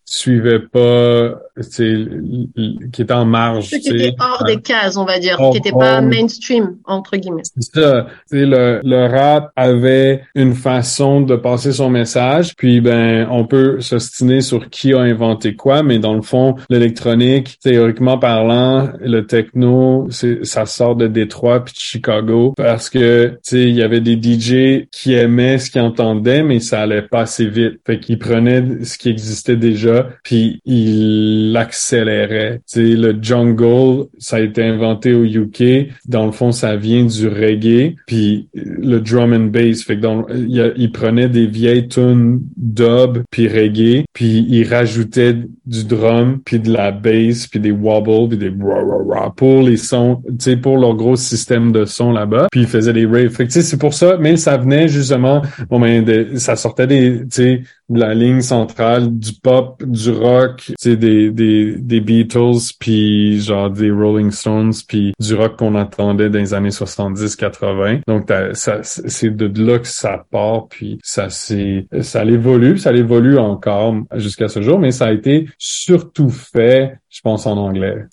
suivait 0.10 0.60
pas, 0.60 1.40
qui 1.78 3.02
était 3.02 3.14
en 3.14 3.26
marge. 3.26 3.70
Ceux 3.70 3.78
qui 3.78 3.90
étaient 3.90 4.16
hors 4.20 4.44
des 4.44 4.60
cases, 4.60 4.98
on 4.98 5.06
va 5.06 5.20
dire, 5.20 5.38
qui 5.38 5.50
n'étaient 5.52 5.72
pas 5.72 6.02
mainstream, 6.02 6.78
entre 6.86 7.16
guillemets. 7.18 7.44
C'est 7.44 7.80
ça. 7.80 8.08
Le, 8.32 8.82
le 8.84 9.06
rap 9.06 9.52
avait 9.56 10.24
une 10.34 10.56
façon 10.56 11.22
de 11.22 11.36
passer 11.36 11.74
son 11.74 11.90
message, 11.90 12.56
puis 12.56 12.82
ben 12.82 13.28
on 13.30 13.46
peut 13.46 13.82
s'ostiner 13.82 14.42
sur 14.42 14.70
qui 14.70 14.94
a 14.94 15.00
inventé 15.00 15.56
quoi, 15.56 15.84
mais 15.84 16.00
dans 16.00 16.16
le 16.16 16.24
fond, 16.24 16.56
l'électronique, 16.70 17.60
théoriquement 17.62 18.18
parlant, 18.18 18.90
le 19.00 19.28
techno, 19.28 20.08
ça 20.44 20.66
sort 20.66 20.96
de 20.96 21.08
Détroit 21.08 21.64
puis 21.64 21.74
de 21.74 21.80
Chicago 21.80 22.54
parce 22.58 22.90
que 22.90 23.28
tu 23.28 23.38
sais 23.44 23.64
il 23.64 23.76
y 23.76 23.84
avait 23.84 24.02
des 24.02 24.16
DJ 24.16 24.88
qui 24.92 25.14
aimaient 25.14 25.60
ce 25.60 25.70
qu'ils 25.70 25.82
entendaient, 25.82 26.42
mais 26.42 26.60
ça 26.60 26.82
allait 26.82 27.04
pas 27.04 27.22
assez 27.22 27.46
vite. 27.46 27.80
Fait 27.86 28.00
qu'ils 28.00 28.18
prenaient 28.18 28.84
ce 28.84 28.98
qui 28.98 29.10
existait 29.10 29.56
déjà 29.56 29.99
puis 30.24 30.62
il 30.66 31.52
l'accélérait. 31.52 32.62
Tu 32.72 32.92
sais, 32.92 32.96
le 32.96 33.18
jungle, 33.22 34.08
ça 34.18 34.38
a 34.38 34.40
été 34.40 34.64
inventé 34.64 35.14
au 35.14 35.24
UK. 35.24 35.90
Dans 36.08 36.26
le 36.26 36.32
fond, 36.32 36.52
ça 36.52 36.76
vient 36.76 37.06
du 37.06 37.28
reggae, 37.28 37.96
puis 38.06 38.50
le 38.54 39.00
drum 39.00 39.34
and 39.34 39.48
bass. 39.52 39.84
Fait 39.84 39.96
que 39.96 40.02
dans, 40.02 40.28
il, 40.30 40.74
il 40.78 40.92
prenait 40.92 41.30
des 41.30 41.48
vieilles 41.48 41.88
tunes 41.88 42.42
dub 42.58 43.24
puis 43.32 43.48
reggae, 43.48 44.06
puis 44.14 44.46
il 44.50 44.68
rajoutait 44.68 45.36
du 45.66 45.86
drum 45.86 46.40
puis 46.44 46.60
de 46.60 46.72
la 46.72 46.92
bass 46.92 47.48
puis 47.48 47.60
des 47.60 47.72
wobbles 47.72 48.30
puis 48.30 48.38
des 48.38 48.50
rah, 48.50 48.84
rah, 48.84 49.22
rah 49.22 49.34
pour 49.36 49.62
les 49.62 49.78
sons, 49.78 50.22
tu 50.28 50.36
sais, 50.40 50.58
pour 50.58 50.78
leur 50.78 50.96
gros 50.96 51.16
système 51.16 51.72
de 51.72 51.86
son 51.86 52.12
là-bas. 52.12 52.48
Puis 52.52 52.62
il 52.62 52.68
faisait 52.68 52.94
des 52.94 53.06
raves. 53.06 53.30
Fait 53.30 53.48
que 53.48 53.54
c'est 53.54 53.78
pour 53.78 53.94
ça, 53.94 54.18
mais 54.20 54.38
ça 54.38 54.58
venait 54.58 54.88
justement, 54.88 55.42
bon 55.70 55.80
ben, 55.80 56.38
ça 56.38 56.56
sortait 56.56 56.88
des, 56.88 57.20
tu 57.22 57.28
sais, 57.30 57.62
de 57.90 58.00
la 58.00 58.14
ligne 58.14 58.42
centrale 58.42 59.18
du 59.18 59.34
pop, 59.34 59.84
du 59.86 60.12
rock, 60.12 60.72
c'est 60.78 60.96
des, 60.96 61.32
des, 61.32 61.76
des 61.78 62.02
Beatles, 62.02 62.74
puis 62.80 63.40
genre 63.42 63.70
des 63.70 63.92
Rolling 63.92 64.32
Stones, 64.32 64.74
puis 64.88 65.14
du 65.20 65.36
rock 65.36 65.58
qu'on 65.58 65.76
entendait 65.76 66.30
dans 66.30 66.40
les 66.40 66.54
années 66.54 66.70
70-80. 66.70 68.02
Donc 68.08 68.32
ça, 68.54 68.80
c'est 68.84 69.36
de 69.36 69.62
là 69.62 69.80
que 69.80 69.88
ça 69.88 70.26
part, 70.32 70.68
puis 70.68 71.00
ça 71.04 71.30
c'est 71.30 71.88
ça 72.02 72.24
évolue, 72.26 72.78
ça 72.78 72.94
évolue 72.94 73.38
encore 73.38 73.96
jusqu'à 74.16 74.48
ce 74.48 74.62
jour, 74.62 74.80
mais 74.80 74.92
ça 74.92 75.08
a 75.08 75.12
été 75.12 75.48
surtout 75.58 76.30
fait 76.30 77.00
je 77.10 77.22
pense 77.22 77.46
en 77.46 77.58
anglais. 77.58 78.06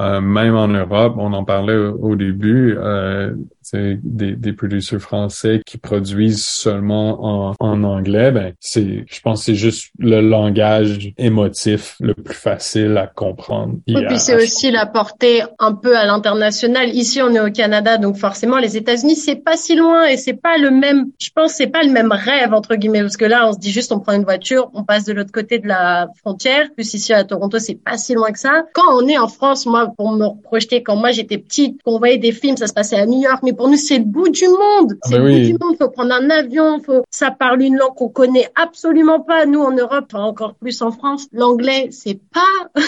Euh, 0.00 0.20
même 0.20 0.56
en 0.56 0.68
Europe, 0.68 1.14
on 1.18 1.32
en 1.32 1.44
parlait 1.44 1.76
au, 1.76 2.16
début, 2.16 2.76
euh, 2.78 3.34
des, 3.72 4.34
des 4.34 4.52
producteurs 4.52 5.00
français 5.00 5.60
qui 5.66 5.76
produisent 5.76 6.44
seulement 6.44 7.50
en, 7.50 7.54
en 7.60 7.84
anglais, 7.84 8.30
ben 8.30 8.54
c'est, 8.60 9.04
je 9.06 9.20
pense, 9.20 9.44
c'est 9.44 9.54
juste 9.54 9.90
le 9.98 10.20
langage 10.20 11.12
émotif 11.18 11.96
le 12.00 12.14
plus 12.14 12.34
facile 12.34 12.96
à 12.96 13.06
comprendre. 13.06 13.74
Oui, 13.88 14.06
puis 14.08 14.18
c'est 14.18 14.36
aussi 14.36 14.70
la 14.70 14.86
portée 14.86 15.42
un 15.58 15.74
peu 15.74 15.96
à 15.96 16.06
l'international. 16.06 16.88
Ici, 16.88 17.20
on 17.22 17.34
est 17.34 17.40
au 17.40 17.50
Canada, 17.50 17.98
donc 17.98 18.16
forcément, 18.16 18.58
les 18.58 18.76
États-Unis, 18.76 19.16
c'est 19.16 19.36
pas 19.36 19.56
si 19.56 19.76
loin 19.76 20.06
et 20.06 20.16
c'est 20.16 20.34
pas 20.34 20.56
le 20.56 20.70
même. 20.70 21.10
Je 21.20 21.28
pense, 21.34 21.52
c'est 21.52 21.68
pas 21.68 21.82
le 21.82 21.90
même 21.90 22.12
rêve 22.12 22.54
entre 22.54 22.74
guillemets, 22.74 23.02
parce 23.02 23.18
que 23.18 23.26
là, 23.26 23.46
on 23.48 23.52
se 23.52 23.58
dit 23.58 23.70
juste, 23.70 23.92
on 23.92 24.00
prend 24.00 24.14
une 24.14 24.24
voiture, 24.24 24.70
on 24.74 24.84
passe 24.84 25.04
de 25.04 25.12
l'autre 25.12 25.32
côté 25.32 25.58
de 25.58 25.68
la 25.68 26.08
frontière. 26.18 26.68
Plus 26.74 26.94
ici 26.94 27.12
à 27.12 27.24
Toronto, 27.24 27.58
c'est 27.58 27.74
pas 27.74 27.98
si 27.98 28.14
loin 28.14 28.29
que 28.32 28.38
ça. 28.38 28.64
Quand 28.72 28.94
on 28.94 29.06
est 29.08 29.18
en 29.18 29.28
France, 29.28 29.66
moi, 29.66 29.92
pour 29.96 30.12
me 30.12 30.42
projeter, 30.42 30.82
quand 30.82 30.96
moi 30.96 31.10
j'étais 31.10 31.38
petite, 31.38 31.82
qu'on 31.82 31.98
voyait 31.98 32.18
des 32.18 32.32
films, 32.32 32.56
ça 32.56 32.66
se 32.66 32.72
passait 32.72 32.96
à 32.96 33.06
New 33.06 33.20
York, 33.20 33.40
mais 33.42 33.52
pour 33.52 33.68
nous, 33.68 33.76
c'est 33.76 33.98
le 33.98 34.04
bout 34.04 34.28
du 34.28 34.48
monde. 34.48 34.96
Ah 35.02 35.08
c'est 35.08 35.18
le 35.18 35.24
bah 35.24 35.30
bout 35.30 35.38
du 35.38 35.56
monde. 35.60 35.76
Faut 35.78 35.88
prendre 35.88 36.12
un 36.14 36.30
avion, 36.30 36.80
faut, 36.80 37.02
ça 37.10 37.30
parle 37.30 37.62
une 37.62 37.76
langue 37.76 37.94
qu'on 37.94 38.08
connaît 38.08 38.48
absolument 38.54 39.20
pas. 39.20 39.46
Nous, 39.46 39.60
en 39.60 39.72
Europe, 39.72 40.12
encore 40.14 40.54
plus 40.54 40.82
en 40.82 40.90
France, 40.90 41.26
l'anglais, 41.32 41.88
c'est 41.90 42.18
pas, 42.32 42.80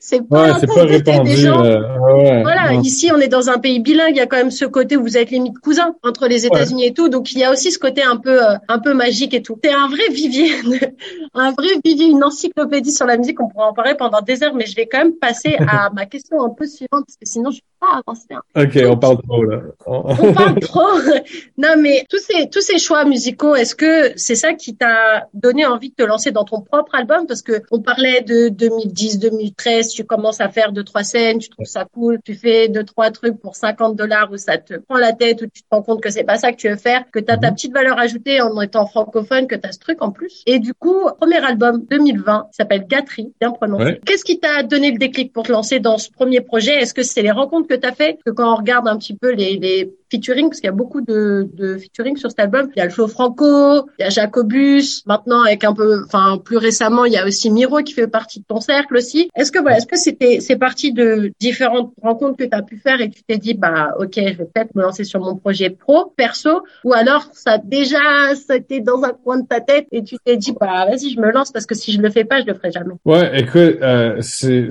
c'est 0.00 0.26
pas, 0.26 0.54
ouais, 0.54 0.66
pas 0.66 0.84
répandu. 0.84 1.30
Des 1.30 1.36
gens. 1.36 1.64
Euh, 1.64 2.42
voilà. 2.42 2.74
Ici, 2.74 3.10
on 3.14 3.18
est 3.18 3.28
dans 3.28 3.50
un 3.50 3.58
pays 3.58 3.80
bilingue. 3.80 4.14
Il 4.14 4.18
y 4.18 4.20
a 4.20 4.26
quand 4.26 4.36
même 4.36 4.50
ce 4.50 4.64
côté 4.64 4.96
où 4.96 5.02
vous 5.02 5.16
êtes 5.16 5.30
limite 5.30 5.58
cousins 5.58 5.94
entre 6.02 6.26
les 6.28 6.46
États-Unis 6.46 6.86
et 6.86 6.92
tout. 6.92 7.08
Donc, 7.08 7.32
il 7.32 7.38
y 7.38 7.44
a 7.44 7.52
aussi 7.52 7.70
ce 7.70 7.78
côté 7.78 8.02
un 8.02 8.16
peu, 8.16 8.42
euh, 8.42 8.56
un 8.68 8.78
peu 8.78 8.94
magique 8.94 9.34
et 9.34 9.42
tout. 9.42 9.58
C'est 9.62 9.72
un 9.72 9.88
vrai 9.88 10.08
vivier, 10.10 10.50
un 11.34 11.52
vrai 11.52 11.68
vivier, 11.84 12.06
une 12.06 12.24
encyclopédie 12.24 12.92
sur 12.92 13.06
la 13.06 13.16
musique. 13.16 13.40
On 13.40 13.48
pourrait 13.48 13.66
en 13.66 13.72
parler 13.72 13.94
pendant 13.94 14.20
des 14.20 14.42
heures, 14.42 14.54
mais 14.54 14.66
je 14.66 14.74
vais 14.78 14.86
quand 14.86 14.98
même 14.98 15.16
passer 15.16 15.56
à 15.66 15.90
ma 15.90 16.06
question 16.06 16.42
un 16.42 16.50
peu 16.50 16.66
suivante 16.66 17.04
parce 17.06 17.16
que 17.16 17.26
sinon, 17.26 17.50
je 17.50 17.60
pas 17.80 18.00
avancer. 18.06 18.26
Ok, 18.56 18.78
on 18.90 18.96
parle 18.96 19.18
trop 19.22 19.44
là. 19.44 19.60
on 19.86 20.32
parle 20.32 20.60
trop. 20.60 20.98
non, 21.56 21.74
mais 21.78 22.04
tous 22.08 22.18
ces, 22.18 22.48
tous 22.48 22.60
ces 22.60 22.78
choix 22.78 23.04
musicaux, 23.04 23.54
est-ce 23.54 23.74
que 23.74 24.12
c'est 24.16 24.34
ça 24.34 24.54
qui 24.54 24.76
t'a 24.76 25.28
donné 25.34 25.66
envie 25.66 25.90
de 25.90 25.94
te 25.94 26.02
lancer 26.02 26.30
dans 26.30 26.44
ton 26.44 26.60
propre 26.60 26.94
album? 26.94 27.26
Parce 27.26 27.42
que 27.42 27.62
on 27.70 27.80
parlait 27.80 28.22
de 28.22 28.48
2010, 28.48 29.18
2013, 29.18 29.88
tu 29.90 30.04
commences 30.04 30.40
à 30.40 30.48
faire 30.48 30.72
deux, 30.72 30.84
trois 30.84 31.04
scènes, 31.04 31.38
tu 31.38 31.48
trouves 31.48 31.66
ça 31.66 31.84
cool, 31.84 32.18
tu 32.24 32.34
fais 32.34 32.68
deux, 32.68 32.84
trois 32.84 33.10
trucs 33.10 33.40
pour 33.40 33.56
50 33.56 33.96
dollars 33.96 34.30
où 34.32 34.36
ça 34.36 34.58
te 34.58 34.74
prend 34.74 34.98
la 34.98 35.12
tête, 35.12 35.42
où 35.42 35.46
tu 35.46 35.62
te 35.62 35.68
rends 35.70 35.82
compte 35.82 36.02
que 36.02 36.10
c'est 36.10 36.24
pas 36.24 36.36
ça 36.36 36.52
que 36.52 36.56
tu 36.56 36.68
veux 36.68 36.76
faire, 36.76 37.04
que 37.12 37.18
tu 37.18 37.30
as 37.30 37.36
ta 37.36 37.48
mhm. 37.48 37.54
petite 37.54 37.72
valeur 37.72 37.98
ajoutée 37.98 38.40
en 38.40 38.60
étant 38.60 38.86
francophone, 38.86 39.46
que 39.46 39.54
tu 39.54 39.68
as 39.68 39.72
ce 39.72 39.78
truc 39.78 40.02
en 40.02 40.10
plus. 40.10 40.42
Et 40.46 40.58
du 40.58 40.74
coup, 40.74 41.08
premier 41.20 41.44
album 41.44 41.84
2020, 41.88 42.48
s'appelle 42.52 42.86
Gatry, 42.88 43.32
bien 43.40 43.52
prononcé. 43.52 44.00
Qu'est-ce 44.04 44.24
qui 44.24 44.40
t'a 44.40 44.62
donné 44.62 44.90
le 44.90 44.98
déclic 44.98 45.32
pour 45.32 45.44
te 45.44 45.52
lancer 45.52 45.80
dans 45.80 45.98
ce 45.98 46.10
premier 46.10 46.40
projet? 46.40 46.74
Est-ce 46.74 46.94
que 46.94 47.02
c'est 47.02 47.22
les 47.22 47.30
rencontres 47.30 47.67
que 47.68 47.74
tu 47.74 47.86
as 47.86 47.94
fait? 47.94 48.18
Que 48.24 48.30
quand 48.30 48.52
on 48.52 48.56
regarde 48.56 48.88
un 48.88 48.98
petit 48.98 49.16
peu 49.16 49.32
les, 49.32 49.56
les 49.58 49.97
featuring, 50.10 50.48
parce 50.48 50.60
qu'il 50.60 50.68
y 50.68 50.72
a 50.72 50.76
beaucoup 50.76 51.00
de, 51.00 51.48
de 51.54 51.76
featuring 51.76 52.16
sur 52.16 52.30
cet 52.30 52.40
album. 52.40 52.70
Il 52.74 52.78
y 52.78 52.82
a 52.82 52.84
le 52.84 52.90
Flo 52.90 53.08
Franco, 53.08 53.88
il 53.98 54.02
y 54.02 54.04
a 54.04 54.10
Jacobus. 54.10 55.02
Maintenant, 55.06 55.42
avec 55.42 55.64
un 55.64 55.74
peu, 55.74 56.04
enfin, 56.04 56.38
plus 56.42 56.56
récemment, 56.56 57.04
il 57.04 57.12
y 57.12 57.16
a 57.16 57.26
aussi 57.26 57.50
Miro 57.50 57.78
qui 57.78 57.92
fait 57.92 58.06
partie 58.06 58.40
de 58.40 58.44
ton 58.44 58.60
cercle 58.60 58.96
aussi. 58.96 59.30
Est-ce 59.36 59.52
que 59.52 59.58
voilà, 59.58 59.78
est-ce 59.78 59.86
que 59.86 59.96
c'était, 59.96 60.40
c'est 60.40 60.56
parti 60.56 60.92
de 60.92 61.32
différentes 61.40 61.92
rencontres 62.02 62.36
que 62.36 62.44
tu 62.44 62.56
as 62.56 62.62
pu 62.62 62.78
faire 62.78 63.00
et 63.00 63.10
tu 63.10 63.22
t'es 63.22 63.38
dit, 63.38 63.54
bah, 63.54 63.94
ok, 63.98 64.14
je 64.16 64.20
vais 64.20 64.34
peut-être 64.34 64.74
me 64.74 64.82
lancer 64.82 65.04
sur 65.04 65.20
mon 65.20 65.36
projet 65.36 65.70
pro, 65.70 66.12
perso, 66.16 66.62
ou 66.84 66.92
alors 66.92 67.28
ça 67.32 67.58
déjà, 67.58 68.34
c'était 68.34 68.80
dans 68.80 69.02
un 69.02 69.12
coin 69.12 69.38
de 69.40 69.46
ta 69.46 69.60
tête 69.60 69.86
et 69.92 70.02
tu 70.02 70.16
t'es 70.24 70.36
dit, 70.36 70.52
bah, 70.58 70.86
vas-y, 70.86 71.10
je 71.10 71.20
me 71.20 71.30
lance 71.30 71.52
parce 71.52 71.66
que 71.66 71.74
si 71.74 71.92
je 71.92 72.00
le 72.00 72.10
fais 72.10 72.24
pas, 72.24 72.40
je 72.40 72.46
le 72.46 72.54
ferai 72.54 72.70
jamais. 72.70 72.94
Ouais, 73.04 73.40
écoute, 73.40 73.78
euh, 73.82 74.16
c'est, 74.20 74.68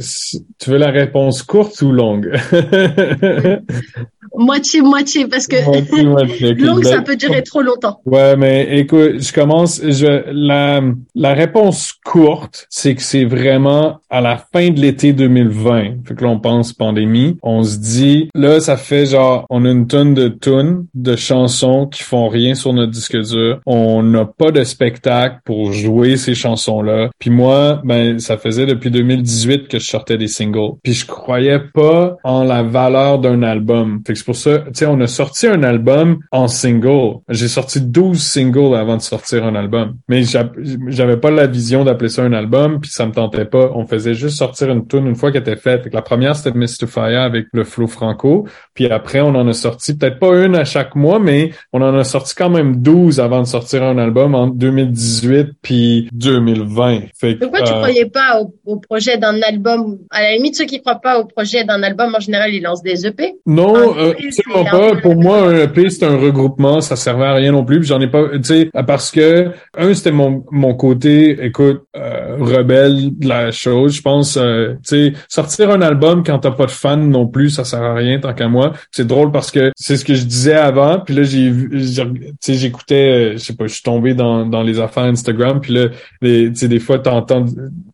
tu 0.59 0.69
veux 0.69 0.77
la 0.77 0.91
réponse 0.91 1.43
courte 1.43 1.81
ou 1.81 1.91
longue? 1.91 2.31
moitié 4.37 4.81
moitié 4.81 5.27
parce 5.27 5.47
que 5.47 5.57
longue 6.63 6.83
ça 6.83 7.01
peut 7.01 7.15
durer 7.15 7.43
trop 7.43 7.61
longtemps. 7.61 7.99
Ouais, 8.05 8.35
mais 8.35 8.79
écoute, 8.79 9.21
je 9.21 9.33
commence 9.33 9.81
je 9.81 10.23
la 10.31 10.81
la 11.15 11.33
réponse 11.33 11.93
courte, 12.05 12.67
c'est 12.69 12.95
que 12.95 13.01
c'est 13.01 13.25
vraiment 13.25 13.99
à 14.09 14.21
la 14.21 14.37
fin 14.37 14.69
de 14.69 14.79
l'été 14.79 15.13
2020. 15.13 16.05
Fait 16.05 16.15
que 16.15 16.23
là 16.23 16.29
on 16.29 16.39
pense 16.39 16.73
pandémie, 16.73 17.37
on 17.41 17.63
se 17.63 17.77
dit 17.77 18.29
là 18.35 18.59
ça 18.59 18.77
fait 18.77 19.05
genre 19.05 19.45
on 19.49 19.65
a 19.65 19.69
une 19.69 19.87
tonne 19.87 20.13
de 20.13 20.27
tunes 20.27 20.85
de 20.93 21.15
chansons 21.15 21.87
qui 21.87 22.03
font 22.03 22.27
rien 22.27 22.55
sur 22.55 22.73
notre 22.73 22.91
disque 22.91 23.17
dur. 23.17 23.59
On 23.65 24.03
n'a 24.03 24.25
pas 24.25 24.51
de 24.51 24.63
spectacle 24.63 25.39
pour 25.45 25.71
jouer 25.71 26.17
ces 26.17 26.35
chansons 26.35 26.81
là. 26.81 27.09
Puis 27.19 27.29
moi, 27.29 27.81
ben 27.83 28.19
ça 28.19 28.37
faisait 28.37 28.65
depuis 28.65 28.91
2018 28.91 29.67
que 29.67 29.79
je 29.79 29.85
sortais 29.85 30.17
des 30.17 30.27
singles. 30.27 30.75
Puis 30.83 30.93
je 30.93 31.05
croyais 31.05 31.59
pas 31.59 32.17
en 32.23 32.43
la 32.43 32.63
valeur 32.63 33.19
d'un 33.19 33.43
album. 33.43 34.01
Fait 34.05 34.13
que 34.13 34.19
pour 34.27 34.35
ça, 34.35 34.59
tu 34.59 34.71
sais, 34.73 34.85
on 34.85 34.99
a 34.99 35.07
sorti 35.07 35.47
un 35.47 35.63
album 35.63 36.19
en 36.33 36.49
single. 36.49 37.19
J'ai 37.29 37.47
sorti 37.47 37.79
12 37.79 38.21
singles 38.21 38.75
avant 38.75 38.97
de 38.97 39.01
sortir 39.01 39.45
un 39.45 39.55
album. 39.55 39.99
Mais 40.09 40.23
j'avais 40.89 41.15
pas 41.15 41.31
la 41.31 41.47
vision 41.47 41.85
d'appeler 41.85 42.09
ça 42.09 42.23
un 42.23 42.33
album, 42.33 42.81
puis 42.81 42.91
ça 42.91 43.05
me 43.05 43.13
tentait 43.13 43.45
pas. 43.45 43.71
On 43.73 43.85
faisait 43.85 44.15
juste 44.15 44.35
sortir 44.35 44.69
une 44.69 44.85
tune 44.85 45.07
une 45.07 45.15
fois 45.15 45.31
qu'elle 45.31 45.43
était 45.43 45.55
faite. 45.55 45.87
la 45.93 46.01
première, 46.01 46.35
c'était 46.35 46.57
Mystify 46.57 47.15
avec 47.15 47.45
le 47.53 47.63
flow 47.63 47.87
franco. 47.87 48.45
Puis 48.73 48.87
après, 48.87 49.21
on 49.21 49.29
en 49.29 49.47
a 49.47 49.53
sorti 49.53 49.95
peut-être 49.95 50.19
pas 50.19 50.43
une 50.43 50.55
à 50.55 50.65
chaque 50.65 50.95
mois, 50.95 51.19
mais 51.19 51.51
on 51.71 51.81
en 51.81 51.97
a 51.97 52.03
sorti 52.03 52.35
quand 52.35 52.49
même 52.49 52.81
12 52.81 53.21
avant 53.21 53.39
de 53.39 53.47
sortir 53.47 53.81
un 53.83 53.97
album 53.97 54.35
en 54.35 54.47
2018 54.47 55.51
puis 55.61 56.09
2020. 56.11 56.99
Fait 57.17 57.35
Pourquoi 57.35 57.61
tu 57.61 57.71
euh, 57.71 57.77
croyais 57.77 58.07
pas 58.07 58.41
au, 58.65 58.75
projet 58.75 59.17
d'un 59.17 59.41
album? 59.41 59.99
À 60.11 60.21
la 60.21 60.33
limite, 60.33 60.57
ceux 60.57 60.65
qui 60.65 60.81
croient 60.81 60.99
pas 60.99 61.17
au 61.17 61.23
projet 61.23 61.63
d'un 61.63 61.81
album, 61.81 62.13
en 62.13 62.19
général, 62.19 62.53
ils 62.53 62.61
lancent 62.61 62.83
des 62.83 63.07
EP. 63.07 63.35
Non, 63.45 63.97
euh, 63.97 64.13
Absolument 64.25 64.65
pas. 64.65 64.95
Pour 65.01 65.15
moi, 65.15 65.49
un 65.49 65.57
EP, 65.63 65.89
c'est 65.89 66.05
un 66.05 66.17
regroupement. 66.17 66.81
Ça 66.81 66.95
servait 66.95 67.25
à 67.25 67.33
rien 67.33 67.51
non 67.51 67.63
plus. 67.63 67.83
J'en 67.83 68.01
ai 68.01 68.07
pas, 68.07 68.29
tu 68.33 68.43
sais, 68.43 68.69
parce 68.85 69.11
que, 69.11 69.51
un, 69.77 69.93
c'était 69.93 70.11
mon, 70.11 70.43
mon 70.51 70.73
côté, 70.73 71.37
écoute, 71.45 71.83
euh, 71.95 72.37
rebelle 72.39 73.17
de 73.17 73.27
la 73.27 73.51
chose. 73.51 73.95
Je 73.95 74.01
pense, 74.01 74.37
euh, 74.37 74.73
tu 74.87 75.11
sais, 75.11 75.13
sortir 75.29 75.69
un 75.69 75.81
album 75.81 76.23
quand 76.23 76.39
t'as 76.39 76.51
pas 76.51 76.65
de 76.65 76.71
fans 76.71 76.97
non 76.97 77.27
plus, 77.27 77.49
ça 77.49 77.63
sert 77.63 77.81
à 77.81 77.93
rien 77.93 78.19
tant 78.19 78.33
qu'à 78.33 78.47
moi. 78.47 78.73
C'est 78.91 79.07
drôle 79.07 79.31
parce 79.31 79.51
que 79.51 79.71
c'est 79.75 79.97
ce 79.97 80.05
que 80.05 80.13
je 80.13 80.23
disais 80.23 80.53
avant. 80.53 80.99
Puis 80.99 81.15
là, 81.15 81.23
j'ai 81.23 81.51
tu 81.51 82.33
sais, 82.39 82.53
j'écoutais, 82.53 82.95
euh, 82.95 83.31
je 83.33 83.37
sais 83.37 83.55
pas, 83.55 83.67
je 83.67 83.73
suis 83.73 83.83
tombé 83.83 84.13
dans, 84.13 84.45
dans 84.45 84.63
les 84.63 84.79
affaires 84.79 85.03
Instagram. 85.03 85.59
Puis 85.61 85.73
là, 85.73 85.87
tu 86.21 86.55
sais, 86.55 86.67
des 86.67 86.79
fois, 86.79 86.99
t'entends... 86.99 87.45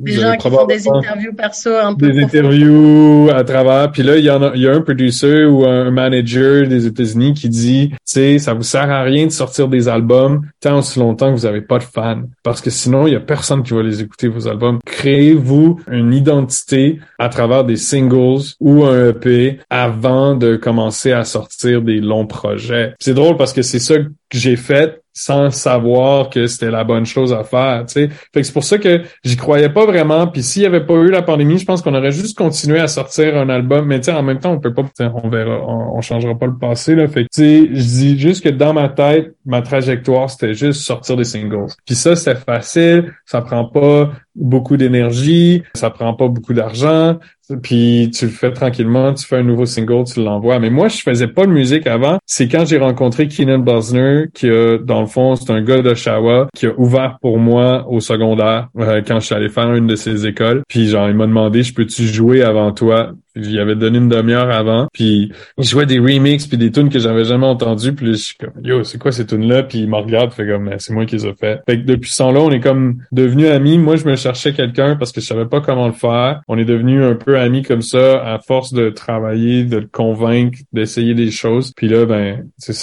Des 0.01 0.13
gens 0.13 0.35
qui 0.35 0.49
font 0.49 0.65
des 0.65 0.87
interviews 0.87 1.33
perso 1.33 1.69
un 1.75 1.93
peu. 1.93 2.11
Des 2.11 2.23
interviews 2.23 3.29
à 3.33 3.43
travers. 3.43 3.91
Puis 3.91 4.03
là, 4.03 4.17
il 4.17 4.23
y 4.23 4.29
en 4.29 4.41
a, 4.41 4.51
il 4.55 4.61
y 4.61 4.67
a 4.67 4.73
un 4.73 4.81
producer 4.81 5.45
ou 5.45 5.65
un 5.65 5.91
manager 5.91 6.12
manager 6.13 6.67
des 6.67 6.85
États-Unis 6.85 7.33
qui 7.33 7.49
dit, 7.49 7.89
tu 7.89 7.97
sais, 8.05 8.39
ça 8.39 8.53
vous 8.53 8.63
sert 8.63 8.89
à 8.89 9.03
rien 9.03 9.25
de 9.25 9.31
sortir 9.31 9.67
des 9.67 9.87
albums 9.87 10.47
tant 10.59 10.79
aussi 10.79 10.99
longtemps 10.99 11.33
que 11.33 11.39
vous 11.39 11.45
n'avez 11.45 11.61
pas 11.61 11.79
de 11.79 11.83
fans, 11.83 12.23
parce 12.43 12.61
que 12.61 12.69
sinon 12.69 13.07
il 13.07 13.13
y 13.13 13.15
a 13.15 13.19
personne 13.19 13.63
qui 13.63 13.73
va 13.73 13.83
les 13.83 14.01
écouter 14.01 14.27
vos 14.27 14.47
albums. 14.47 14.79
Créez-vous 14.85 15.79
une 15.91 16.13
identité 16.13 16.99
à 17.19 17.29
travers 17.29 17.63
des 17.63 17.77
singles 17.77 18.43
ou 18.59 18.83
un 18.85 19.09
EP 19.09 19.59
avant 19.69 20.35
de 20.35 20.55
commencer 20.55 21.11
à 21.11 21.23
sortir 21.23 21.81
des 21.81 21.99
longs 21.99 22.27
projets. 22.27 22.93
C'est 22.99 23.13
drôle 23.13 23.37
parce 23.37 23.53
que 23.53 23.61
c'est 23.61 23.79
ça 23.79 23.97
que 23.97 24.09
j'ai 24.31 24.55
fait 24.55 25.02
sans 25.13 25.51
savoir 25.51 26.29
que 26.29 26.47
c'était 26.47 26.71
la 26.71 26.83
bonne 26.83 27.05
chose 27.05 27.33
à 27.33 27.43
faire, 27.43 27.85
tu 27.85 27.93
sais. 27.93 28.09
Fait 28.33 28.41
que 28.41 28.43
c'est 28.43 28.53
pour 28.53 28.63
ça 28.63 28.77
que 28.77 29.03
j'y 29.23 29.37
croyais 29.37 29.69
pas 29.69 29.85
vraiment. 29.85 30.27
Puis 30.27 30.43
s'il 30.43 30.63
y 30.63 30.65
avait 30.65 30.85
pas 30.85 30.95
eu 30.95 31.09
la 31.09 31.21
pandémie, 31.21 31.59
je 31.59 31.65
pense 31.65 31.81
qu'on 31.81 31.93
aurait 31.93 32.11
juste 32.11 32.37
continué 32.37 32.79
à 32.79 32.87
sortir 32.87 33.37
un 33.37 33.49
album. 33.49 33.85
Mais 33.85 34.09
en 34.09 34.23
même 34.23 34.39
temps, 34.39 34.51
on 34.51 34.59
peut 34.59 34.73
pas, 34.73 34.83
on 34.99 35.29
verra, 35.29 35.61
on, 35.61 36.01
changera 36.01 36.35
pas 36.35 36.47
le 36.47 36.57
passé 36.57 36.95
là. 36.95 37.07
Fait 37.07 37.23
que 37.23 37.29
je 37.33 37.63
dis 37.63 38.19
juste 38.19 38.43
que 38.43 38.49
dans 38.49 38.73
ma 38.73 38.89
tête, 38.89 39.35
ma 39.45 39.61
trajectoire, 39.61 40.29
c'était 40.29 40.53
juste 40.53 40.81
sortir 40.81 41.15
des 41.15 41.23
singles. 41.23 41.67
Puis 41.85 41.95
ça, 41.95 42.15
c'est 42.15 42.35
facile, 42.35 43.13
ça 43.25 43.41
prend 43.41 43.65
pas 43.65 44.11
beaucoup 44.35 44.77
d'énergie, 44.77 45.63
ça 45.75 45.89
prend 45.89 46.13
pas 46.13 46.27
beaucoup 46.27 46.53
d'argent, 46.53 47.17
puis 47.61 48.09
tu 48.13 48.25
le 48.25 48.31
fais 48.31 48.51
tranquillement, 48.51 49.13
tu 49.13 49.25
fais 49.25 49.37
un 49.37 49.43
nouveau 49.43 49.65
single, 49.65 50.05
tu 50.05 50.23
l'envoies. 50.23 50.59
Mais 50.59 50.69
moi, 50.69 50.87
je 50.87 51.01
faisais 51.01 51.27
pas 51.27 51.45
de 51.45 51.51
musique 51.51 51.87
avant. 51.87 52.17
C'est 52.25 52.47
quand 52.47 52.65
j'ai 52.65 52.77
rencontré 52.77 53.27
Keenan 53.27 53.59
Bosner, 53.59 54.25
qui 54.33 54.49
a, 54.49 54.77
dans 54.77 55.01
le 55.01 55.07
fond, 55.07 55.35
c'est 55.35 55.51
un 55.51 55.61
gars 55.61 55.81
d'Oshawa, 55.81 56.47
qui 56.55 56.67
a 56.67 56.73
ouvert 56.77 57.17
pour 57.21 57.37
moi 57.37 57.85
au 57.89 57.99
secondaire, 57.99 58.69
euh, 58.79 59.01
quand 59.05 59.19
je 59.19 59.25
suis 59.25 59.35
allé 59.35 59.49
faire 59.49 59.73
une 59.73 59.87
de 59.87 59.95
ses 59.95 60.25
écoles. 60.25 60.63
Puis 60.67 60.87
genre, 60.87 61.09
il 61.09 61.15
m'a 61.15 61.27
demandé, 61.27 61.63
je 61.63 61.73
peux-tu 61.73 62.03
jouer 62.03 62.43
avant 62.43 62.71
toi? 62.71 63.11
J'y 63.35 63.59
avais 63.59 63.75
donné 63.75 63.97
une 63.97 64.09
demi-heure 64.09 64.51
avant, 64.51 64.87
puis 64.93 65.31
il 65.57 65.63
jouait 65.63 65.85
des 65.85 65.99
remixes 65.99 66.47
puis 66.47 66.57
des 66.57 66.71
tunes 66.71 66.89
que 66.89 66.99
j'avais 66.99 67.25
jamais 67.25 67.45
entendues, 67.45 67.93
puis 67.93 68.07
je 68.07 68.13
suis 68.13 68.35
comme 68.37 68.53
yo, 68.63 68.83
c'est 68.83 68.97
quoi 68.97 69.11
ces 69.11 69.25
tunes 69.25 69.47
là 69.47 69.63
Puis 69.63 69.79
il 69.79 69.89
me 69.89 69.97
regarde, 69.97 70.31
fait 70.31 70.47
comme 70.47 70.69
c'est 70.77 70.93
moi 70.93 71.05
qui 71.05 71.15
les 71.15 71.25
ai 71.25 71.33
fait. 71.33 71.61
Fait 71.67 71.77
que 71.79 71.85
depuis 71.85 72.11
ce 72.11 72.17
temps-là, 72.17 72.41
on 72.41 72.51
est 72.51 72.59
comme 72.59 73.03
devenus 73.11 73.47
amis. 73.47 73.77
Moi, 73.77 73.95
je 73.95 74.05
me 74.05 74.15
cherchais 74.15 74.53
quelqu'un 74.53 74.95
parce 74.95 75.11
que 75.11 75.21
je 75.21 75.25
savais 75.25 75.45
pas 75.45 75.61
comment 75.61 75.87
le 75.87 75.93
faire. 75.93 76.41
On 76.47 76.57
est 76.57 76.65
devenus 76.65 77.03
un 77.03 77.15
peu 77.15 77.37
amis 77.37 77.63
comme 77.63 77.81
ça 77.81 78.23
à 78.23 78.39
force 78.39 78.73
de 78.73 78.89
travailler, 78.89 79.63
de 79.63 79.77
le 79.77 79.87
convaincre, 79.87 80.59
d'essayer 80.71 81.13
des 81.13 81.31
choses. 81.31 81.73
Puis 81.75 81.87
là, 81.87 82.05
ben 82.05 82.47
c'est 82.57 82.73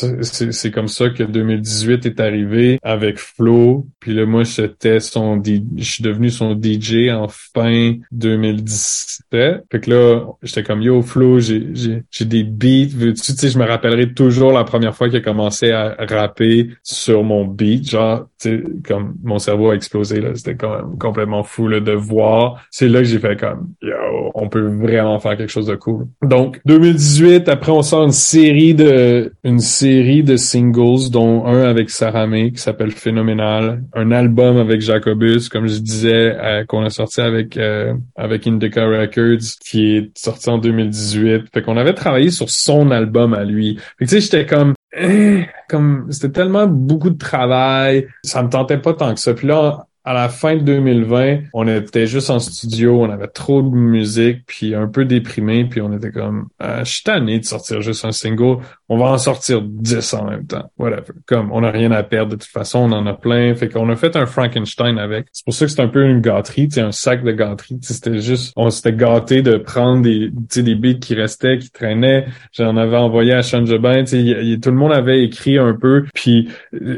c'est 0.53 0.71
comme 0.71 0.89
ça 0.89 1.11
que 1.11 1.23
2018 1.23 2.07
est 2.07 2.21
arrivé 2.21 2.79
avec 2.83 3.19
Flo. 3.19 3.87
Puis 4.01 4.15
là, 4.15 4.27
moi, 4.27 4.45
j'étais 4.45 5.01
son, 5.01 5.43
je 5.45 5.85
suis 5.85 6.03
devenu 6.03 6.31
son 6.31 6.59
DJ 6.61 7.11
en 7.11 7.29
fin 7.29 7.95
2017. 8.13 9.65
Fait 9.71 9.81
que 9.81 9.91
là, 9.91 10.27
j'étais 10.43 10.63
comme 10.63 10.83
yo 10.83 11.03
Flo, 11.03 11.39
j'ai 11.41 12.25
des 12.25 12.45
beats. 12.45 12.89
Tu 12.91 13.15
sais, 13.17 13.49
je 13.49 13.59
me 13.59 13.67
rappellerai 13.67 14.13
toujours 14.15 14.53
la 14.53 14.65
première 14.65 14.95
fois 14.95 15.09
qu'il 15.09 15.19
a 15.19 15.21
commencé 15.21 15.71
à 15.71 15.97
rapper 16.09 16.71
sur 16.83 17.23
mon 17.23 17.45
beat. 17.45 17.91
Genre, 17.91 18.27
tu 18.41 18.49
sais, 18.49 18.63
comme 18.87 19.15
mon 19.23 19.39
cerveau 19.39 19.71
a 19.71 19.75
explosé 19.75 20.21
là. 20.21 20.31
C'était 20.35 20.57
quand 20.57 20.75
même 20.75 20.99
complètement 20.99 21.43
fou 21.43 21.69
là, 21.69 21.81
de 21.81 21.93
voir. 21.93 22.65
C'est 22.71 22.89
là 22.89 23.01
que 23.01 23.07
j'ai 23.07 23.19
fait 23.19 23.39
comme 23.39 23.71
yo, 23.83 24.31
on 24.35 24.49
peut 24.49 24.67
vraiment 24.67 25.19
faire 25.19 25.37
quelque 25.37 25.51
chose 25.51 25.67
de 25.67 25.75
cool. 25.75 26.07
Donc 26.23 26.61
2018, 26.67 27.49
après 27.49 27.73
on 27.73 27.83
sort 27.83 28.05
une 28.05 28.13
série 28.13 28.75
de 28.75 29.33
une 29.45 29.61
série 29.61 30.23
de 30.23 30.37
singles, 30.37 31.11
dont 31.11 31.47
un 31.47 31.63
avec 31.63 31.91
Sarah 31.91 32.27
May 32.27 32.53
qui 32.53 32.59
s'appelle 32.61 32.93
Phénoménal, 32.93 33.83
un 33.95 34.11
album 34.13 34.57
avec 34.57 34.81
Jacobus, 34.81 35.49
comme 35.49 35.67
je 35.67 35.79
disais, 35.79 36.37
euh, 36.37 36.65
qu'on 36.65 36.83
a 36.85 36.91
sorti 36.91 37.21
avec 37.21 37.57
euh, 37.57 37.95
avec 38.17 38.47
Indica 38.47 38.87
Records, 38.87 39.59
qui 39.61 39.97
est 39.97 40.11
sorti 40.31 40.51
en 40.51 40.59
2018. 40.59 41.47
Fait 41.53 41.63
qu'on 41.63 41.77
avait 41.77 41.95
travaillé 41.95 42.31
sur 42.31 42.51
son 42.51 42.91
album 42.91 43.35
à 43.35 43.45
lui. 43.45 43.79
Fait 43.99 44.05
que 44.05 44.11
tu 44.11 44.17
sais, 44.17 44.21
j'étais 44.21 44.47
comme 44.47 44.75
eh, 44.97 45.47
comme 45.69 46.07
c'était 46.11 46.33
tellement 46.33 46.67
beaucoup 46.67 47.11
de 47.11 47.19
travail, 47.19 48.09
ça 48.25 48.43
me 48.43 48.49
tentait 48.49 48.79
pas 48.79 48.95
tant 48.95 49.15
que 49.15 49.21
ça. 49.21 49.35
Puis 49.35 49.47
là, 49.47 49.87
à 50.05 50.15
la 50.15 50.29
fin 50.29 50.57
de 50.57 50.63
2020, 50.63 51.41
on 51.53 51.69
était 51.69 52.07
juste 52.07 52.31
en 52.31 52.39
studio, 52.39 53.03
on 53.03 53.11
avait 53.11 53.29
trop 53.29 53.63
de 53.63 53.69
musique, 53.69 54.45
puis 54.47 54.75
un 54.75 54.89
peu 54.89 55.05
déprimé, 55.05 55.67
puis 55.67 55.81
on 55.81 55.93
était 55.93 56.11
comme, 56.11 56.49
ah, 56.59 56.85
je 56.85 56.91
suis 56.91 57.03
tanné 57.03 57.39
de 57.39 57.45
sortir 57.45 57.83
juste 57.83 58.05
un 58.05 58.13
single, 58.13 58.59
on 58.91 58.99
va 58.99 59.07
en 59.07 59.19
sortir 59.19 59.63
10 59.63 60.15
en 60.15 60.25
même 60.31 60.47
temps, 60.47 60.71
whatever. 60.79 61.13
Comme, 61.27 61.51
on 61.53 61.63
n'a 61.63 61.71
rien 61.71 61.91
à 61.93 62.03
perdre 62.03 62.33
de 62.33 62.37
toute 62.37 62.51
façon, 62.51 62.81
on 62.81 62.93
en 62.93 63.07
a 63.07 63.15
plein, 63.15 63.55
fait 63.55 63.69
qu'on 63.69 63.89
a 63.89 63.97
fait 63.97 64.17
un 64.17 64.27
Frankenstein 64.27 64.99
avec. 64.99 65.27
C'est 65.33 65.45
pour 65.45 65.55
ça 65.55 65.65
que 65.65 65.71
c'est 65.71 65.83
un 65.83 65.89
peu 65.89 66.05
une 66.05 66.21
gâterie, 66.21 66.69
tu 66.69 66.81
un 66.81 66.93
sac 66.93 67.25
de 67.25 67.33
gâterie, 67.33 67.79
c'était 67.83 68.21
juste, 68.21 68.53
on 68.57 68.71
s'était 68.71 68.93
gâté 68.93 69.43
de 69.43 69.57
prendre 69.57 70.03
des, 70.03 70.31
des 70.31 70.75
beats 70.75 71.01
qui 71.01 71.15
restaient, 71.15 71.59
qui 71.59 71.71
traînaient, 71.71 72.27
j'en 72.53 72.77
avais 72.77 72.97
envoyé 72.97 73.33
à 73.33 73.43
Sean 73.43 73.65
Jobin, 73.65 74.05
tout 74.05 74.71
le 74.71 74.77
monde 74.77 74.93
avait 74.93 75.25
écrit 75.25 75.59
un 75.59 75.75
peu, 75.75 76.05
puis 76.15 76.49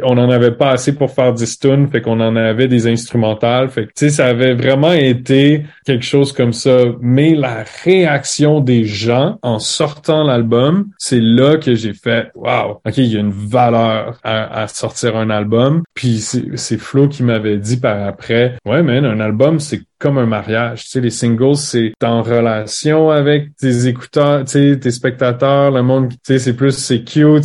on 0.02 0.18
en 0.18 0.30
avait 0.30 0.52
pas 0.52 0.70
assez 0.70 0.94
pour 0.94 1.10
faire 1.10 1.32
10 1.32 1.58
tunes, 1.58 1.88
fait 1.88 2.00
qu'on 2.00 2.20
en 2.20 2.36
avait 2.36 2.68
des 2.68 2.82
instrumental. 2.86 3.68
Fait 3.68 3.86
que, 3.86 4.08
ça 4.08 4.26
avait 4.26 4.54
vraiment 4.54 4.92
été 4.92 5.64
quelque 5.84 6.04
chose 6.04 6.32
comme 6.32 6.52
ça. 6.52 6.76
Mais 7.00 7.34
la 7.34 7.64
réaction 7.84 8.60
des 8.60 8.84
gens 8.84 9.38
en 9.42 9.58
sortant 9.58 10.24
l'album, 10.24 10.90
c'est 10.98 11.20
là 11.20 11.56
que 11.56 11.74
j'ai 11.82 11.94
fait, 11.94 12.30
wow, 12.34 12.80
OK, 12.84 12.96
il 12.96 13.06
y 13.06 13.16
a 13.16 13.20
une 13.20 13.32
valeur 13.32 14.18
à, 14.22 14.66
sortir 14.68 15.16
un 15.16 15.30
album. 15.30 15.82
Puis 15.94 16.20
c'est 16.20 16.78
Flo 16.78 17.08
qui 17.08 17.22
m'avait 17.22 17.58
dit 17.58 17.76
par 17.76 18.06
après, 18.06 18.56
ouais, 18.64 18.82
man, 18.82 19.04
un 19.04 19.20
album, 19.20 19.60
c'est 19.60 19.82
comme 19.98 20.18
un 20.18 20.26
mariage. 20.26 20.84
Tu 20.84 20.88
sais, 20.88 21.00
les 21.00 21.10
singles, 21.10 21.56
c'est 21.56 21.92
en 22.02 22.22
relation 22.22 23.10
avec 23.10 23.56
tes 23.56 23.86
écouteurs, 23.86 24.44
tu 24.44 24.52
sais, 24.52 24.78
tes 24.78 24.90
spectateurs, 24.90 25.70
le 25.70 25.82
monde, 25.82 26.10
tu 26.10 26.18
sais, 26.24 26.38
c'est 26.38 26.54
plus, 26.54 26.76
c'est 26.76 27.04
cute, 27.04 27.44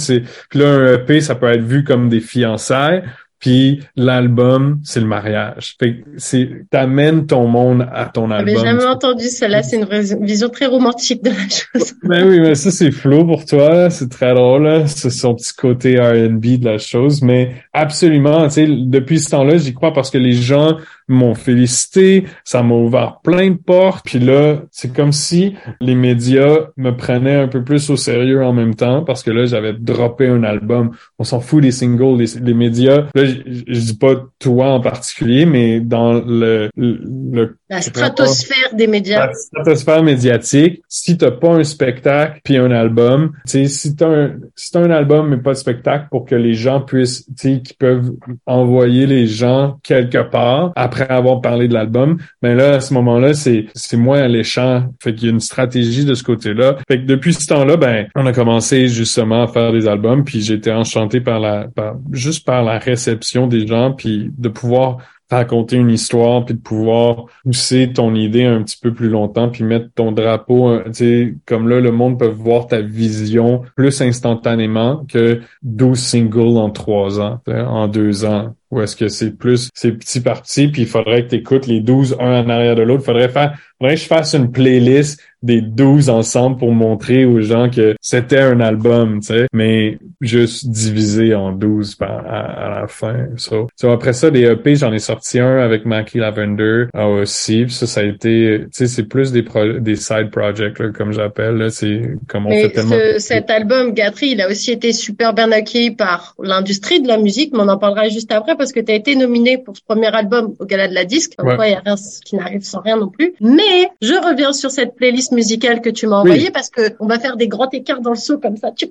puis 0.50 0.60
là, 0.60 0.70
un 0.70 0.94
EP, 0.96 1.22
ça 1.22 1.36
peut 1.36 1.52
être 1.52 1.62
vu 1.62 1.84
comme 1.84 2.10
des 2.10 2.22
fiançailles. 2.22 3.04
Puis 3.40 3.82
l'album, 3.96 4.80
c'est 4.84 5.00
le 5.00 5.06
mariage. 5.06 5.76
Fait 5.80 6.04
c'est 6.18 6.50
t'amènes 6.72 7.28
ton 7.28 7.48
monde 7.48 7.88
à 7.94 8.06
ton 8.06 8.32
album. 8.32 8.56
J'avais 8.56 8.68
jamais 8.68 8.86
entendu 8.86 9.28
cela. 9.28 9.62
C'est 9.62 9.78
une 9.78 10.26
vision 10.26 10.50
très 10.50 10.66
romantique 10.66 11.24
de 11.24 11.30
la 11.30 11.36
chose. 11.36 11.94
Ben 12.04 12.28
oui, 12.28 12.40
mais 12.40 12.56
ça 12.56 12.72
c'est 12.72 12.92
flou 12.92 13.26
pour 13.26 13.46
toi. 13.46 13.90
C'est 13.90 14.10
très 14.10 14.34
drôle. 14.34 14.84
C'est 14.88 15.10
son 15.10 15.36
petit 15.36 15.54
côté 15.54 16.00
R&B 16.00 16.60
de 16.60 16.66
la 16.66 16.78
chose. 16.78 17.22
Mais 17.22 17.56
absolument, 17.74 18.48
tu 18.48 18.54
sais, 18.54 18.68
depuis 18.68 19.20
ce 19.20 19.32
temps-là, 19.32 19.58
j'y 19.58 19.74
crois 19.74 19.94
parce 19.94 20.10
que 20.10 20.18
les 20.18 20.34
gens 20.34 20.78
m'ont 21.08 21.36
félicité, 21.36 22.26
ça 22.44 22.64
m'a 22.64 22.76
ouvert 22.76 23.20
plein 23.24 23.52
de 23.52 23.58
portes. 23.58 24.06
Puis 24.06 24.20
là, 24.20 24.62
c'est 24.72 24.94
comme 24.94 25.12
si 25.12 25.56
les 25.80 25.96
médias 25.96 26.68
me 26.78 26.92
prenaient 26.92 27.36
un 27.36 27.48
peu 27.48 27.64
plus 27.64 27.90
au 27.90 27.96
sérieux 27.96 28.44
en 28.44 28.54
même 28.54 28.76
temps 28.76 29.04
parce 29.04 29.24
que 29.24 29.32
là, 29.32 29.46
j'avais 29.46 29.74
droppé 29.74 30.28
un 30.28 30.44
album. 30.44 30.92
On 31.20 31.24
s'en 31.24 31.40
fout 31.40 31.62
des 31.62 31.72
singles, 31.72 32.24
les, 32.42 32.54
médias. 32.54 33.08
Là, 33.16 33.26
je, 33.26 33.80
dis 33.80 33.98
pas 33.98 34.16
toi 34.40 34.74
en 34.74 34.82
particulier, 34.82 35.46
mais 35.46 35.80
dans 35.80 36.14
le, 36.14 36.70
le 36.76 37.58
la 37.70 37.82
stratosphère 37.82 38.74
des 38.74 38.88
médias. 38.88 39.28
La 39.28 39.34
stratosphère 39.34 40.04
médiatique. 40.04 40.82
Si 40.88 41.18
t'as 41.18 41.32
pas 41.32 41.50
un 41.50 41.64
spectacle 41.64 42.40
puis 42.44 42.58
un 42.58 42.72
album, 42.72 43.34
tu 43.46 43.52
sais, 43.52 43.68
si 43.68 43.96
t'as 43.96 44.08
un, 44.08 44.36
si 44.56 44.72
t'as 44.72 44.80
un 44.80 44.92
album 44.92 45.30
mais 45.30 45.38
pas 45.38 45.52
de 45.52 45.58
spectacle 45.58 46.08
pour 46.10 46.26
que 46.26 46.36
les 46.36 46.54
gens 46.54 46.82
puissent, 46.82 47.26
tu 47.26 47.56
sais, 47.56 47.62
qui 47.62 47.74
peuvent 47.74 48.12
envoyer 48.46 49.06
les 49.06 49.28
gens 49.28 49.80
quelque 49.84 50.30
part 50.30 50.72
après 50.76 50.97
avoir 51.04 51.42
parlé 51.42 51.68
de 51.68 51.74
l'album, 51.74 52.18
ben 52.42 52.56
là, 52.56 52.76
à 52.76 52.80
ce 52.80 52.94
moment-là, 52.94 53.34
c'est, 53.34 53.66
c'est 53.74 53.98
moins 53.98 54.20
alléchant. 54.20 54.86
Fait 55.02 55.14
qu'il 55.14 55.26
y 55.26 55.28
a 55.30 55.34
une 55.34 55.40
stratégie 55.40 56.06
de 56.06 56.14
ce 56.14 56.24
côté-là. 56.24 56.78
Fait 56.88 57.00
que 57.00 57.06
depuis 57.06 57.34
ce 57.34 57.48
temps-là, 57.48 57.78
ben, 57.78 58.08
on 58.16 58.26
a 58.26 58.34
commencé 58.34 58.88
justement 58.88 59.44
à 59.44 59.48
faire 59.48 59.72
des 59.72 59.88
albums 59.88 60.24
puis 60.24 60.42
j'étais 60.42 60.72
enchanté 60.72 61.22
par 61.22 61.40
la, 61.40 61.68
par, 61.68 61.96
juste 62.12 62.46
par 62.46 62.64
la 62.64 62.80
réception 62.80 63.48
des 63.48 63.68
gens 63.68 63.92
puis 63.92 64.32
de 64.38 64.50
pouvoir 64.50 64.98
raconter 65.30 65.76
une 65.76 65.90
histoire 65.90 66.46
puis 66.46 66.56
de 66.56 66.60
pouvoir 66.60 67.26
pousser 67.44 67.92
ton 67.94 68.16
idée 68.16 68.46
un 68.46 68.64
petit 68.64 68.78
peu 68.82 68.94
plus 68.94 69.10
longtemps 69.10 69.50
puis 69.50 69.64
mettre 69.64 69.88
ton 69.94 70.12
drapeau 70.12 70.70
euh, 70.70 70.84
tu 70.86 70.94
sais 70.94 71.36
comme 71.46 71.68
là 71.68 71.82
le 71.82 71.92
monde 71.92 72.18
peut 72.18 72.28
voir 72.28 72.68
ta 72.68 72.80
vision 72.80 73.64
plus 73.76 74.02
instantanément 74.02 75.06
que 75.10 75.42
12 75.64 76.00
singles 76.00 76.58
en 76.58 76.70
trois 76.70 77.20
ans 77.20 77.42
en 77.46 77.88
deux 77.88 78.24
ans 78.24 78.56
ou 78.72 78.82
est-ce 78.82 78.96
que 78.96 79.08
c'est 79.08 79.32
plus 79.32 79.70
c'est 79.74 79.92
petit 79.94 80.20
parti 80.20 80.68
puis 80.68 80.84
il 80.84 80.88
faudrait 80.88 81.24
que 81.24 81.30
tu 81.30 81.36
écoutes 81.36 81.68
les 81.68 81.80
12 81.80 82.18
un 82.20 82.44
en 82.44 82.50
arrière 82.50 82.76
de 82.76 82.82
l'autre? 82.82 83.04
Faudrait 83.04 83.30
faire 83.30 83.58
faudrait 83.80 83.96
que 83.96 84.02
je 84.02 84.08
fasse 84.08 84.34
une 84.34 84.52
playlist 84.52 85.20
des 85.44 85.62
12 85.62 86.10
ensemble 86.10 86.58
pour 86.58 86.72
montrer 86.72 87.26
aux 87.26 87.42
gens 87.42 87.70
que 87.70 87.96
c'était 88.02 88.40
un 88.40 88.60
album, 88.60 89.20
tu 89.20 89.28
sais, 89.28 89.48
mais 89.54 90.00
juste 90.20 90.68
divisé 90.68 91.36
en 91.36 91.52
12 91.52 91.98
à, 92.02 92.80
la 92.82 92.88
fin. 92.88 93.28
So, 93.38 93.68
après 93.84 94.14
ça, 94.14 94.32
des 94.32 94.44
EP, 94.44 94.76
j'en 94.76 94.92
ai 94.92 95.00
sorti 95.00 95.40
un 95.40 95.60
avec 95.60 95.86
Mackie 95.86 96.18
Lavender 96.18 96.86
euh, 96.96 97.22
aussi. 97.22 97.70
ça, 97.70 97.86
ça 97.86 98.02
a 98.02 98.04
été, 98.04 98.62
tu 98.64 98.68
sais, 98.72 98.88
c'est 98.88 99.04
plus 99.04 99.32
des 99.32 99.46
des 99.80 99.96
side 99.96 100.32
projects, 100.32 100.92
comme 100.94 101.12
j'appelle. 101.12 101.70
C'est 101.72 102.02
comme 102.28 102.48
on 102.48 102.50
fait 102.50 102.72
tellement... 102.72 102.96
cet 103.20 103.50
album, 103.52 103.94
Gatry, 103.94 104.32
il 104.32 104.42
a 104.42 104.50
aussi 104.50 104.72
été 104.72 104.92
super 104.92 105.34
bien 105.34 105.52
accueilli 105.52 105.92
par 105.92 106.36
l'industrie 106.42 107.00
de 107.00 107.08
la 107.08 107.18
musique, 107.18 107.54
mais 107.54 107.60
on 107.62 107.70
en 107.70 107.78
parlera 107.78 108.10
juste 108.10 108.32
après 108.32 108.56
parce 108.56 108.74
que 108.74 108.80
tu 108.80 108.92
as 108.92 108.96
été 108.96 109.16
nominé 109.16 109.60
pour 109.60 109.78
ce 109.78 109.84
premier 109.84 110.08
album 110.08 110.56
au 110.60 110.66
Gala 110.66 110.88
de 110.88 110.96
la 110.96 111.06
Disque. 111.06 111.34
Comme 111.38 111.56
quoi, 111.56 111.68
il 111.68 111.72
n'y 111.72 111.76
a 111.76 111.82
rien 111.86 111.96
qui 112.26 112.36
n'arrive 112.36 112.64
sans 112.64 112.82
rien 112.82 112.98
non 112.98 113.10
plus. 113.10 113.36
Mais 113.40 113.67
je 114.02 114.14
reviens 114.14 114.54
sur 114.54 114.72
cette 114.72 114.96
playlist 114.96 115.32
musicale 115.32 115.82
que 115.82 115.90
tu 115.90 116.08
m'as 116.08 116.18
envoyée 116.18 116.52
parce 116.52 116.70
que 116.70 116.96
on 117.00 117.08
va 117.08 117.20
faire 117.20 117.38
des 117.38 117.48
grands 117.48 117.70
écarts 117.72 118.02
dans 118.02 118.12
le 118.12 118.18
saut 118.18 118.38
comme 118.38 118.58
ça. 118.58 118.72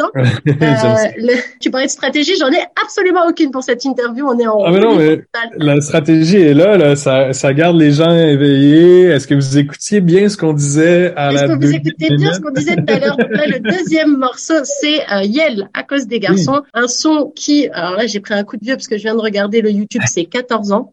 Euh, 0.00 1.34
tu 1.60 1.70
parlais 1.70 1.86
de 1.86 1.90
stratégie, 1.90 2.36
j'en 2.38 2.50
ai 2.52 2.62
absolument 2.84 3.26
aucune 3.28 3.50
pour 3.50 3.64
cette 3.64 3.84
interview. 3.84 4.26
On 4.28 4.38
est 4.38 4.46
en 4.46 4.62
ah 4.64 4.70
mais 4.70 4.78
non, 4.78 4.96
mais 4.96 5.20
la 5.56 5.80
stratégie 5.80 6.36
est 6.36 6.54
là, 6.54 6.76
là. 6.76 6.94
Ça, 6.94 7.32
ça 7.32 7.52
garde 7.52 7.76
les 7.76 7.92
gens 7.92 8.10
éveillés. 8.10 9.06
Est-ce 9.06 9.26
que 9.26 9.34
vous 9.34 9.58
écoutiez 9.58 10.00
bien 10.00 10.28
ce 10.28 10.36
qu'on 10.36 10.52
disait 10.52 11.12
à 11.16 11.32
la 11.32 11.44
Est-ce 11.44 11.52
que 11.52 11.64
vous 11.64 11.74
écoutiez 11.74 12.16
bien 12.16 12.32
ce 12.32 12.40
qu'on 12.40 12.52
disait 12.52 12.76
tout 12.76 12.84
à 12.86 12.98
l'heure? 12.98 13.16
le 13.18 13.58
deuxième 13.58 14.16
morceau, 14.16 14.54
c'est 14.62 15.00
euh, 15.12 15.22
Yel 15.24 15.68
à 15.74 15.82
cause 15.82 16.06
des 16.06 16.20
garçons, 16.20 16.62
un 16.74 16.86
son 16.86 17.32
qui, 17.34 17.68
alors 17.72 17.96
là, 17.96 18.06
j'ai 18.06 18.20
pris 18.20 18.34
un 18.34 18.44
coup 18.44 18.56
de 18.56 18.64
vieux 18.64 18.74
parce 18.74 18.88
que 18.88 18.96
je 18.96 19.02
viens 19.02 19.16
de 19.16 19.20
regarder 19.20 19.62
le 19.62 19.70
YouTube, 19.70 20.02
c'est 20.06 20.24
14 20.24 20.72
ans. 20.72 20.92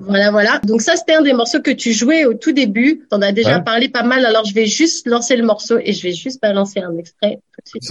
Voilà, 0.00 0.30
voilà. 0.30 0.60
Donc 0.64 0.82
ça, 0.82 0.96
c'était 0.96 1.14
un 1.14 1.22
des 1.22 1.32
morceaux 1.32 1.60
que 1.60 1.70
tu 1.70 1.92
jouais 1.92 2.24
au 2.24 2.34
tout 2.34 2.52
début. 2.52 3.06
T'en 3.10 3.22
as 3.22 3.32
déjà 3.32 3.60
parlé 3.60 3.88
pas 3.88 4.02
mal. 4.02 4.26
Alors 4.26 4.44
je 4.44 4.54
vais 4.54 4.66
juste 4.66 5.06
lancer 5.06 5.36
le 5.36 5.44
morceau 5.44 5.78
et 5.78 5.92
je 5.92 6.02
vais 6.02 6.12
juste 6.12 6.40
balancer 6.42 6.80
un 6.80 6.96
extrait 6.96 7.40
tout 7.52 7.60
de 7.62 7.68
suite. 7.68 7.82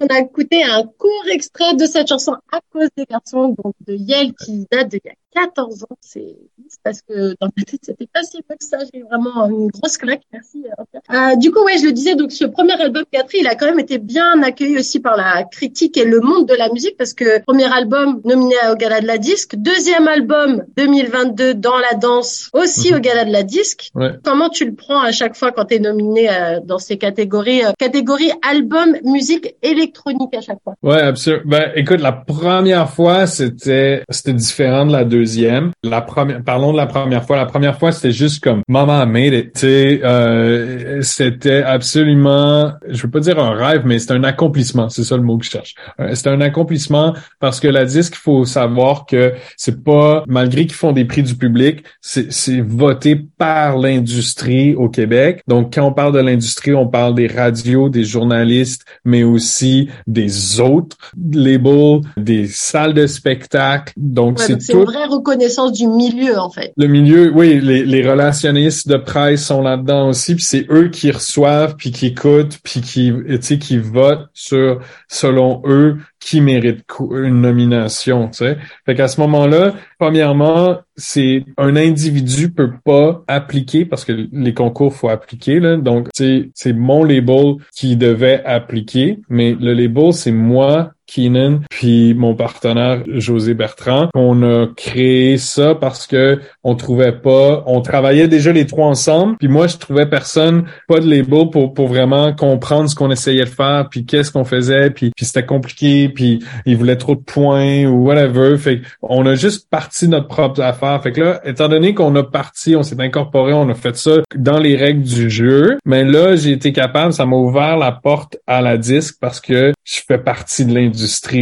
On 0.00 0.06
a 0.06 0.18
écouté 0.18 0.64
un 0.64 0.82
court 0.82 1.26
extrait 1.30 1.74
de 1.74 1.86
cette 1.86 2.08
chanson 2.08 2.32
à 2.52 2.60
cause 2.72 2.88
des 2.96 3.04
garçons, 3.04 3.54
donc 3.62 3.74
de 3.86 3.94
Yale, 3.94 4.34
qui 4.34 4.66
date 4.70 4.90
de 4.90 4.98
il 5.02 5.06
y 5.06 5.10
a 5.10 5.14
14 5.34 5.84
ans. 5.84 5.96
C'est 6.00 6.36
parce 6.82 7.02
que 7.02 7.34
dans 7.40 7.48
ma 7.56 7.64
tête, 7.64 7.80
c'était 7.82 8.06
pas 8.12 8.22
si 8.22 8.40
peu 8.42 8.54
que 8.54 8.64
ça. 8.64 8.78
J'ai 8.92 9.02
vraiment 9.02 9.48
une 9.48 9.68
grosse 9.68 9.96
claque. 9.96 10.22
Merci. 10.32 10.64
Euh, 11.12 11.36
du 11.36 11.50
coup, 11.50 11.64
ouais, 11.64 11.78
je 11.78 11.86
le 11.86 11.92
disais, 11.92 12.14
donc 12.14 12.32
ce 12.32 12.44
premier 12.44 12.80
album 12.80 13.04
Catherine, 13.10 13.42
il 13.42 13.48
a 13.48 13.54
quand 13.54 13.66
même 13.66 13.80
été 13.80 13.98
bien 13.98 14.42
accueilli 14.42 14.78
aussi 14.78 15.00
par 15.00 15.16
la 15.16 15.44
critique 15.44 15.96
et 15.96 16.04
le 16.04 16.20
monde 16.20 16.46
de 16.46 16.54
la 16.54 16.68
musique 16.70 16.96
parce 16.96 17.14
que 17.14 17.42
premier 17.42 17.72
album 17.72 18.20
nominé 18.24 18.54
au 18.70 18.76
Gala 18.76 19.00
de 19.00 19.06
la 19.06 19.18
Disque, 19.18 19.56
deuxième 19.56 20.06
album 20.08 20.64
2022 20.76 21.54
dans 21.54 21.78
la 21.78 21.94
danse 21.98 22.50
aussi 22.52 22.90
mhm. 22.90 22.98
au 22.98 23.00
Gala 23.00 23.24
de 23.24 23.32
la 23.32 23.42
Disque. 23.42 23.90
Comment 24.22 24.48
tu 24.48 24.64
le 24.64 24.74
prends 24.74 25.00
à 25.00 25.12
chaque 25.12 25.34
fois 25.34 25.52
quand 25.52 25.66
tu 25.66 25.74
es 25.74 25.78
nominé 25.78 26.28
euh, 26.30 26.60
dans 26.64 26.78
ces 26.78 26.96
catégories, 26.96 27.64
euh, 27.64 27.72
catégories 27.78 28.30
album, 28.48 28.96
musique 29.04 29.56
électronique 29.62 30.34
à 30.34 30.40
chaque 30.40 30.58
fois? 30.62 30.74
Ouais, 30.82 31.02
absolument. 31.02 31.42
Ben, 31.46 31.72
écoute, 31.74 32.00
la 32.00 32.12
première 32.12 32.88
fois, 32.90 33.26
c'était 33.26 34.04
c'était 34.08 34.32
différent 34.32 34.86
de 34.86 34.92
la 34.92 35.04
deuxième 35.04 35.23
deuxième. 35.24 35.70
La 35.82 36.02
première, 36.02 36.42
parlons 36.42 36.72
de 36.72 36.76
la 36.76 36.86
première 36.86 37.24
fois. 37.24 37.36
La 37.36 37.46
première 37.46 37.78
fois, 37.78 37.92
c'était 37.92 38.12
juste 38.12 38.42
comme 38.44 38.62
Mama 38.68 39.04
made 39.06 39.32
it. 39.32 39.64
Euh, 39.64 41.00
c'était 41.02 41.62
absolument, 41.62 42.72
je 42.88 43.02
veux 43.02 43.10
pas 43.10 43.20
dire 43.20 43.38
un 43.38 43.54
rêve, 43.54 43.82
mais 43.86 43.98
c'est 43.98 44.12
un 44.12 44.24
accomplissement. 44.24 44.88
C'est 44.90 45.04
ça 45.04 45.16
le 45.16 45.22
mot 45.22 45.38
que 45.38 45.44
je 45.44 45.50
cherche. 45.50 45.74
Euh, 46.00 46.10
c'est 46.14 46.28
un 46.28 46.40
accomplissement 46.40 47.14
parce 47.40 47.58
que 47.58 47.68
la 47.68 47.84
disque, 47.86 48.14
il 48.16 48.20
faut 48.20 48.44
savoir 48.44 49.06
que 49.06 49.32
c'est 49.56 49.82
pas, 49.82 50.24
malgré 50.26 50.66
qu'ils 50.66 50.74
font 50.74 50.92
des 50.92 51.06
prix 51.06 51.22
du 51.22 51.34
public, 51.34 51.84
c'est 52.00 52.60
voté 52.60 53.16
par 53.16 53.78
l'industrie 53.78 54.74
au 54.74 54.88
Québec. 54.88 55.42
Donc, 55.48 55.74
quand 55.74 55.86
on 55.86 55.92
parle 55.92 56.12
de 56.12 56.20
l'industrie, 56.20 56.74
on 56.74 56.88
parle 56.88 57.14
des 57.14 57.28
radios, 57.28 57.88
des 57.88 58.04
journalistes, 58.04 58.84
mais 59.04 59.22
aussi 59.22 59.88
des 60.06 60.60
autres 60.60 60.96
labels, 61.32 62.00
des 62.16 62.46
salles 62.46 62.94
de 62.94 63.06
spectacle. 63.06 63.94
Donc, 63.96 64.38
c'est 64.38 64.58
tout 64.58 64.84
reconnaissance 65.14 65.72
du 65.72 65.86
milieu, 65.86 66.38
en 66.38 66.50
fait. 66.50 66.72
Le 66.76 66.86
milieu, 66.86 67.32
oui, 67.34 67.60
les, 67.60 67.84
les 67.84 68.08
relationnistes 68.08 68.88
de 68.88 68.96
presse 68.96 69.44
sont 69.44 69.62
là-dedans 69.62 70.08
aussi, 70.08 70.34
puis 70.34 70.44
c'est 70.44 70.66
eux 70.70 70.88
qui 70.88 71.10
reçoivent, 71.10 71.76
puis 71.76 71.90
qui 71.90 72.06
écoutent, 72.06 72.58
puis 72.62 72.80
qui, 72.80 73.12
tu 73.26 73.38
sais, 73.40 73.58
qui 73.58 73.78
votent 73.78 74.28
sur, 74.32 74.80
selon 75.08 75.62
eux, 75.66 75.98
qui 76.24 76.40
mérite 76.40 76.84
une 77.10 77.42
nomination, 77.42 78.28
tu 78.28 78.38
sais. 78.38 78.56
Fait 78.86 78.94
qu'à 78.94 79.08
ce 79.08 79.20
moment-là, 79.20 79.74
premièrement, 79.98 80.78
c'est 80.96 81.44
un 81.58 81.76
individu 81.76 82.50
peut 82.50 82.72
pas 82.84 83.22
appliquer 83.28 83.84
parce 83.84 84.04
que 84.04 84.28
les 84.32 84.54
concours 84.54 84.94
faut 84.94 85.08
appliquer 85.08 85.60
là. 85.60 85.76
Donc 85.76 86.08
c'est 86.14 86.50
c'est 86.54 86.72
mon 86.72 87.04
label 87.04 87.56
qui 87.76 87.96
devait 87.96 88.42
appliquer, 88.44 89.20
mais 89.28 89.56
le 89.58 89.74
label 89.74 90.12
c'est 90.12 90.32
moi 90.32 90.92
Keenan, 91.06 91.60
puis 91.70 92.14
mon 92.14 92.34
partenaire 92.34 93.02
José 93.06 93.54
Bertrand. 93.54 94.08
On 94.14 94.42
a 94.42 94.66
créé 94.76 95.38
ça 95.38 95.74
parce 95.74 96.06
que 96.06 96.40
on 96.62 96.74
trouvait 96.74 97.12
pas, 97.12 97.62
on 97.66 97.80
travaillait 97.80 98.28
déjà 98.28 98.52
les 98.52 98.66
trois 98.66 98.86
ensemble, 98.86 99.36
puis 99.36 99.48
moi 99.48 99.66
je 99.66 99.76
trouvais 99.76 100.06
personne, 100.06 100.64
pas 100.88 101.00
de 101.00 101.08
label 101.08 101.50
pour 101.50 101.74
pour 101.74 101.88
vraiment 101.88 102.32
comprendre 102.34 102.88
ce 102.88 102.94
qu'on 102.94 103.10
essayait 103.10 103.44
de 103.44 103.48
faire, 103.48 103.88
puis 103.90 104.04
qu'est-ce 104.06 104.32
qu'on 104.32 104.44
faisait, 104.44 104.90
puis 104.90 105.10
puis 105.16 105.26
c'était 105.26 105.46
compliqué, 105.46 106.08
puis 106.08 106.42
il 106.66 106.76
voulait 106.76 106.96
trop 106.96 107.14
de 107.14 107.20
points 107.20 107.84
ou 107.84 108.06
whatever. 108.06 108.56
Fait 108.56 108.80
on 109.02 109.26
a 109.26 109.34
juste 109.34 109.68
parti 109.70 110.08
notre 110.08 110.28
propre 110.28 110.60
affaire. 110.62 111.02
Fait 111.02 111.12
que 111.12 111.20
là, 111.20 111.40
étant 111.44 111.68
donné 111.68 111.94
qu'on 111.94 112.14
a 112.16 112.22
parti, 112.22 112.76
on 112.76 112.82
s'est 112.82 113.00
incorporé, 113.00 113.52
on 113.52 113.68
a 113.68 113.74
fait 113.74 113.96
ça 113.96 114.22
dans 114.36 114.58
les 114.58 114.76
règles 114.76 115.02
du 115.02 115.30
jeu, 115.30 115.78
mais 115.84 116.04
là, 116.04 116.36
j'ai 116.36 116.52
été 116.52 116.72
capable, 116.72 117.12
ça 117.12 117.26
m'a 117.26 117.36
ouvert 117.36 117.76
la 117.76 117.92
porte 117.92 118.38
à 118.46 118.62
la 118.62 118.78
disque 118.78 119.16
parce 119.20 119.40
que 119.40 119.72
je 119.84 120.00
fais 120.06 120.18
partie 120.18 120.64
de 120.64 120.74
l'industrie 120.74 120.93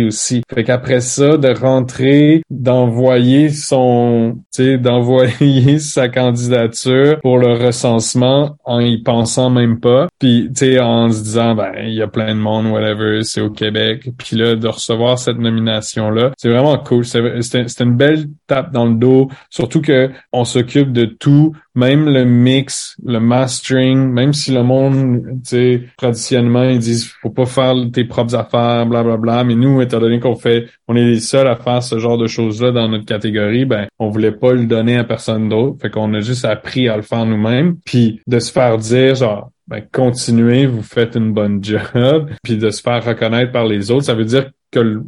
aussi. 0.07 0.43
Fait 0.53 0.65
qu'après 0.65 1.01
ça, 1.01 1.37
de 1.37 1.49
rentrer, 1.49 2.43
d'envoyer 2.51 3.51
son, 3.51 4.39
tu 4.55 4.65
sais, 4.65 4.79
d'envoyer 4.79 5.79
sa 5.79 6.09
candidature 6.09 7.21
pour 7.21 7.39
le 7.39 7.55
recensement 7.55 8.57
en 8.65 8.81
y 8.81 9.03
pensant 9.03 9.51
même 9.51 9.81
pas, 9.81 10.09
puis 10.19 10.49
tu 10.55 10.67
sais, 10.67 10.81
en 10.81 11.11
se 11.11 11.23
disant, 11.23 11.55
ben, 11.55 11.73
il 11.85 11.95
y 11.95 12.03
a 12.03 12.09
plein 12.09 12.35
de 12.35 12.41
monde, 12.41 12.67
whatever, 12.67 13.23
c'est 13.23 13.41
au 13.41 13.51
Québec, 13.51 14.11
puis 14.19 14.37
là, 14.37 14.57
de 14.57 14.69
recevoir 14.69 15.19
cette 15.19 15.39
nomination-là. 15.39 16.33
C'est 16.37 16.51
vraiment 16.51 16.79
cool. 16.79 17.05
C'était 17.05 17.65
une 17.81 17.97
belle 17.97 18.27
tape 18.47 18.73
dans 18.73 18.87
le 18.87 18.95
dos, 18.95 19.29
surtout 19.51 19.81
que 19.81 20.11
on 20.33 20.45
s'occupe 20.45 20.93
de 20.93 21.05
tout, 21.05 21.55
même 21.75 22.09
le 22.09 22.25
mix, 22.25 22.97
le 23.05 23.19
mastering, 23.19 24.11
même 24.11 24.33
si 24.33 24.53
le 24.53 24.63
monde, 24.63 25.23
tu 25.45 25.51
sais, 25.51 25.83
traditionnellement, 25.97 26.65
ils 26.65 26.79
disent 26.79 27.07
faut 27.23 27.31
pas 27.31 27.47
faire 27.47 27.75
tes 27.93 28.05
propres 28.05 28.35
affaires, 28.35 28.87
bla 28.87 29.03
bla 29.03 29.17
bla. 29.17 29.45
Mais 29.45 29.55
nous, 29.55 29.81
étant 29.81 29.99
donné 29.99 30.21
qu'on 30.21 30.37
fait, 30.37 30.67
on 30.89 30.97
est 30.97 31.05
les 31.05 31.21
seuls 31.21 31.49
à 31.49 31.57
faire 31.57 31.83
ce 31.83 31.99
genre 31.99 32.19
de 32.19 32.27
choses-là 32.27 32.73
dans 32.73 32.89
notre 32.89 33.07
catégorie, 33.07 33.65
ben, 33.65 33.87
on 33.99 34.11
voulait 34.11 34.33
pas 34.33 34.53
le 34.53 34.67
donner 34.67 34.97
à 34.97 35.05
personne 35.05 35.49
d'autre. 35.49 35.79
Fait 35.81 35.91
qu'on 35.91 36.13
a 36.15 36.21
juste 36.21 36.45
appris 36.45 36.89
à 36.89 36.97
le 36.97 37.03
faire 37.03 37.25
nous-mêmes. 37.25 37.77
Puis 37.85 38.21
de 38.27 38.39
se 38.39 38.53
faire 38.53 38.77
dire, 38.79 39.15
genre, 39.15 39.51
ben, 39.67 39.83
continuez, 39.91 40.67
vous 40.67 40.83
faites 40.83 41.15
une 41.15 41.33
bonne 41.33 41.63
job, 41.65 42.31
puis 42.43 42.57
de 42.57 42.71
se 42.71 42.83
faire 42.83 43.05
reconnaître 43.05 43.53
par 43.53 43.65
les 43.65 43.91
autres, 43.91 44.05
ça 44.05 44.15
veut 44.15 44.25
dire 44.25 44.51
que 44.71 44.81
le 44.81 45.05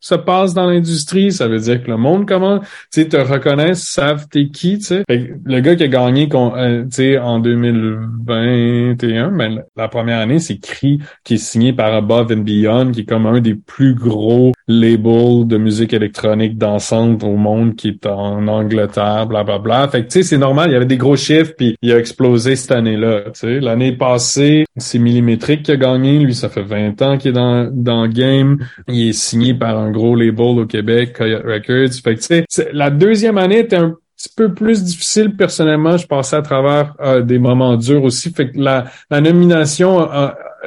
se 0.00 0.14
passe 0.14 0.54
dans 0.54 0.66
l'industrie, 0.66 1.32
ça 1.32 1.48
veut 1.48 1.58
dire 1.58 1.82
que 1.82 1.90
le 1.90 1.96
monde 1.96 2.26
comment, 2.26 2.60
tu 2.60 2.66
sais, 2.90 3.08
te 3.08 3.16
reconnaissent, 3.16 3.82
savent 3.82 4.26
t'es 4.30 4.48
qui, 4.48 4.78
tu 4.78 4.84
sais. 4.84 5.04
Le 5.08 5.60
gars 5.60 5.76
qui 5.76 5.84
a 5.84 5.88
gagné, 5.88 6.28
euh, 6.32 6.82
tu 6.84 6.90
sais, 6.90 7.18
en 7.18 7.38
2021, 7.40 9.30
ben, 9.32 9.62
la 9.76 9.88
première 9.88 10.18
année, 10.18 10.38
c'est 10.38 10.58
Cree, 10.58 11.00
qui 11.24 11.34
est 11.34 11.38
signé 11.38 11.72
par 11.72 11.94
Above 11.94 12.32
and 12.32 12.42
Beyond, 12.42 12.92
qui 12.92 13.00
est 13.00 13.04
comme 13.04 13.26
un 13.26 13.40
des 13.40 13.54
plus 13.54 13.94
gros 13.94 14.52
labels 14.68 15.46
de 15.46 15.56
musique 15.56 15.92
électronique 15.92 16.58
dansante 16.58 17.24
au 17.24 17.36
monde, 17.36 17.76
qui 17.76 17.88
est 17.88 18.06
en 18.06 18.46
Angleterre, 18.48 19.26
bla 19.26 19.44
bla 19.44 19.58
bla. 19.58 19.88
Fait 19.88 20.02
que, 20.02 20.08
tu 20.08 20.18
sais, 20.18 20.22
c'est 20.22 20.38
normal, 20.38 20.70
il 20.70 20.72
y 20.72 20.76
avait 20.76 20.86
des 20.86 20.96
gros 20.96 21.16
chiffres, 21.16 21.52
puis 21.56 21.76
il 21.82 21.92
a 21.92 21.98
explosé 21.98 22.56
cette 22.56 22.72
année-là, 22.72 23.22
tu 23.26 23.30
sais. 23.34 23.60
L'année 23.60 23.92
passée, 23.92 24.64
c'est 24.76 24.98
Millimétrique 24.98 25.62
qui 25.64 25.72
a 25.72 25.76
gagné, 25.76 26.18
lui, 26.18 26.34
ça 26.34 26.48
fait 26.48 26.62
20 26.62 27.00
ans 27.02 27.16
qu'il 27.16 27.30
est 27.30 27.34
dans, 27.34 27.70
dans 27.72 28.06
game. 28.06 28.58
Il 28.88 29.08
est 29.08 29.12
signé 29.12 29.54
par 29.54 29.85
gros 29.90 30.14
label 30.14 30.58
au 30.58 30.66
Québec, 30.66 31.14
Coyote 31.14 31.44
Records. 31.44 31.94
Fait 32.02 32.16
que, 32.16 32.72
la 32.72 32.90
deuxième 32.90 33.38
année 33.38 33.60
était 33.60 33.76
un 33.76 33.94
petit 34.16 34.30
peu 34.34 34.52
plus 34.52 34.82
difficile 34.82 35.36
personnellement. 35.36 35.96
Je 35.96 36.06
passais 36.06 36.36
à 36.36 36.42
travers 36.42 36.94
euh, 37.00 37.22
des 37.22 37.38
moments 37.38 37.76
durs 37.76 38.04
aussi. 38.04 38.30
Fait 38.30 38.50
que 38.50 38.58
la, 38.58 38.90
nomination, 39.10 40.08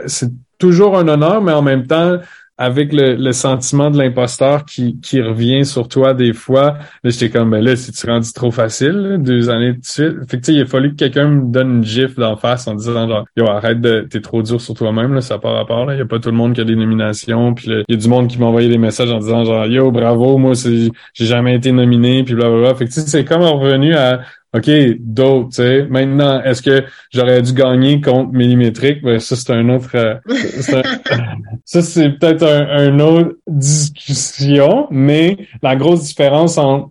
c'est 0.05 0.31
toujours 0.57 0.97
un 0.97 1.07
honneur, 1.07 1.41
mais 1.41 1.53
en 1.53 1.61
même 1.61 1.87
temps, 1.87 2.19
avec 2.61 2.91
le, 2.91 3.15
le 3.15 3.31
sentiment 3.31 3.89
de 3.89 3.97
l'imposteur 3.97 4.65
qui, 4.65 4.99
qui 4.99 5.21
revient 5.21 5.65
sur 5.65 5.87
toi 5.87 6.13
des 6.13 6.33
fois, 6.33 6.77
là, 7.05 7.09
j'étais 7.09 7.29
comme, 7.29 7.51
ben 7.51 7.63
là, 7.63 7.77
c'est-tu 7.77 8.05
rendu 8.05 8.33
trop 8.33 8.51
facile, 8.51 9.15
deux 9.19 9.49
années 9.49 9.71
de 9.71 9.79
suite? 9.81 10.29
Fait 10.29 10.37
que, 10.37 10.45
tu 10.45 10.51
sais, 10.51 10.53
il 10.59 10.61
a 10.63 10.65
fallu 10.65 10.91
que 10.91 10.95
quelqu'un 10.95 11.29
me 11.29 11.51
donne 11.53 11.77
une 11.77 11.83
gifle 11.85 12.19
d'en 12.19 12.35
face 12.35 12.67
en 12.67 12.75
disant, 12.75 13.07
genre, 13.07 13.25
yo, 13.37 13.47
arrête 13.47 13.79
de, 13.79 14.01
t'es 14.01 14.19
trop 14.19 14.43
dur 14.43 14.59
sur 14.59 14.73
toi-même, 14.73 15.13
là, 15.13 15.21
ça 15.21 15.39
part 15.39 15.55
à 15.55 15.65
part, 15.65 15.85
là. 15.85 15.95
Il 15.95 15.99
y 15.99 16.01
a 16.01 16.05
pas 16.05 16.19
tout 16.19 16.31
le 16.31 16.35
monde 16.35 16.53
qui 16.53 16.59
a 16.59 16.65
des 16.65 16.75
nominations, 16.75 17.53
puis 17.53 17.67
il 17.69 17.85
y 17.87 17.93
a 17.93 17.97
du 17.97 18.09
monde 18.09 18.27
qui 18.27 18.37
m'a 18.37 18.47
envoyé 18.47 18.67
des 18.67 18.77
messages 18.77 19.09
en 19.09 19.19
disant, 19.19 19.45
genre, 19.45 19.65
yo, 19.65 19.89
bravo, 19.89 20.37
moi, 20.37 20.51
j'ai 20.53 20.91
jamais 21.25 21.55
été 21.55 21.71
nominé, 21.71 22.25
puis 22.25 22.35
blablabla. 22.35 22.75
Fait 22.75 22.85
que, 22.85 22.91
tu 22.91 22.99
sais, 22.99 23.07
c'est 23.07 23.23
comme 23.23 23.41
revenu 23.41 23.95
à, 23.95 24.19
OK, 24.55 24.69
d'autres, 24.99 25.49
tu 25.49 25.55
sais. 25.55 25.85
Maintenant, 25.89 26.41
est-ce 26.41 26.61
que 26.61 26.83
j'aurais 27.13 27.41
dû 27.41 27.53
gagner 27.53 28.01
contre 28.01 28.31
millimétrique? 28.31 29.03
Ben, 29.03 29.19
ça, 29.19 29.35
c'est 29.35 29.51
un 29.51 29.69
autre... 29.69 29.91
Euh, 29.95 30.15
ça, 31.65 31.81
c'est 31.81 32.09
peut-être 32.17 32.43
un, 32.43 32.89
une 32.89 33.01
autre 33.01 33.35
discussion, 33.47 34.87
mais 34.89 35.37
la 35.61 35.75
grosse 35.75 36.03
différence 36.03 36.57
entre, 36.57 36.89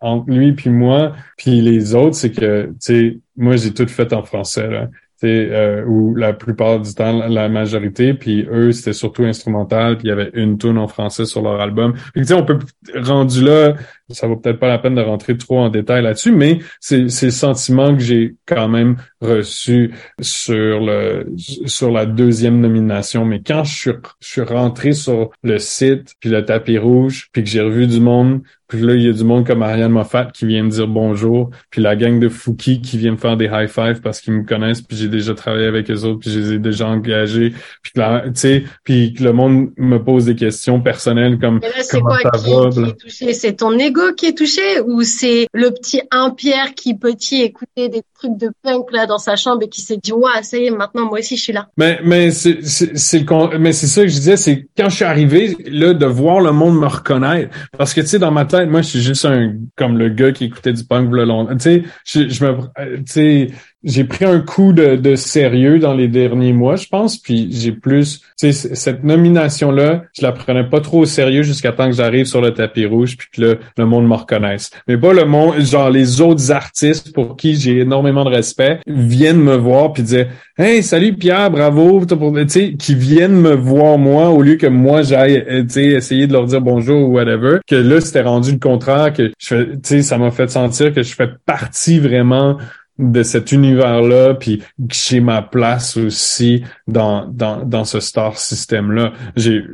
entre 0.00 0.30
lui 0.30 0.52
puis 0.52 0.70
moi 0.70 1.14
puis 1.38 1.62
les 1.62 1.94
autres, 1.94 2.16
c'est 2.16 2.32
que, 2.32 2.66
tu 2.66 2.74
sais, 2.80 3.18
moi, 3.36 3.56
j'ai 3.56 3.72
tout 3.72 3.86
fait 3.88 4.12
en 4.12 4.22
français, 4.22 4.68
là 4.68 4.88
euh, 5.26 5.84
ou 5.84 6.14
la 6.14 6.32
plupart 6.32 6.80
du 6.80 6.94
temps 6.94 7.26
la 7.28 7.48
majorité 7.48 8.14
puis 8.14 8.46
eux 8.50 8.72
c'était 8.72 8.92
surtout 8.92 9.24
instrumental 9.24 9.96
puis 9.96 10.06
il 10.06 10.10
y 10.10 10.12
avait 10.12 10.30
une 10.34 10.58
tune 10.58 10.78
en 10.78 10.88
français 10.88 11.24
sur 11.24 11.42
leur 11.42 11.60
album. 11.60 11.94
Puis 12.14 12.32
on 12.32 12.44
peut 12.44 12.58
rendu 12.94 13.44
là 13.44 13.74
ça 14.08 14.26
vaut 14.26 14.36
peut-être 14.36 14.58
pas 14.58 14.68
la 14.68 14.78
peine 14.78 14.94
de 14.94 15.02
rentrer 15.02 15.36
trop 15.36 15.58
en 15.58 15.68
détail 15.68 16.02
là-dessus 16.02 16.32
mais 16.32 16.58
c'est 16.80 17.08
c'est 17.08 17.26
le 17.26 17.32
sentiment 17.32 17.94
que 17.94 18.02
j'ai 18.02 18.36
quand 18.46 18.68
même 18.68 18.96
reçu 19.20 19.92
sur 20.20 20.80
le 20.80 21.26
sur 21.36 21.90
la 21.90 22.06
deuxième 22.06 22.60
nomination. 22.60 23.24
Mais 23.24 23.40
quand 23.40 23.64
je 23.64 23.74
suis 23.74 23.90
je 24.20 24.28
suis 24.28 24.42
rentré 24.42 24.92
sur 24.92 25.30
le 25.42 25.58
site 25.58 26.14
puis 26.20 26.30
le 26.30 26.44
tapis 26.44 26.78
rouge 26.78 27.28
puis 27.32 27.44
que 27.44 27.48
j'ai 27.48 27.60
revu 27.60 27.86
du 27.86 28.00
monde 28.00 28.42
puis 28.70 28.82
là, 28.82 28.94
il 28.94 29.02
y 29.02 29.08
a 29.08 29.12
du 29.12 29.24
monde 29.24 29.44
comme 29.44 29.64
Ariane 29.64 29.90
Moffat 29.90 30.26
qui 30.26 30.46
vient 30.46 30.62
me 30.62 30.70
dire 30.70 30.86
bonjour. 30.86 31.50
Puis 31.70 31.82
la 31.82 31.96
gang 31.96 32.20
de 32.20 32.28
Fouki 32.28 32.80
qui 32.80 32.98
vient 32.98 33.10
me 33.10 33.16
faire 33.16 33.36
des 33.36 33.46
high 33.46 33.66
five 33.66 34.00
parce 34.00 34.20
qu'ils 34.20 34.32
me 34.32 34.44
connaissent. 34.44 34.80
Puis 34.80 34.96
j'ai 34.96 35.08
déjà 35.08 35.34
travaillé 35.34 35.66
avec 35.66 35.90
eux 35.90 36.04
autres. 36.04 36.20
Puis 36.20 36.30
je 36.30 36.38
les 36.38 36.52
ai 36.52 36.58
déjà 36.60 36.86
engagés. 36.86 37.52
Puis 37.82 37.92
tu 37.94 38.00
sais, 38.34 38.62
puis 38.84 39.12
que 39.12 39.24
le 39.24 39.32
monde 39.32 39.72
me 39.76 39.98
pose 39.98 40.26
des 40.26 40.36
questions 40.36 40.80
personnelles 40.80 41.40
comme 41.40 41.58
comment 41.90 42.14
ça 42.22 42.30
va. 42.48 42.92
C'est 43.08 43.56
ton 43.56 43.76
ego 43.76 44.12
qui 44.16 44.26
est 44.26 44.38
touché 44.38 44.80
ou 44.86 45.02
c'est 45.02 45.48
le 45.52 45.70
petit 45.70 46.02
un 46.12 46.30
Pierre 46.30 46.74
qui 46.76 46.94
petit 46.94 47.42
écoutait 47.42 47.88
des 47.88 48.02
trucs 48.20 48.36
de 48.36 48.50
punk 48.62 48.92
là 48.92 49.06
dans 49.06 49.18
sa 49.18 49.36
chambre 49.36 49.62
et 49.62 49.68
qui 49.68 49.80
s'est 49.80 49.96
dit 49.96 50.12
ouais 50.12 50.42
ça 50.42 50.58
y 50.58 50.66
est 50.66 50.70
maintenant 50.70 51.06
moi 51.06 51.18
aussi 51.18 51.36
je 51.36 51.42
suis 51.42 51.52
là. 51.52 51.68
Mais 51.76 52.00
mais 52.04 52.30
c'est 52.30 52.64
c'est 52.64 53.24
mais 53.58 53.72
c'est 53.72 53.86
ça 53.86 54.02
que 54.02 54.08
je 54.08 54.14
disais 54.14 54.36
c'est 54.36 54.68
quand 54.76 54.88
je 54.88 54.96
suis 54.96 55.04
arrivé 55.04 55.56
là 55.66 55.94
de 55.94 56.06
voir 56.06 56.40
le 56.40 56.52
monde 56.52 56.78
me 56.78 56.86
reconnaître 56.86 57.54
parce 57.76 57.94
que 57.94 58.00
tu 58.00 58.06
sais 58.06 58.18
dans 58.18 58.30
ma 58.30 58.44
tête 58.44 58.68
moi 58.68 58.82
je 58.82 58.88
suis 58.88 59.00
juste 59.00 59.24
un 59.24 59.54
comme 59.76 59.98
le 59.98 60.08
gars 60.08 60.32
qui 60.32 60.44
écoutait 60.44 60.72
du 60.72 60.84
punk 60.84 61.10
le 61.12 61.24
long 61.24 61.46
tu 61.46 61.58
sais 61.58 61.82
je, 62.04 62.28
je 62.28 62.44
me 62.44 62.56
tu 62.98 63.02
sais 63.06 63.50
j'ai 63.82 64.04
pris 64.04 64.24
un 64.24 64.40
coup 64.40 64.72
de, 64.72 64.96
de, 64.96 65.14
sérieux 65.14 65.78
dans 65.78 65.94
les 65.94 66.08
derniers 66.08 66.52
mois, 66.52 66.76
je 66.76 66.86
pense, 66.86 67.16
puis 67.16 67.48
j'ai 67.50 67.72
plus, 67.72 68.20
tu 68.38 68.52
sais, 68.52 68.74
cette 68.74 69.04
nomination-là, 69.04 70.04
je 70.12 70.22
la 70.22 70.32
prenais 70.32 70.64
pas 70.64 70.80
trop 70.80 71.00
au 71.00 71.06
sérieux 71.06 71.42
jusqu'à 71.42 71.72
temps 71.72 71.86
que 71.86 71.96
j'arrive 71.96 72.26
sur 72.26 72.40
le 72.40 72.52
tapis 72.52 72.84
rouge, 72.84 73.16
puis 73.16 73.28
que 73.32 73.58
le, 73.76 73.84
monde 73.86 74.06
me 74.06 74.14
reconnaisse. 74.14 74.70
Mais 74.86 74.98
pas 74.98 75.12
le 75.12 75.24
monde, 75.24 75.60
genre 75.60 75.90
les 75.90 76.20
autres 76.20 76.52
artistes 76.52 77.14
pour 77.14 77.36
qui 77.36 77.56
j'ai 77.56 77.78
énormément 77.78 78.24
de 78.24 78.30
respect 78.30 78.80
viennent 78.86 79.40
me 79.40 79.56
voir 79.56 79.92
puis 79.92 80.02
dire, 80.02 80.28
hey, 80.58 80.82
salut 80.82 81.14
Pierre, 81.14 81.50
bravo, 81.50 82.04
tu 82.04 82.48
sais, 82.48 82.74
qui 82.74 82.94
viennent 82.94 83.40
me 83.40 83.54
voir 83.54 83.96
moi 83.98 84.28
au 84.28 84.42
lieu 84.42 84.56
que 84.56 84.66
moi 84.66 85.02
j'aille, 85.02 85.44
euh, 85.48 85.62
tu 85.62 85.70
sais, 85.70 85.84
essayer 85.86 86.26
de 86.26 86.32
leur 86.34 86.44
dire 86.44 86.60
bonjour 86.60 87.08
ou 87.08 87.14
whatever. 87.14 87.58
Que 87.66 87.76
là, 87.76 88.00
c'était 88.00 88.22
rendu 88.22 88.52
le 88.52 88.58
contraire, 88.58 89.12
que 89.12 89.32
je 89.38 89.56
tu 89.56 89.78
sais, 89.82 90.02
ça 90.02 90.18
m'a 90.18 90.30
fait 90.30 90.50
sentir 90.50 90.92
que 90.92 91.02
je 91.02 91.14
fais 91.14 91.28
partie 91.46 91.98
vraiment 91.98 92.58
de 93.00 93.22
cet 93.22 93.52
univers-là, 93.52 94.34
puis 94.34 94.62
j'ai 94.90 95.20
ma 95.20 95.42
place 95.42 95.96
aussi 95.96 96.62
dans, 96.86 97.26
dans, 97.26 97.64
dans 97.64 97.84
ce 97.84 98.00
star 98.00 98.38
système-là. 98.38 99.12
J'ai 99.36 99.64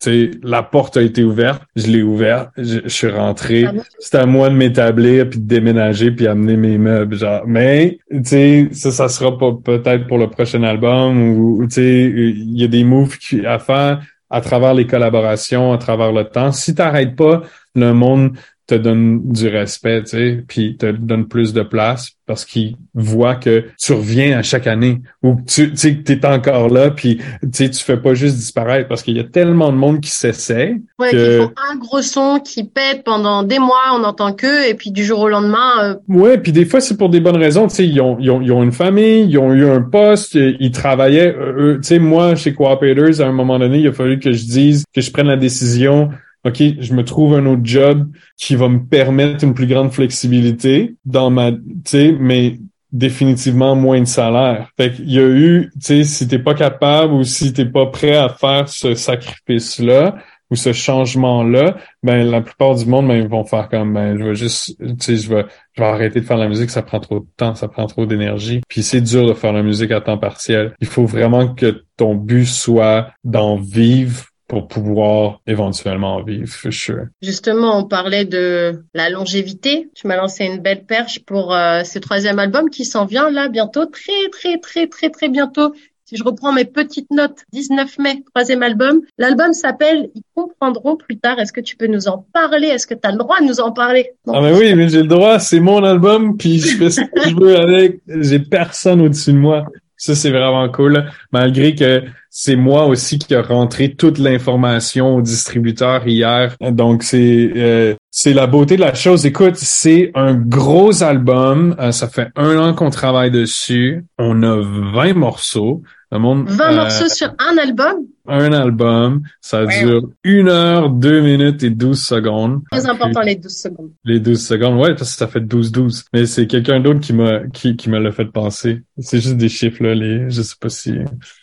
sais, 0.00 0.30
la 0.42 0.62
porte 0.62 0.96
a 0.96 1.02
été 1.02 1.24
ouverte, 1.24 1.62
je 1.76 1.86
l'ai 1.88 2.02
ouverte, 2.02 2.50
je, 2.56 2.88
suis 2.88 3.10
rentré. 3.10 3.66
C'est 3.98 4.16
à 4.16 4.26
moi 4.26 4.48
de 4.48 4.54
m'établir 4.54 5.28
puis 5.28 5.38
de 5.38 5.46
déménager 5.46 6.10
puis 6.10 6.26
amener 6.26 6.56
mes 6.56 6.78
meubles, 6.78 7.16
genre. 7.16 7.42
Mais, 7.46 7.98
tu 8.10 8.22
sais, 8.24 8.68
ça, 8.72 8.90
ça 8.90 9.08
sera 9.08 9.36
peut-être 9.38 10.06
pour 10.06 10.18
le 10.18 10.28
prochain 10.28 10.62
album 10.62 11.36
ou, 11.38 11.66
tu 11.66 11.74
sais, 11.74 12.12
il 12.14 12.58
y 12.58 12.64
a 12.64 12.68
des 12.68 12.84
moves 12.84 13.16
à 13.44 13.58
faire 13.58 14.02
à 14.30 14.40
travers 14.42 14.74
les 14.74 14.86
collaborations, 14.86 15.72
à 15.72 15.78
travers 15.78 16.12
le 16.12 16.24
temps. 16.24 16.52
Si 16.52 16.74
t'arrêtes 16.74 17.16
pas, 17.16 17.42
le 17.74 17.92
monde 17.92 18.32
te 18.68 18.74
donne 18.74 19.32
du 19.32 19.48
respect, 19.48 20.02
tu 20.02 20.10
sais, 20.10 20.44
puis 20.46 20.76
te 20.76 20.92
donne 20.92 21.26
plus 21.26 21.54
de 21.54 21.62
place 21.62 22.12
parce 22.26 22.44
qu'il 22.44 22.76
voit 22.92 23.36
que 23.36 23.64
tu 23.80 23.94
reviens 23.94 24.38
à 24.38 24.42
chaque 24.42 24.66
année 24.66 25.00
ou 25.22 25.36
tu 25.46 25.74
sais 25.74 25.96
que 25.96 26.12
es 26.12 26.26
encore 26.26 26.68
là 26.68 26.90
puis 26.90 27.16
tu 27.16 27.48
sais 27.52 27.70
tu 27.70 27.82
fais 27.82 27.96
pas 27.96 28.12
juste 28.12 28.36
disparaître 28.36 28.86
parce 28.86 29.02
qu'il 29.02 29.16
y 29.16 29.20
a 29.20 29.24
tellement 29.24 29.72
de 29.72 29.78
monde 29.78 30.00
qui 30.00 30.10
s'essaie 30.10 30.76
ouais, 30.98 31.10
que... 31.10 31.16
qui 31.16 31.42
font 31.42 31.52
un 31.72 31.76
gros 31.76 32.02
son 32.02 32.40
qui 32.44 32.64
pète 32.64 33.02
pendant 33.02 33.42
des 33.42 33.58
mois 33.58 33.94
on 33.94 34.04
entend 34.04 34.34
que 34.34 34.68
et 34.68 34.74
puis 34.74 34.90
du 34.90 35.04
jour 35.04 35.20
au 35.20 35.28
lendemain 35.30 35.72
euh... 35.80 35.94
ouais 36.08 36.36
puis 36.36 36.52
des 36.52 36.66
fois 36.66 36.82
c'est 36.82 36.98
pour 36.98 37.08
des 37.08 37.20
bonnes 37.20 37.38
raisons 37.38 37.66
tu 37.66 37.76
sais 37.76 37.88
ils 37.88 38.00
ont, 38.02 38.18
ils 38.20 38.30
ont, 38.30 38.42
ils 38.42 38.52
ont 38.52 38.62
une 38.62 38.72
famille 38.72 39.24
ils 39.24 39.38
ont 39.38 39.54
eu 39.54 39.66
un 39.66 39.80
poste 39.80 40.34
ils 40.34 40.70
travaillaient 40.70 41.34
euh, 41.34 41.76
tu 41.76 41.84
sais 41.84 41.98
moi 41.98 42.34
chez 42.34 42.52
Cooperators 42.52 43.22
à 43.22 43.24
un 43.24 43.32
moment 43.32 43.58
donné 43.58 43.78
il 43.78 43.88
a 43.88 43.92
fallu 43.92 44.18
que 44.18 44.32
je 44.32 44.44
dise 44.44 44.84
que 44.94 45.00
je 45.00 45.10
prenne 45.10 45.28
la 45.28 45.38
décision 45.38 46.10
OK, 46.44 46.62
je 46.78 46.94
me 46.94 47.04
trouve 47.04 47.34
un 47.34 47.46
autre 47.46 47.62
job 47.64 48.10
qui 48.36 48.54
va 48.54 48.68
me 48.68 48.84
permettre 48.84 49.44
une 49.44 49.54
plus 49.54 49.66
grande 49.66 49.92
flexibilité 49.92 50.94
dans 51.04 51.30
ma, 51.30 51.52
tu 51.52 51.58
sais, 51.84 52.16
mais 52.18 52.58
définitivement 52.92 53.74
moins 53.76 54.00
de 54.00 54.06
salaire. 54.06 54.70
Fait 54.76 54.92
qu'il 54.92 55.10
y 55.10 55.18
a 55.18 55.26
eu, 55.26 55.70
tu 55.74 55.80
sais, 55.80 56.04
si 56.04 56.28
t'es 56.28 56.38
pas 56.38 56.54
capable 56.54 57.12
ou 57.12 57.24
si 57.24 57.52
t'es 57.52 57.66
pas 57.66 57.86
prêt 57.86 58.16
à 58.16 58.28
faire 58.28 58.68
ce 58.68 58.94
sacrifice-là 58.94 60.16
ou 60.50 60.56
ce 60.56 60.72
changement-là, 60.72 61.76
ben 62.02 62.30
la 62.30 62.40
plupart 62.40 62.74
du 62.74 62.86
monde, 62.86 63.08
ben, 63.08 63.16
ils 63.16 63.28
vont 63.28 63.44
faire 63.44 63.68
comme, 63.68 63.92
ben 63.92 64.18
je 64.18 64.24
vais 64.24 64.34
juste, 64.34 64.78
tu 64.78 64.94
sais, 65.00 65.16
je 65.16 65.28
vais, 65.28 65.44
je 65.74 65.82
vais 65.82 65.88
arrêter 65.88 66.20
de 66.20 66.24
faire 66.24 66.38
la 66.38 66.48
musique, 66.48 66.70
ça 66.70 66.80
prend 66.80 67.00
trop 67.00 67.20
de 67.20 67.26
temps, 67.36 67.54
ça 67.54 67.68
prend 67.68 67.86
trop 67.86 68.06
d'énergie. 68.06 68.62
Puis 68.68 68.82
c'est 68.82 69.02
dur 69.02 69.26
de 69.26 69.34
faire 69.34 69.52
la 69.52 69.62
musique 69.62 69.90
à 69.90 70.00
temps 70.00 70.16
partiel. 70.16 70.74
Il 70.80 70.86
faut 70.86 71.04
vraiment 71.04 71.54
que 71.54 71.84
ton 71.98 72.14
but 72.14 72.46
soit 72.46 73.08
d'en 73.24 73.56
vivre 73.56 74.27
pour 74.48 74.66
pouvoir 74.66 75.40
éventuellement 75.46 76.22
vivre, 76.22 76.48
for 76.48 76.72
sure. 76.72 77.04
Justement, 77.22 77.78
on 77.78 77.84
parlait 77.84 78.24
de 78.24 78.82
la 78.94 79.10
longévité. 79.10 79.90
Tu 79.94 80.06
m'as 80.06 80.16
lancé 80.16 80.44
une 80.44 80.58
belle 80.58 80.84
perche 80.84 81.20
pour 81.20 81.54
euh, 81.54 81.84
ce 81.84 81.98
troisième 81.98 82.38
album 82.38 82.70
qui 82.70 82.84
s'en 82.84 83.04
vient 83.04 83.30
là 83.30 83.48
bientôt, 83.48 83.84
très 83.86 84.28
très 84.32 84.58
très 84.58 84.86
très 84.86 85.10
très 85.10 85.28
bientôt. 85.28 85.74
Si 86.06 86.16
je 86.16 86.24
reprends 86.24 86.54
mes 86.54 86.64
petites 86.64 87.10
notes, 87.10 87.40
19 87.52 87.98
mai, 87.98 88.22
troisième 88.34 88.62
album. 88.62 89.02
L'album 89.18 89.52
s'appelle 89.52 90.08
Ils 90.14 90.22
comprendront 90.34 90.96
plus 90.96 91.18
tard. 91.18 91.38
Est-ce 91.38 91.52
que 91.52 91.60
tu 91.60 91.76
peux 91.76 91.86
nous 91.86 92.08
en 92.08 92.24
parler? 92.32 92.68
Est-ce 92.68 92.86
que 92.86 92.94
tu 92.94 93.06
as 93.06 93.12
le 93.12 93.18
droit 93.18 93.40
de 93.40 93.44
nous 93.44 93.60
en 93.60 93.72
parler? 93.72 94.12
Ah 94.26 94.40
mais 94.40 94.54
oui, 94.54 94.74
mais 94.74 94.88
j'ai 94.88 95.02
le 95.02 95.08
droit. 95.08 95.38
C'est 95.38 95.60
mon 95.60 95.84
album, 95.84 96.38
puis 96.38 96.60
je 96.60 96.78
fais 96.78 96.88
ce 96.88 97.02
que 97.02 97.28
je 97.28 97.36
veux 97.36 97.58
avec. 97.58 98.00
J'ai 98.08 98.38
personne 98.38 99.02
au-dessus 99.02 99.34
de 99.34 99.38
moi. 99.38 99.66
Ça, 99.98 100.14
c'est 100.14 100.30
vraiment 100.30 100.66
cool. 100.70 101.10
Malgré 101.32 101.74
que 101.74 102.04
c'est 102.30 102.56
moi 102.56 102.86
aussi 102.86 103.18
qui 103.18 103.34
a 103.34 103.42
rentré 103.42 103.94
toute 103.94 104.18
l'information 104.18 105.16
au 105.16 105.22
distributeur 105.22 106.06
hier. 106.06 106.56
Donc, 106.60 107.02
c'est 107.02 107.52
euh, 107.56 107.94
c'est 108.20 108.34
la 108.34 108.48
beauté 108.48 108.74
de 108.74 108.80
la 108.80 108.94
chose. 108.94 109.24
Écoute, 109.26 109.54
c'est 109.54 110.10
un 110.16 110.34
gros 110.34 111.04
album. 111.04 111.76
Euh, 111.78 111.92
ça 111.92 112.08
fait 112.08 112.30
un 112.34 112.58
an 112.58 112.74
qu'on 112.74 112.90
travaille 112.90 113.30
dessus. 113.30 114.06
On 114.18 114.42
a 114.42 114.60
20 114.60 115.14
morceaux. 115.14 115.84
Le 116.10 116.18
monde, 116.18 116.48
20 116.48 116.64
euh, 116.64 116.74
morceaux 116.74 117.08
sur 117.08 117.32
un 117.38 117.56
album? 117.58 117.94
Un 118.26 118.52
album. 118.52 119.22
Ça 119.40 119.66
dure 119.66 120.08
une 120.24 120.48
heure, 120.48 120.90
deux 120.90 121.20
minutes 121.20 121.62
et 121.62 121.70
12 121.70 122.02
secondes. 122.02 122.62
Très 122.72 122.88
important, 122.88 123.20
les 123.20 123.36
12 123.36 123.52
secondes. 123.52 123.90
Les 124.04 124.18
12 124.18 124.44
secondes, 124.44 124.80
ouais, 124.80 124.96
parce 124.96 125.12
que 125.12 125.18
ça 125.18 125.28
fait 125.28 125.38
12-12. 125.38 126.06
Mais 126.12 126.26
c'est 126.26 126.48
quelqu'un 126.48 126.80
d'autre 126.80 126.98
qui 126.98 127.12
m'a, 127.12 127.46
qui, 127.52 127.76
qui 127.76 127.88
me 127.88 128.00
l'a 128.00 128.10
fait 128.10 128.24
penser. 128.24 128.82
C'est 128.98 129.20
juste 129.20 129.36
des 129.36 129.48
chiffres, 129.48 129.84
là, 129.84 129.94
les, 129.94 130.28
je 130.28 130.42
sais 130.42 130.56
pas 130.60 130.70
si... 130.70 130.92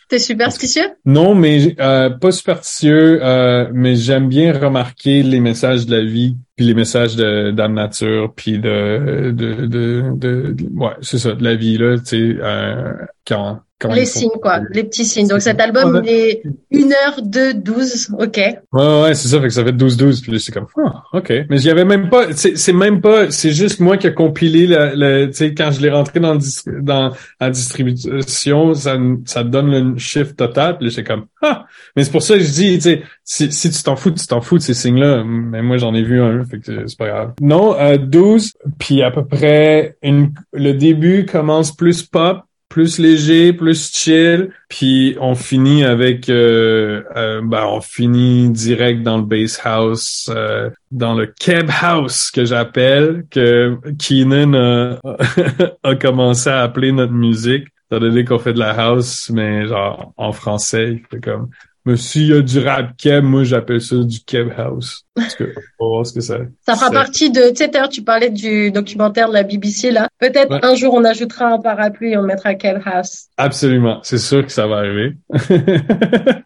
T'es 0.08 0.18
superstitieux? 0.18 0.86
Non, 1.04 1.34
mais 1.34 1.74
euh, 1.80 2.10
pas 2.10 2.32
superstitieux, 2.32 3.20
euh, 3.22 3.70
mais 3.72 3.96
j'aime 3.96 4.28
bien 4.28 4.52
remarquer 4.52 5.22
les 5.22 5.40
messages 5.40 5.86
de 5.86 5.96
la 5.96 6.04
vie, 6.04 6.36
puis 6.56 6.66
les 6.66 6.74
messages 6.74 7.16
de, 7.16 7.50
de 7.52 7.58
la 7.58 7.68
nature, 7.68 8.34
puis 8.34 8.58
de, 8.58 9.30
de, 9.32 9.66
de, 9.66 10.12
de, 10.16 10.56
ouais, 10.74 10.94
c'est 11.02 11.18
ça, 11.18 11.32
de 11.34 11.44
la 11.44 11.54
vie 11.54 11.78
là, 11.78 11.98
tu 11.98 12.04
sais, 12.06 12.36
euh, 12.40 12.94
quand 13.26 13.60
les 13.84 14.06
signes, 14.06 14.30
quoi. 14.40 14.60
Les 14.70 14.84
petits 14.84 15.04
signes. 15.04 15.28
Donc, 15.28 15.42
cet 15.42 15.60
album, 15.60 16.02
il 16.04 16.10
est 16.10 16.42
1 16.72 16.90
heure 16.90 17.22
de 17.22 17.52
12. 17.52 18.14
OK. 18.18 18.36
Ouais, 18.36 19.02
ouais, 19.02 19.14
c'est 19.14 19.28
ça. 19.28 19.40
Fait 19.40 19.48
que 19.48 19.52
ça 19.52 19.64
fait 19.64 19.72
12-12. 19.72 20.22
Puis 20.22 20.40
c'est 20.40 20.52
comme, 20.52 20.66
oh, 20.76 20.88
OK. 21.12 21.32
Mais 21.50 21.58
j'y 21.58 21.70
avais 21.70 21.84
même 21.84 22.08
pas, 22.08 22.32
c'est 22.32 22.72
même 22.72 23.00
pas, 23.00 23.30
c'est 23.30 23.52
juste 23.52 23.80
moi 23.80 23.98
qui 23.98 24.06
a 24.06 24.12
compilé 24.12 24.66
le, 24.66 25.26
tu 25.26 25.34
sais, 25.34 25.54
quand 25.54 25.70
je 25.70 25.80
l'ai 25.80 25.90
rentré 25.90 26.20
dans, 26.20 26.38
dans 26.80 27.12
la 27.40 27.50
distribution, 27.50 28.74
ça, 28.74 28.96
ça 29.26 29.44
donne 29.44 29.70
le 29.70 29.98
chiffre 29.98 30.34
total. 30.34 30.78
Puis 30.78 30.90
c'est 30.90 31.04
comme, 31.04 31.26
ah. 31.42 31.66
Mais 31.94 32.04
c'est 32.04 32.12
pour 32.12 32.22
ça 32.22 32.34
que 32.34 32.40
je 32.42 32.50
dis, 32.50 32.74
tu 32.76 32.80
sais, 32.80 33.02
si, 33.24 33.52
si 33.52 33.70
tu 33.70 33.82
t'en 33.82 33.96
fous, 33.96 34.10
tu 34.10 34.26
t'en 34.26 34.40
fous 34.40 34.56
de 34.56 34.62
ces 34.62 34.74
signes-là. 34.74 35.22
Mais 35.24 35.60
moi, 35.60 35.76
j'en 35.76 35.94
ai 35.94 36.02
vu 36.02 36.20
un, 36.22 36.44
fait 36.44 36.60
que 36.60 36.86
c'est 36.86 36.98
pas 36.98 37.08
grave. 37.08 37.32
Non, 37.42 37.78
euh, 37.78 37.98
12. 37.98 38.54
Puis 38.78 39.02
à 39.02 39.10
peu 39.10 39.26
près, 39.26 39.98
une, 40.02 40.32
le 40.54 40.72
début 40.72 41.26
commence 41.26 41.76
plus 41.76 42.02
pop 42.02 42.38
plus 42.76 42.98
léger, 42.98 43.54
plus 43.54 43.90
chill, 43.90 44.50
puis 44.68 45.16
on 45.18 45.34
finit 45.34 45.82
avec, 45.82 46.28
euh, 46.28 47.02
euh, 47.16 47.40
ben 47.42 47.64
on 47.64 47.80
finit 47.80 48.50
direct 48.50 49.02
dans 49.02 49.16
le 49.16 49.22
bass 49.22 49.58
house, 49.64 50.30
euh, 50.30 50.68
dans 50.90 51.14
le 51.14 51.24
keb 51.24 51.70
house 51.80 52.30
que 52.30 52.44
j'appelle, 52.44 53.24
que 53.30 53.78
Keenan 53.98 54.52
a, 54.52 55.00
a, 55.84 55.94
commencé 55.94 56.50
à 56.50 56.64
appeler 56.64 56.92
notre 56.92 57.14
musique. 57.14 57.66
Veut 57.90 58.10
dire 58.10 58.26
qu'on 58.26 58.38
fait 58.38 58.52
de 58.52 58.58
la 58.58 58.78
house, 58.78 59.30
mais 59.30 59.66
genre 59.66 60.12
en 60.18 60.32
français, 60.32 61.00
il 61.10 61.20
comme 61.22 61.48
mais 61.86 61.96
s'il 61.96 62.26
y 62.26 62.32
a 62.32 62.42
du 62.42 62.58
rap 62.58 62.96
keb, 62.98 63.24
moi 63.24 63.44
j'appelle 63.44 63.80
ça 63.80 63.96
du 63.96 64.20
keb 64.20 64.48
house. 64.56 65.04
Parce 65.14 65.36
que 65.36 65.44
on 65.78 65.86
va 65.86 65.94
voir 65.94 66.06
ce 66.06 66.12
que 66.12 66.20
ça. 66.20 66.38
Ça 66.66 66.74
fera 66.74 66.90
partie 66.90 67.30
de. 67.30 67.50
Tu 67.50 67.64
sais, 67.64 67.70
tu 67.88 68.02
parlais 68.02 68.30
du 68.30 68.70
documentaire 68.72 69.28
de 69.28 69.34
la 69.34 69.44
BBC 69.44 69.92
là. 69.92 70.08
Peut-être 70.18 70.58
un 70.62 70.74
jour 70.74 70.94
on 70.94 71.04
ajoutera 71.04 71.46
un 71.46 71.58
parapluie 71.58 72.12
et 72.12 72.16
on 72.18 72.22
mettra 72.22 72.54
keb 72.54 72.78
house. 72.84 73.28
Absolument, 73.36 74.00
c'est 74.02 74.18
sûr 74.18 74.44
que 74.44 74.52
ça 74.52 74.66
va 74.66 74.78
arriver. 74.78 75.14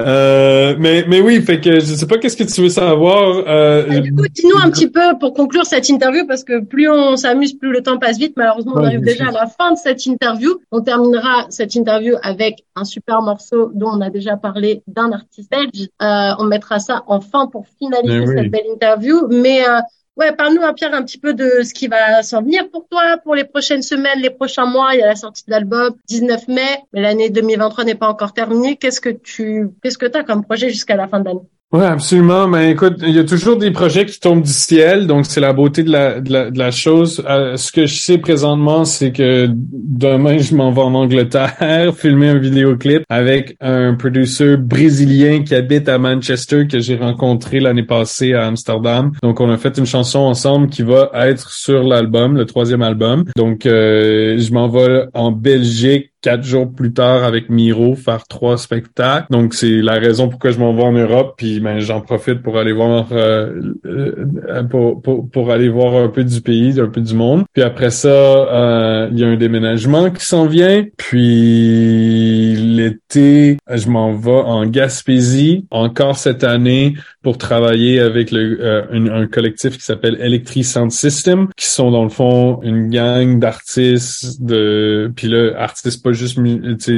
Euh, 0.00 0.74
mais 0.78 1.04
mais 1.08 1.20
oui, 1.20 1.42
fait 1.42 1.60
que 1.60 1.74
je 1.74 1.80
sais 1.80 2.06
pas 2.06 2.18
qu'est-ce 2.18 2.36
que 2.36 2.44
tu 2.44 2.62
veux 2.62 2.68
savoir. 2.68 3.44
Euh, 3.46 4.00
dis-nous 4.00 4.56
un 4.62 4.70
petit 4.70 4.88
peu 4.88 5.18
pour 5.20 5.34
conclure 5.34 5.66
cette 5.66 5.88
interview 5.88 6.26
parce 6.26 6.44
que 6.44 6.60
plus 6.60 6.88
on 6.90 7.16
s'amuse, 7.16 7.54
plus 7.54 7.72
le 7.72 7.82
temps 7.82 7.98
passe 7.98 8.18
vite. 8.18 8.34
Malheureusement, 8.36 8.72
on 8.76 8.84
arrive 8.84 9.00
déjà 9.00 9.26
à 9.28 9.32
la 9.32 9.46
fin 9.46 9.72
de 9.72 9.76
cette 9.76 10.04
interview. 10.06 10.60
On 10.70 10.80
terminera 10.80 11.46
cette 11.50 11.74
interview 11.74 12.14
avec 12.22 12.64
un 12.74 12.84
super 12.84 13.22
morceau 13.22 13.70
dont 13.74 13.90
on 13.92 14.00
a 14.00 14.10
déjà 14.10 14.36
parlé 14.36 14.82
d'un 14.86 15.12
artiste 15.12 15.50
belge. 15.50 15.88
Euh, 16.02 16.34
on 16.38 16.44
mettra 16.44 16.78
ça 16.78 17.02
en 17.06 17.20
fin 17.20 17.46
pour 17.46 17.66
finaliser 17.78 18.26
cette 18.26 18.50
belle 18.50 18.66
interview. 18.72 19.28
Mais 19.28 19.62
euh, 19.68 19.80
Ouais, 20.16 20.30
parle-nous, 20.36 20.60
Pierre, 20.74 20.92
un 20.94 21.02
petit 21.04 21.18
peu 21.18 21.32
de 21.32 21.62
ce 21.62 21.72
qui 21.72 21.88
va 21.88 22.22
s'en 22.22 22.42
venir 22.42 22.70
pour 22.70 22.86
toi 22.88 23.16
pour 23.24 23.34
les 23.34 23.44
prochaines 23.44 23.82
semaines, 23.82 24.20
les 24.20 24.30
prochains 24.30 24.66
mois. 24.66 24.94
Il 24.94 25.00
y 25.00 25.02
a 25.02 25.06
la 25.06 25.16
sortie 25.16 25.44
de 25.46 25.50
l'album 25.50 25.96
19 26.06 26.48
mai, 26.48 26.84
mais 26.92 27.00
l'année 27.00 27.30
2023 27.30 27.84
n'est 27.84 27.94
pas 27.94 28.08
encore 28.08 28.34
terminée. 28.34 28.76
Qu'est-ce 28.76 29.00
que 29.00 29.08
tu, 29.08 29.70
qu'est-ce 29.82 29.96
que 29.98 30.06
t'as 30.06 30.22
comme 30.22 30.44
projet 30.44 30.68
jusqu'à 30.68 30.96
la 30.96 31.08
fin 31.08 31.20
de 31.20 31.24
l'année? 31.26 31.48
Ouais, 31.72 31.86
absolument. 31.86 32.48
Mais 32.48 32.72
écoute, 32.72 32.98
il 33.00 33.14
y 33.14 33.18
a 33.18 33.24
toujours 33.24 33.56
des 33.56 33.70
projets 33.70 34.04
qui 34.04 34.20
tombent 34.20 34.42
du 34.42 34.52
ciel, 34.52 35.06
donc 35.06 35.24
c'est 35.24 35.40
la 35.40 35.54
beauté 35.54 35.82
de 35.82 35.90
la, 35.90 36.20
de 36.20 36.30
la, 36.30 36.50
de 36.50 36.58
la 36.58 36.70
chose. 36.70 37.24
Euh, 37.26 37.56
ce 37.56 37.72
que 37.72 37.86
je 37.86 37.94
sais 37.94 38.18
présentement, 38.18 38.84
c'est 38.84 39.10
que 39.10 39.48
demain, 39.48 40.36
je 40.36 40.54
m'en 40.54 40.70
vais 40.70 40.82
en 40.82 40.94
Angleterre 40.94 41.94
filmer 41.96 42.28
un 42.28 42.38
vidéoclip 42.38 43.04
avec 43.08 43.56
un 43.62 43.94
producer 43.94 44.58
brésilien 44.58 45.44
qui 45.44 45.54
habite 45.54 45.88
à 45.88 45.96
Manchester 45.96 46.66
que 46.66 46.78
j'ai 46.78 46.96
rencontré 46.96 47.58
l'année 47.58 47.84
passée 47.84 48.34
à 48.34 48.48
Amsterdam. 48.48 49.12
Donc, 49.22 49.40
on 49.40 49.50
a 49.50 49.56
fait 49.56 49.78
une 49.78 49.86
chanson 49.86 50.18
ensemble 50.18 50.68
qui 50.68 50.82
va 50.82 51.10
être 51.14 51.50
sur 51.50 51.84
l'album, 51.84 52.36
le 52.36 52.44
troisième 52.44 52.82
album. 52.82 53.24
Donc, 53.34 53.64
euh, 53.64 54.36
je 54.38 54.52
m'en 54.52 54.68
vais 54.68 55.06
en 55.14 55.32
Belgique 55.32 56.11
quatre 56.22 56.44
jours 56.44 56.72
plus 56.72 56.92
tard 56.92 57.24
avec 57.24 57.50
Miro 57.50 57.96
faire 57.96 58.26
trois 58.26 58.56
spectacles. 58.56 59.26
Donc 59.30 59.54
c'est 59.54 59.82
la 59.82 59.94
raison 59.94 60.28
pourquoi 60.28 60.52
je 60.52 60.58
m'en 60.58 60.72
vais 60.72 60.82
en 60.82 60.92
Europe. 60.92 61.34
Puis 61.36 61.60
ben, 61.60 61.80
j'en 61.80 62.00
profite 62.00 62.42
pour 62.42 62.58
aller 62.58 62.72
voir 62.72 63.08
euh, 63.12 63.74
euh, 63.84 64.62
pour, 64.62 65.02
pour, 65.02 65.28
pour, 65.28 65.50
aller 65.50 65.68
voir 65.68 65.96
un 65.96 66.08
peu 66.08 66.24
du 66.24 66.40
pays, 66.40 66.80
un 66.80 66.86
peu 66.86 67.00
du 67.00 67.14
monde. 67.14 67.44
Puis 67.52 67.62
après 67.62 67.90
ça, 67.90 68.08
euh, 68.08 69.08
il 69.12 69.18
y 69.18 69.24
a 69.24 69.26
un 69.26 69.36
déménagement 69.36 70.10
qui 70.10 70.24
s'en 70.24 70.46
vient. 70.46 70.84
Puis 70.96 72.51
l'été, 72.76 73.58
je 73.68 73.88
m'en 73.88 74.14
vais 74.14 74.30
en 74.30 74.66
Gaspésie 74.66 75.66
encore 75.70 76.16
cette 76.16 76.44
année 76.44 76.94
pour 77.22 77.38
travailler 77.38 78.00
avec 78.00 78.30
le, 78.30 78.86
un, 78.92 79.26
collectif 79.26 79.78
qui 79.78 79.84
s'appelle 79.84 80.16
Electric 80.20 80.64
Sound 80.64 80.90
System, 80.90 81.48
qui 81.56 81.66
sont 81.66 81.90
dans 81.90 82.02
le 82.02 82.10
fond 82.10 82.60
une 82.62 82.88
gang 82.88 83.38
d'artistes 83.38 84.42
de 84.42 85.12
puis 85.14 85.28
là 85.28 85.52
artistes 85.56 86.02
juste 86.12 86.38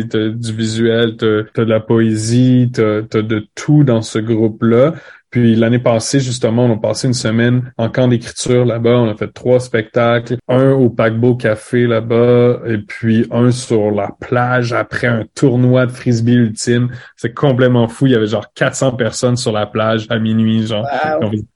t'as 0.08 0.28
du 0.28 0.52
visuel, 0.52 1.16
t'as 1.16 1.62
as 1.62 1.64
de 1.64 1.70
la 1.70 1.80
poésie, 1.80 2.70
t'as 2.72 2.98
as 3.12 3.22
de 3.22 3.46
tout 3.54 3.84
dans 3.84 4.02
ce 4.02 4.18
groupe-là. 4.18 4.94
Puis 5.34 5.56
l'année 5.56 5.80
passée, 5.80 6.20
justement, 6.20 6.66
on 6.66 6.74
a 6.74 6.76
passé 6.76 7.08
une 7.08 7.12
semaine 7.12 7.72
en 7.76 7.88
camp 7.88 8.06
d'écriture 8.06 8.64
là-bas. 8.64 9.00
On 9.00 9.08
a 9.08 9.16
fait 9.16 9.32
trois 9.32 9.58
spectacles, 9.58 10.36
un 10.46 10.70
au 10.70 10.90
Paquebot 10.90 11.34
Café 11.34 11.88
là-bas, 11.88 12.60
et 12.68 12.78
puis 12.78 13.26
un 13.32 13.50
sur 13.50 13.90
la 13.90 14.12
plage 14.20 14.72
après 14.72 15.08
un 15.08 15.24
tournoi 15.34 15.86
de 15.86 15.90
frisbee 15.90 16.34
ultime. 16.34 16.90
C'est 17.16 17.34
complètement 17.34 17.88
fou. 17.88 18.06
Il 18.06 18.12
y 18.12 18.14
avait 18.14 18.28
genre 18.28 18.46
400 18.54 18.92
personnes 18.92 19.36
sur 19.36 19.50
la 19.50 19.66
plage 19.66 20.06
à 20.08 20.20
minuit, 20.20 20.68
genre. 20.68 20.86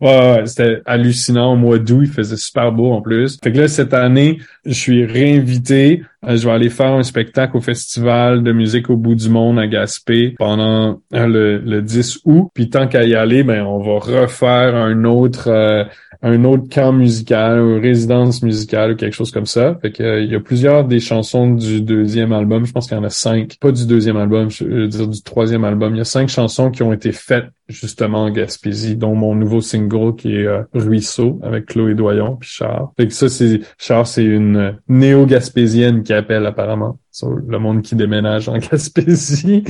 Ouais, 0.00 0.42
c'était 0.46 0.82
hallucinant. 0.84 1.52
Au 1.52 1.56
mois 1.56 1.78
d'août, 1.78 2.02
il 2.02 2.10
faisait 2.10 2.36
super 2.36 2.72
beau 2.72 2.92
en 2.92 3.00
plus. 3.00 3.38
Fait 3.40 3.52
que 3.52 3.58
là, 3.58 3.68
cette 3.68 3.94
année, 3.94 4.40
je 4.66 4.72
suis 4.72 5.04
réinvité. 5.06 6.02
Euh, 6.26 6.36
je 6.36 6.46
vais 6.46 6.52
aller 6.52 6.70
faire 6.70 6.92
un 6.94 7.04
spectacle 7.04 7.56
au 7.56 7.60
festival 7.60 8.42
de 8.42 8.52
musique 8.52 8.90
au 8.90 8.96
bout 8.96 9.14
du 9.14 9.28
monde 9.28 9.58
à 9.58 9.68
Gaspé 9.68 10.34
pendant 10.36 11.00
euh, 11.14 11.26
le, 11.26 11.58
le 11.58 11.80
10 11.80 12.20
août. 12.24 12.48
Puis 12.54 12.70
tant 12.70 12.88
qu'à 12.88 13.04
y 13.04 13.14
aller, 13.14 13.44
ben 13.44 13.62
on 13.64 13.78
va 13.78 13.98
refaire 13.98 14.74
un 14.74 15.04
autre 15.04 15.48
euh, 15.48 15.84
un 16.22 16.44
autre 16.44 16.64
camp 16.68 16.92
musical 16.92 17.60
ou 17.60 17.80
résidence 17.80 18.42
musicale 18.42 18.92
ou 18.92 18.96
quelque 18.96 19.14
chose 19.14 19.30
comme 19.30 19.46
ça. 19.46 19.78
Fait 19.80 19.92
que 19.92 20.02
euh, 20.02 20.20
il 20.20 20.30
y 20.30 20.34
a 20.34 20.40
plusieurs 20.40 20.84
des 20.84 21.00
chansons 21.00 21.50
du 21.50 21.80
deuxième 21.80 22.32
album. 22.32 22.66
Je 22.66 22.72
pense 22.72 22.88
qu'il 22.88 22.96
y 22.96 23.00
en 23.00 23.04
a 23.04 23.10
cinq. 23.10 23.56
Pas 23.60 23.72
du 23.72 23.86
deuxième 23.86 24.16
album, 24.16 24.50
je 24.50 24.64
veux 24.64 24.88
dire 24.88 25.06
du 25.06 25.22
troisième 25.22 25.64
album. 25.64 25.94
Il 25.94 25.98
y 25.98 26.02
a 26.02 26.04
cinq 26.04 26.28
chansons 26.28 26.70
qui 26.70 26.82
ont 26.82 26.92
été 26.92 27.12
faites 27.12 27.46
justement 27.68 28.24
en 28.24 28.30
Gaspésie, 28.30 28.96
dont 28.96 29.14
mon 29.14 29.34
nouveau 29.34 29.60
single 29.60 30.16
qui 30.16 30.34
est 30.34 30.46
euh, 30.46 30.62
Ruisseau 30.74 31.38
avec 31.42 31.66
Chloé 31.66 31.94
Doyon 31.94 32.36
puis 32.36 32.48
Charles. 32.48 32.88
Fait 32.96 33.06
que 33.06 33.12
ça, 33.12 33.28
c'est 33.28 33.60
Charles, 33.78 34.06
c'est 34.06 34.24
une 34.24 34.78
néo-gaspésienne 34.88 36.02
qui 36.02 36.12
appelle 36.12 36.46
apparemment 36.46 36.98
le 37.26 37.58
monde 37.58 37.82
qui 37.82 37.94
déménage 37.94 38.48
en 38.48 38.58
Gaspésie. 38.70 39.64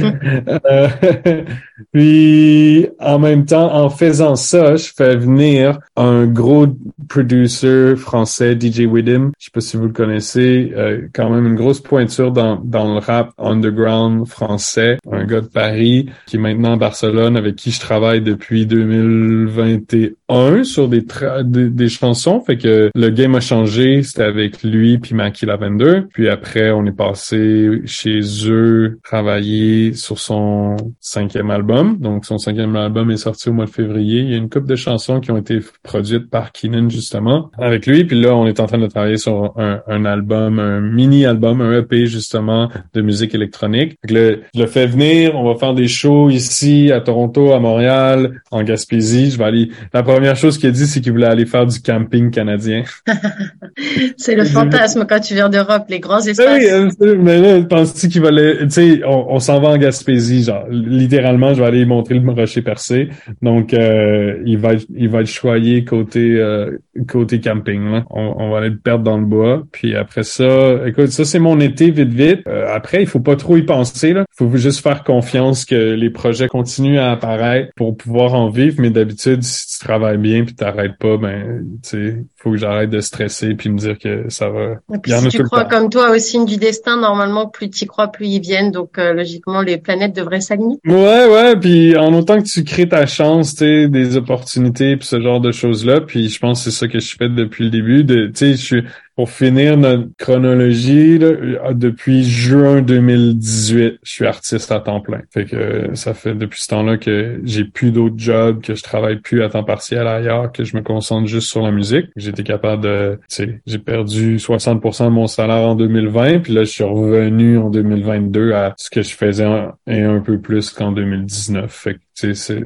Euh, 0.70 0.88
puis 1.92 2.88
en 3.00 3.18
même 3.18 3.44
temps, 3.44 3.74
en 3.74 3.88
faisant 3.90 4.36
ça, 4.36 4.76
je 4.76 4.90
fais 4.94 5.16
venir 5.16 5.78
un 5.96 6.26
gros 6.26 6.66
producer 7.08 7.96
français, 7.96 8.56
DJ 8.58 8.80
Widdim. 8.80 9.32
Je 9.38 9.46
sais 9.46 9.50
pas 9.52 9.60
si 9.60 9.76
vous 9.76 9.86
le 9.86 9.92
connaissez, 9.92 10.72
euh, 10.76 11.08
quand 11.12 11.30
même 11.30 11.46
une 11.46 11.56
grosse 11.56 11.80
pointure 11.80 12.32
dans, 12.32 12.56
dans 12.56 12.94
le 12.94 13.00
rap 13.00 13.32
underground 13.38 14.26
français. 14.26 14.98
Un 15.10 15.24
gars 15.24 15.40
de 15.40 15.46
Paris 15.46 16.10
qui 16.26 16.36
est 16.36 16.40
maintenant 16.40 16.74
à 16.74 16.76
Barcelone, 16.76 17.36
avec 17.36 17.56
qui 17.56 17.70
je 17.70 17.80
travaille 17.80 18.20
depuis 18.20 18.66
2021 18.66 20.64
sur 20.64 20.88
des, 20.88 21.04
des, 21.44 21.70
des 21.70 21.88
chansons. 21.88 22.40
Fait 22.40 22.58
que 22.58 22.90
le 22.94 23.10
game 23.10 23.34
a 23.34 23.40
changé. 23.40 24.02
C'était 24.02 24.24
avec 24.24 24.62
lui 24.62 24.98
puis 24.98 25.14
Mackie 25.14 25.46
Lavender. 25.46 26.02
Puis 26.12 26.28
après, 26.28 26.70
on 26.70 26.84
est 26.84 26.92
passé 26.92 27.37
chez 27.84 28.20
eux 28.46 28.98
travailler 29.04 29.92
sur 29.94 30.18
son 30.18 30.76
cinquième 31.00 31.50
album. 31.50 31.98
Donc, 31.98 32.24
son 32.24 32.38
cinquième 32.38 32.76
album 32.76 33.10
est 33.10 33.16
sorti 33.16 33.48
au 33.48 33.52
mois 33.52 33.66
de 33.66 33.70
février. 33.70 34.20
Il 34.20 34.30
y 34.30 34.34
a 34.34 34.36
une 34.36 34.48
couple 34.48 34.66
de 34.66 34.76
chansons 34.76 35.20
qui 35.20 35.30
ont 35.30 35.36
été 35.36 35.60
produites 35.82 36.30
par 36.30 36.52
Keenan, 36.52 36.88
justement, 36.88 37.50
avec 37.58 37.86
lui. 37.86 38.04
Puis 38.04 38.20
là, 38.20 38.34
on 38.34 38.46
est 38.46 38.60
en 38.60 38.66
train 38.66 38.78
de 38.78 38.86
travailler 38.86 39.16
sur 39.16 39.54
un, 39.56 40.04
album, 40.04 40.58
un 40.58 40.80
mini-album, 40.80 41.60
un 41.60 41.78
EP, 41.78 42.06
justement, 42.06 42.68
de 42.94 43.00
musique 43.00 43.34
électronique. 43.34 43.96
Le, 44.08 44.42
je 44.54 44.60
le 44.60 44.66
fais 44.66 44.86
venir. 44.86 45.36
On 45.36 45.44
va 45.44 45.58
faire 45.58 45.74
des 45.74 45.88
shows 45.88 46.30
ici, 46.30 46.92
à 46.92 47.00
Toronto, 47.00 47.52
à 47.52 47.60
Montréal, 47.60 48.40
en 48.50 48.62
Gaspésie. 48.62 49.30
Je 49.30 49.38
vais 49.38 49.44
aller... 49.44 49.70
La 49.92 50.02
première 50.02 50.36
chose 50.36 50.58
qu'il 50.58 50.68
a 50.68 50.72
dit, 50.72 50.86
c'est 50.86 51.00
qu'il 51.00 51.12
voulait 51.12 51.26
aller 51.26 51.46
faire 51.46 51.66
du 51.66 51.80
camping 51.80 52.30
canadien. 52.30 52.84
c'est 54.16 54.34
le 54.34 54.44
fantasme 54.44 55.06
quand 55.08 55.20
tu 55.20 55.34
viens 55.34 55.48
d'Europe, 55.48 55.84
les 55.88 56.00
grands 56.00 56.20
espaces. 56.20 56.62
Oui, 57.00 57.08
mais 57.28 57.40
là, 57.40 57.62
penses-tu 57.62 58.08
qu'il 58.08 58.22
va 58.22 58.28
aller, 58.28 58.56
tu 58.62 58.70
sais, 58.70 59.00
on, 59.04 59.38
s'en 59.38 59.60
va 59.60 59.68
en 59.68 59.76
Gaspésie, 59.76 60.44
genre, 60.44 60.64
littéralement, 60.70 61.52
je 61.52 61.60
vais 61.60 61.66
aller 61.66 61.84
montrer 61.84 62.18
le 62.18 62.30
rocher 62.30 62.62
percé. 62.62 63.10
Donc, 63.42 63.74
euh, 63.74 64.38
il 64.46 64.56
va, 64.56 64.70
il 64.94 65.08
va 65.10 65.20
être 65.20 65.26
choyé 65.26 65.84
côté, 65.84 66.36
euh, 66.36 66.78
côté 67.06 67.40
camping, 67.40 67.90
là. 67.90 68.04
On, 68.10 68.50
va 68.50 68.58
aller 68.58 68.70
le 68.70 68.78
perdre 68.78 69.04
dans 69.04 69.18
le 69.18 69.26
bois. 69.26 69.64
Puis 69.72 69.94
après 69.94 70.22
ça, 70.22 70.86
écoute, 70.86 71.08
ça, 71.08 71.26
c'est 71.26 71.38
mon 71.38 71.60
été, 71.60 71.90
vite, 71.90 72.14
vite. 72.14 72.40
Euh, 72.48 72.66
après, 72.74 73.02
il 73.02 73.06
faut 73.06 73.20
pas 73.20 73.36
trop 73.36 73.56
y 73.58 73.62
penser, 73.62 74.14
là. 74.14 74.24
Faut 74.34 74.50
juste 74.56 74.82
faire 74.82 75.04
confiance 75.04 75.66
que 75.66 75.74
les 75.74 76.10
projets 76.10 76.48
continuent 76.48 76.98
à 76.98 77.12
apparaître 77.12 77.70
pour 77.76 77.96
pouvoir 77.96 78.34
en 78.34 78.48
vivre. 78.48 78.76
Mais 78.78 78.90
d'habitude, 78.90 79.42
si 79.42 79.78
tu 79.78 79.84
travailles 79.84 80.18
bien 80.18 80.44
puis 80.44 80.54
t'arrêtes 80.54 80.96
pas, 80.98 81.18
ben, 81.18 81.66
tu 81.82 81.88
sais, 81.90 82.24
faut 82.36 82.52
que 82.52 82.56
j'arrête 82.56 82.88
de 82.88 83.00
stresser 83.00 83.54
puis 83.54 83.68
me 83.68 83.78
dire 83.78 83.98
que 83.98 84.30
ça 84.30 84.48
va. 84.48 84.76
Et 84.94 84.98
puis, 84.98 85.12
si 85.12 85.28
tu 85.28 85.42
crois 85.42 85.64
comme 85.64 85.90
toi 85.90 86.10
au 86.10 86.18
signe 86.18 86.46
du 86.46 86.56
destin, 86.56 86.96
normalement, 86.96 87.17
plus 87.52 87.70
tu 87.70 87.84
y 87.84 87.86
crois, 87.86 88.08
plus 88.08 88.26
ils 88.26 88.40
viennent. 88.40 88.70
Donc, 88.70 88.98
euh, 88.98 89.12
logiquement, 89.12 89.62
les 89.62 89.78
planètes 89.78 90.14
devraient 90.14 90.40
s'aligner. 90.40 90.78
Ouais, 90.86 91.26
ouais. 91.26 91.56
Puis, 91.56 91.96
en 91.96 92.12
autant 92.14 92.38
que 92.38 92.46
tu 92.46 92.64
crées 92.64 92.88
ta 92.88 93.06
chance, 93.06 93.54
tu 93.54 93.88
des 93.88 94.16
opportunités 94.16 94.96
puis 94.96 95.06
ce 95.06 95.20
genre 95.20 95.40
de 95.40 95.52
choses-là. 95.52 96.00
Puis, 96.00 96.28
je 96.28 96.38
pense 96.38 96.64
que 96.64 96.70
c'est 96.70 96.78
ça 96.78 96.88
que 96.88 96.98
je 96.98 97.16
fais 97.16 97.28
depuis 97.28 97.64
le 97.64 97.70
début. 97.70 98.04
Tu 98.06 98.30
sais, 98.34 98.50
je 98.52 98.56
suis 98.56 98.82
pour 99.18 99.30
finir 99.30 99.76
notre 99.76 100.06
chronologie, 100.16 101.18
là, 101.18 101.74
depuis 101.74 102.22
juin 102.22 102.82
2018, 102.82 103.98
je 104.00 104.08
suis 104.08 104.24
artiste 104.24 104.70
à 104.70 104.78
temps 104.78 105.00
plein. 105.00 105.22
Fait 105.34 105.44
que 105.44 105.90
ça 105.94 106.14
fait 106.14 106.36
depuis 106.36 106.62
ce 106.62 106.68
temps-là 106.68 106.98
que 106.98 107.40
j'ai 107.42 107.64
plus 107.64 107.90
d'autres 107.90 108.14
jobs, 108.16 108.62
que 108.62 108.76
je 108.76 108.82
travaille 108.84 109.16
plus 109.16 109.42
à 109.42 109.48
temps 109.48 109.64
partiel 109.64 110.06
ailleurs, 110.06 110.52
que 110.52 110.62
je 110.62 110.76
me 110.76 110.82
concentre 110.82 111.26
juste 111.26 111.48
sur 111.48 111.62
la 111.62 111.72
musique. 111.72 112.06
J'étais 112.14 112.44
capable 112.44 112.84
de, 112.84 113.18
j'ai 113.66 113.78
perdu 113.78 114.36
60% 114.36 115.06
de 115.06 115.08
mon 115.08 115.26
salaire 115.26 115.66
en 115.66 115.74
2020, 115.74 116.38
puis 116.38 116.52
là 116.52 116.62
je 116.62 116.70
suis 116.70 116.84
revenu 116.84 117.58
en 117.58 117.70
2022 117.70 118.52
à 118.52 118.74
ce 118.78 118.88
que 118.88 119.02
je 119.02 119.16
faisais 119.16 119.48
et 119.88 120.00
un 120.00 120.20
peu 120.20 120.40
plus 120.40 120.70
qu'en 120.70 120.92
2019. 120.92 121.68
Fait 121.72 121.94
que 121.94 121.98
c'est, 122.20 122.34
c'est, 122.34 122.64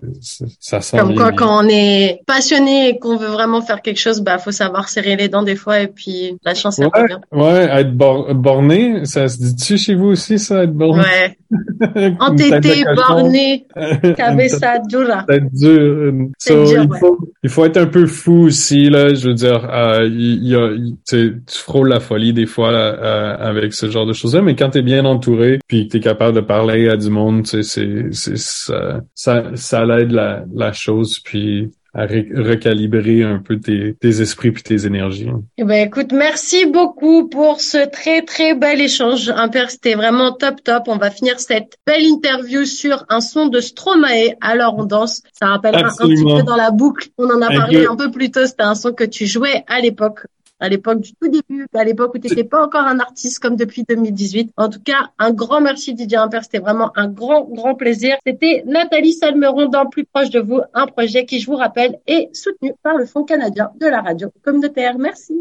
ça 0.61 0.81
sent 0.81 0.97
Comme 0.97 1.15
quoi, 1.15 1.31
quand 1.33 1.63
on 1.63 1.69
est 1.69 2.21
passionné 2.27 2.89
et 2.89 2.99
qu'on 2.99 3.17
veut 3.17 3.29
vraiment 3.29 3.61
faire 3.61 3.83
quelque 3.83 3.99
chose, 3.99 4.23
bah, 4.23 4.39
faut 4.39 4.51
savoir 4.51 4.89
serrer 4.89 5.15
les 5.15 5.29
dents 5.29 5.43
des 5.43 5.57
fois 5.57 5.81
et 5.81 5.89
puis 5.89 6.39
la 6.43 6.55
chance, 6.55 6.79
ouais, 6.79 6.89
Ouais, 7.33 7.69
être 7.71 7.95
borné, 7.95 9.05
ça 9.05 9.29
se 9.29 9.37
dit-tu 9.37 9.77
chez 9.77 9.95
vous 9.95 10.07
aussi, 10.07 10.39
ça, 10.39 10.65
être 10.65 10.73
borné? 10.73 11.03
Ouais. 11.03 11.37
Entêté, 12.21 12.83
borné, 12.97 13.67
cabeza 14.17 14.79
dura. 14.89 15.27
C'est 15.29 15.53
dur. 15.53 16.13
So, 16.39 16.65
dur 16.65 16.85
il, 16.85 16.99
faut, 16.99 17.19
il 17.43 17.51
faut 17.51 17.65
être 17.67 17.77
un 17.77 17.87
peu 17.87 18.07
fou 18.07 18.45
aussi, 18.45 18.89
là. 18.89 19.13
Je 19.13 19.29
veux 19.29 19.35
dire, 19.35 19.69
euh, 19.71 20.09
il 20.11 20.49
y 20.49 20.55
a, 20.55 20.71
tu 21.07 21.43
frôles 21.47 21.89
la 21.89 22.01
folie 22.01 22.33
des 22.33 22.47
fois 22.47 22.73
là, 22.73 22.79
euh, 22.79 23.37
avec 23.39 23.75
ce 23.75 23.91
genre 23.91 24.07
de 24.07 24.15
choses-là, 24.15 24.41
mais 24.41 24.57
quand 24.57 24.71
t'es 24.71 24.83
bien 24.83 25.05
entouré, 25.05 25.59
puis 25.67 25.89
que 25.89 25.93
t'es 25.93 26.01
capable 26.01 26.35
de 26.35 26.41
parler 26.41 26.89
à 26.89 26.97
du 26.97 27.11
monde, 27.11 27.43
tu 27.43 27.63
sais, 27.63 28.09
c'est, 28.13 28.37
ça, 28.37 29.01
ça, 29.15 29.42
ça 29.55 29.85
l'aide 29.85 30.13
la, 30.13 30.45
la 30.55 30.73
chose, 30.73 31.21
puis 31.21 31.71
à 31.95 32.07
recalibrer 32.07 33.23
un 33.23 33.39
peu 33.39 33.61
tes, 33.61 33.95
tes 34.01 34.23
esprits 34.23 34.51
puis 34.51 34.63
tes 34.63 34.87
énergies. 34.87 35.29
Eh 35.59 35.65
ben 35.65 35.87
écoute, 35.87 36.13
merci 36.13 36.65
beaucoup 36.65 37.29
pour 37.29 37.61
ce 37.61 37.87
très 37.91 38.23
très 38.23 38.55
bel 38.55 38.81
échange. 38.81 39.29
Imper, 39.29 39.71
c'était 39.71 39.95
vraiment 39.95 40.33
top 40.33 40.63
top. 40.65 40.85
On 40.87 40.97
va 40.97 41.11
finir 41.11 41.39
cette 41.39 41.77
belle 41.87 42.05
interview 42.05 42.65
sur 42.65 43.05
un 43.11 43.21
son 43.21 43.47
de 43.47 43.61
Stromae. 43.61 44.37
Alors 44.41 44.77
on 44.79 44.85
danse. 44.85 45.23
Ça 45.39 45.49
rappellera 45.49 45.89
un 45.89 46.09
petit 46.09 46.25
peu 46.25 46.43
dans 46.43 46.57
la 46.57 46.71
boucle. 46.71 47.09
On 47.19 47.29
en 47.29 47.43
a 47.43 47.49
parlé 47.49 47.87
un 47.87 47.97
peu 47.97 48.11
plus 48.11 48.31
tôt. 48.31 48.47
C'était 48.47 48.63
un 48.63 48.75
son 48.75 48.93
que 48.93 49.05
tu 49.05 49.27
jouais 49.27 49.65
à 49.67 49.81
l'époque 49.81 50.21
à 50.63 50.69
l'époque 50.69 51.01
du 51.01 51.13
tout 51.15 51.29
début, 51.29 51.67
à 51.75 51.83
l'époque 51.83 52.15
où 52.15 52.19
tu 52.19 52.29
n'étais 52.29 52.45
pas 52.45 52.65
encore 52.65 52.85
un 52.85 53.01
artiste 53.01 53.41
comme 53.41 53.57
depuis 53.57 53.83
2018. 53.83 54.53
En 54.57 54.69
tout 54.69 54.81
cas, 54.81 55.11
un 55.19 55.33
grand 55.33 55.61
merci 55.61 55.93
Didier 55.93 56.19
Imper, 56.19 56.45
c'était 56.45 56.61
vraiment 56.61 56.93
un 56.95 57.09
grand, 57.09 57.49
grand 57.51 57.75
plaisir. 57.75 58.17
C'était 58.25 58.63
Nathalie 58.65 59.13
Salmeron 59.13 59.67
dans 59.67 59.87
Plus 59.87 60.05
proche 60.05 60.31
de 60.31 60.39
vous, 60.39 60.61
un 60.73 60.87
projet 60.87 61.27
qui, 61.27 61.41
je 61.41 61.47
vous 61.47 61.57
rappelle, 61.57 61.99
est 62.07 62.29
soutenu 62.33 62.75
par 62.85 62.97
le 62.97 63.07
Fonds 63.07 63.25
canadien 63.25 63.71
de 63.81 63.87
la 63.87 64.01
radio 64.03 64.29
communautaire. 64.45 64.99
Merci. 64.99 65.35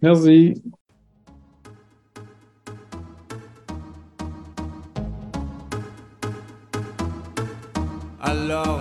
Merci. 0.00 0.62
Alors, 8.20 8.80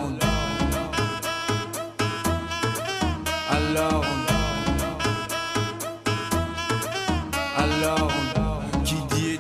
alors, 3.50 4.04
alors, 4.06 4.27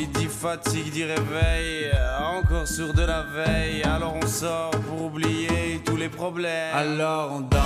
qui 0.00 0.06
dit 0.06 0.26
fatigue 0.26 0.90
dit 0.92 1.04
réveil, 1.04 1.90
encore 2.18 2.66
sur 2.66 2.94
de 2.94 3.02
la 3.02 3.22
veille, 3.22 3.82
alors 3.82 4.16
on 4.22 4.26
sort 4.26 4.70
pour 4.70 5.02
oublier 5.02 5.80
tous 5.84 5.96
les 5.96 6.08
problèmes, 6.08 6.74
alors 6.74 7.32
on 7.32 7.40
danse. 7.40 7.60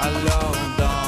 Alors 0.00 0.52
on 0.52 0.80
danse. 0.80 0.99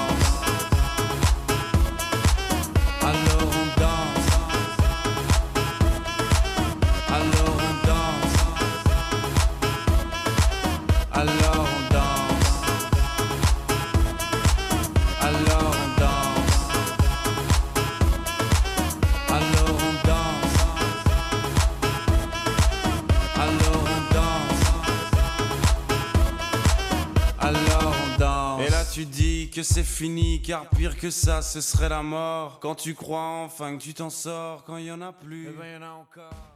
Que 29.51 29.62
c'est 29.62 29.84
fini, 29.84 30.43
car 30.43 30.68
pire 30.68 30.97
que 30.97 31.11
ça, 31.11 31.43
ce 31.43 31.61
serait 31.61 31.88
la 31.88 32.03
mort. 32.03 32.61
Quand 32.61 32.74
tu 32.74 32.95
crois 32.95 33.43
enfin 33.45 33.76
que 33.76 33.82
tu 33.82 33.95
t'en 33.95 34.11
sors, 34.11 34.64
quand 34.64 34.76
il 34.76 34.86
y 34.86 34.93
en 34.93 35.01
a 35.01 35.12
plus, 35.12 35.49
eh 35.49 35.53
ben 35.53 35.80
y 35.80 35.82
a 35.82 35.95
encore. 35.95 36.51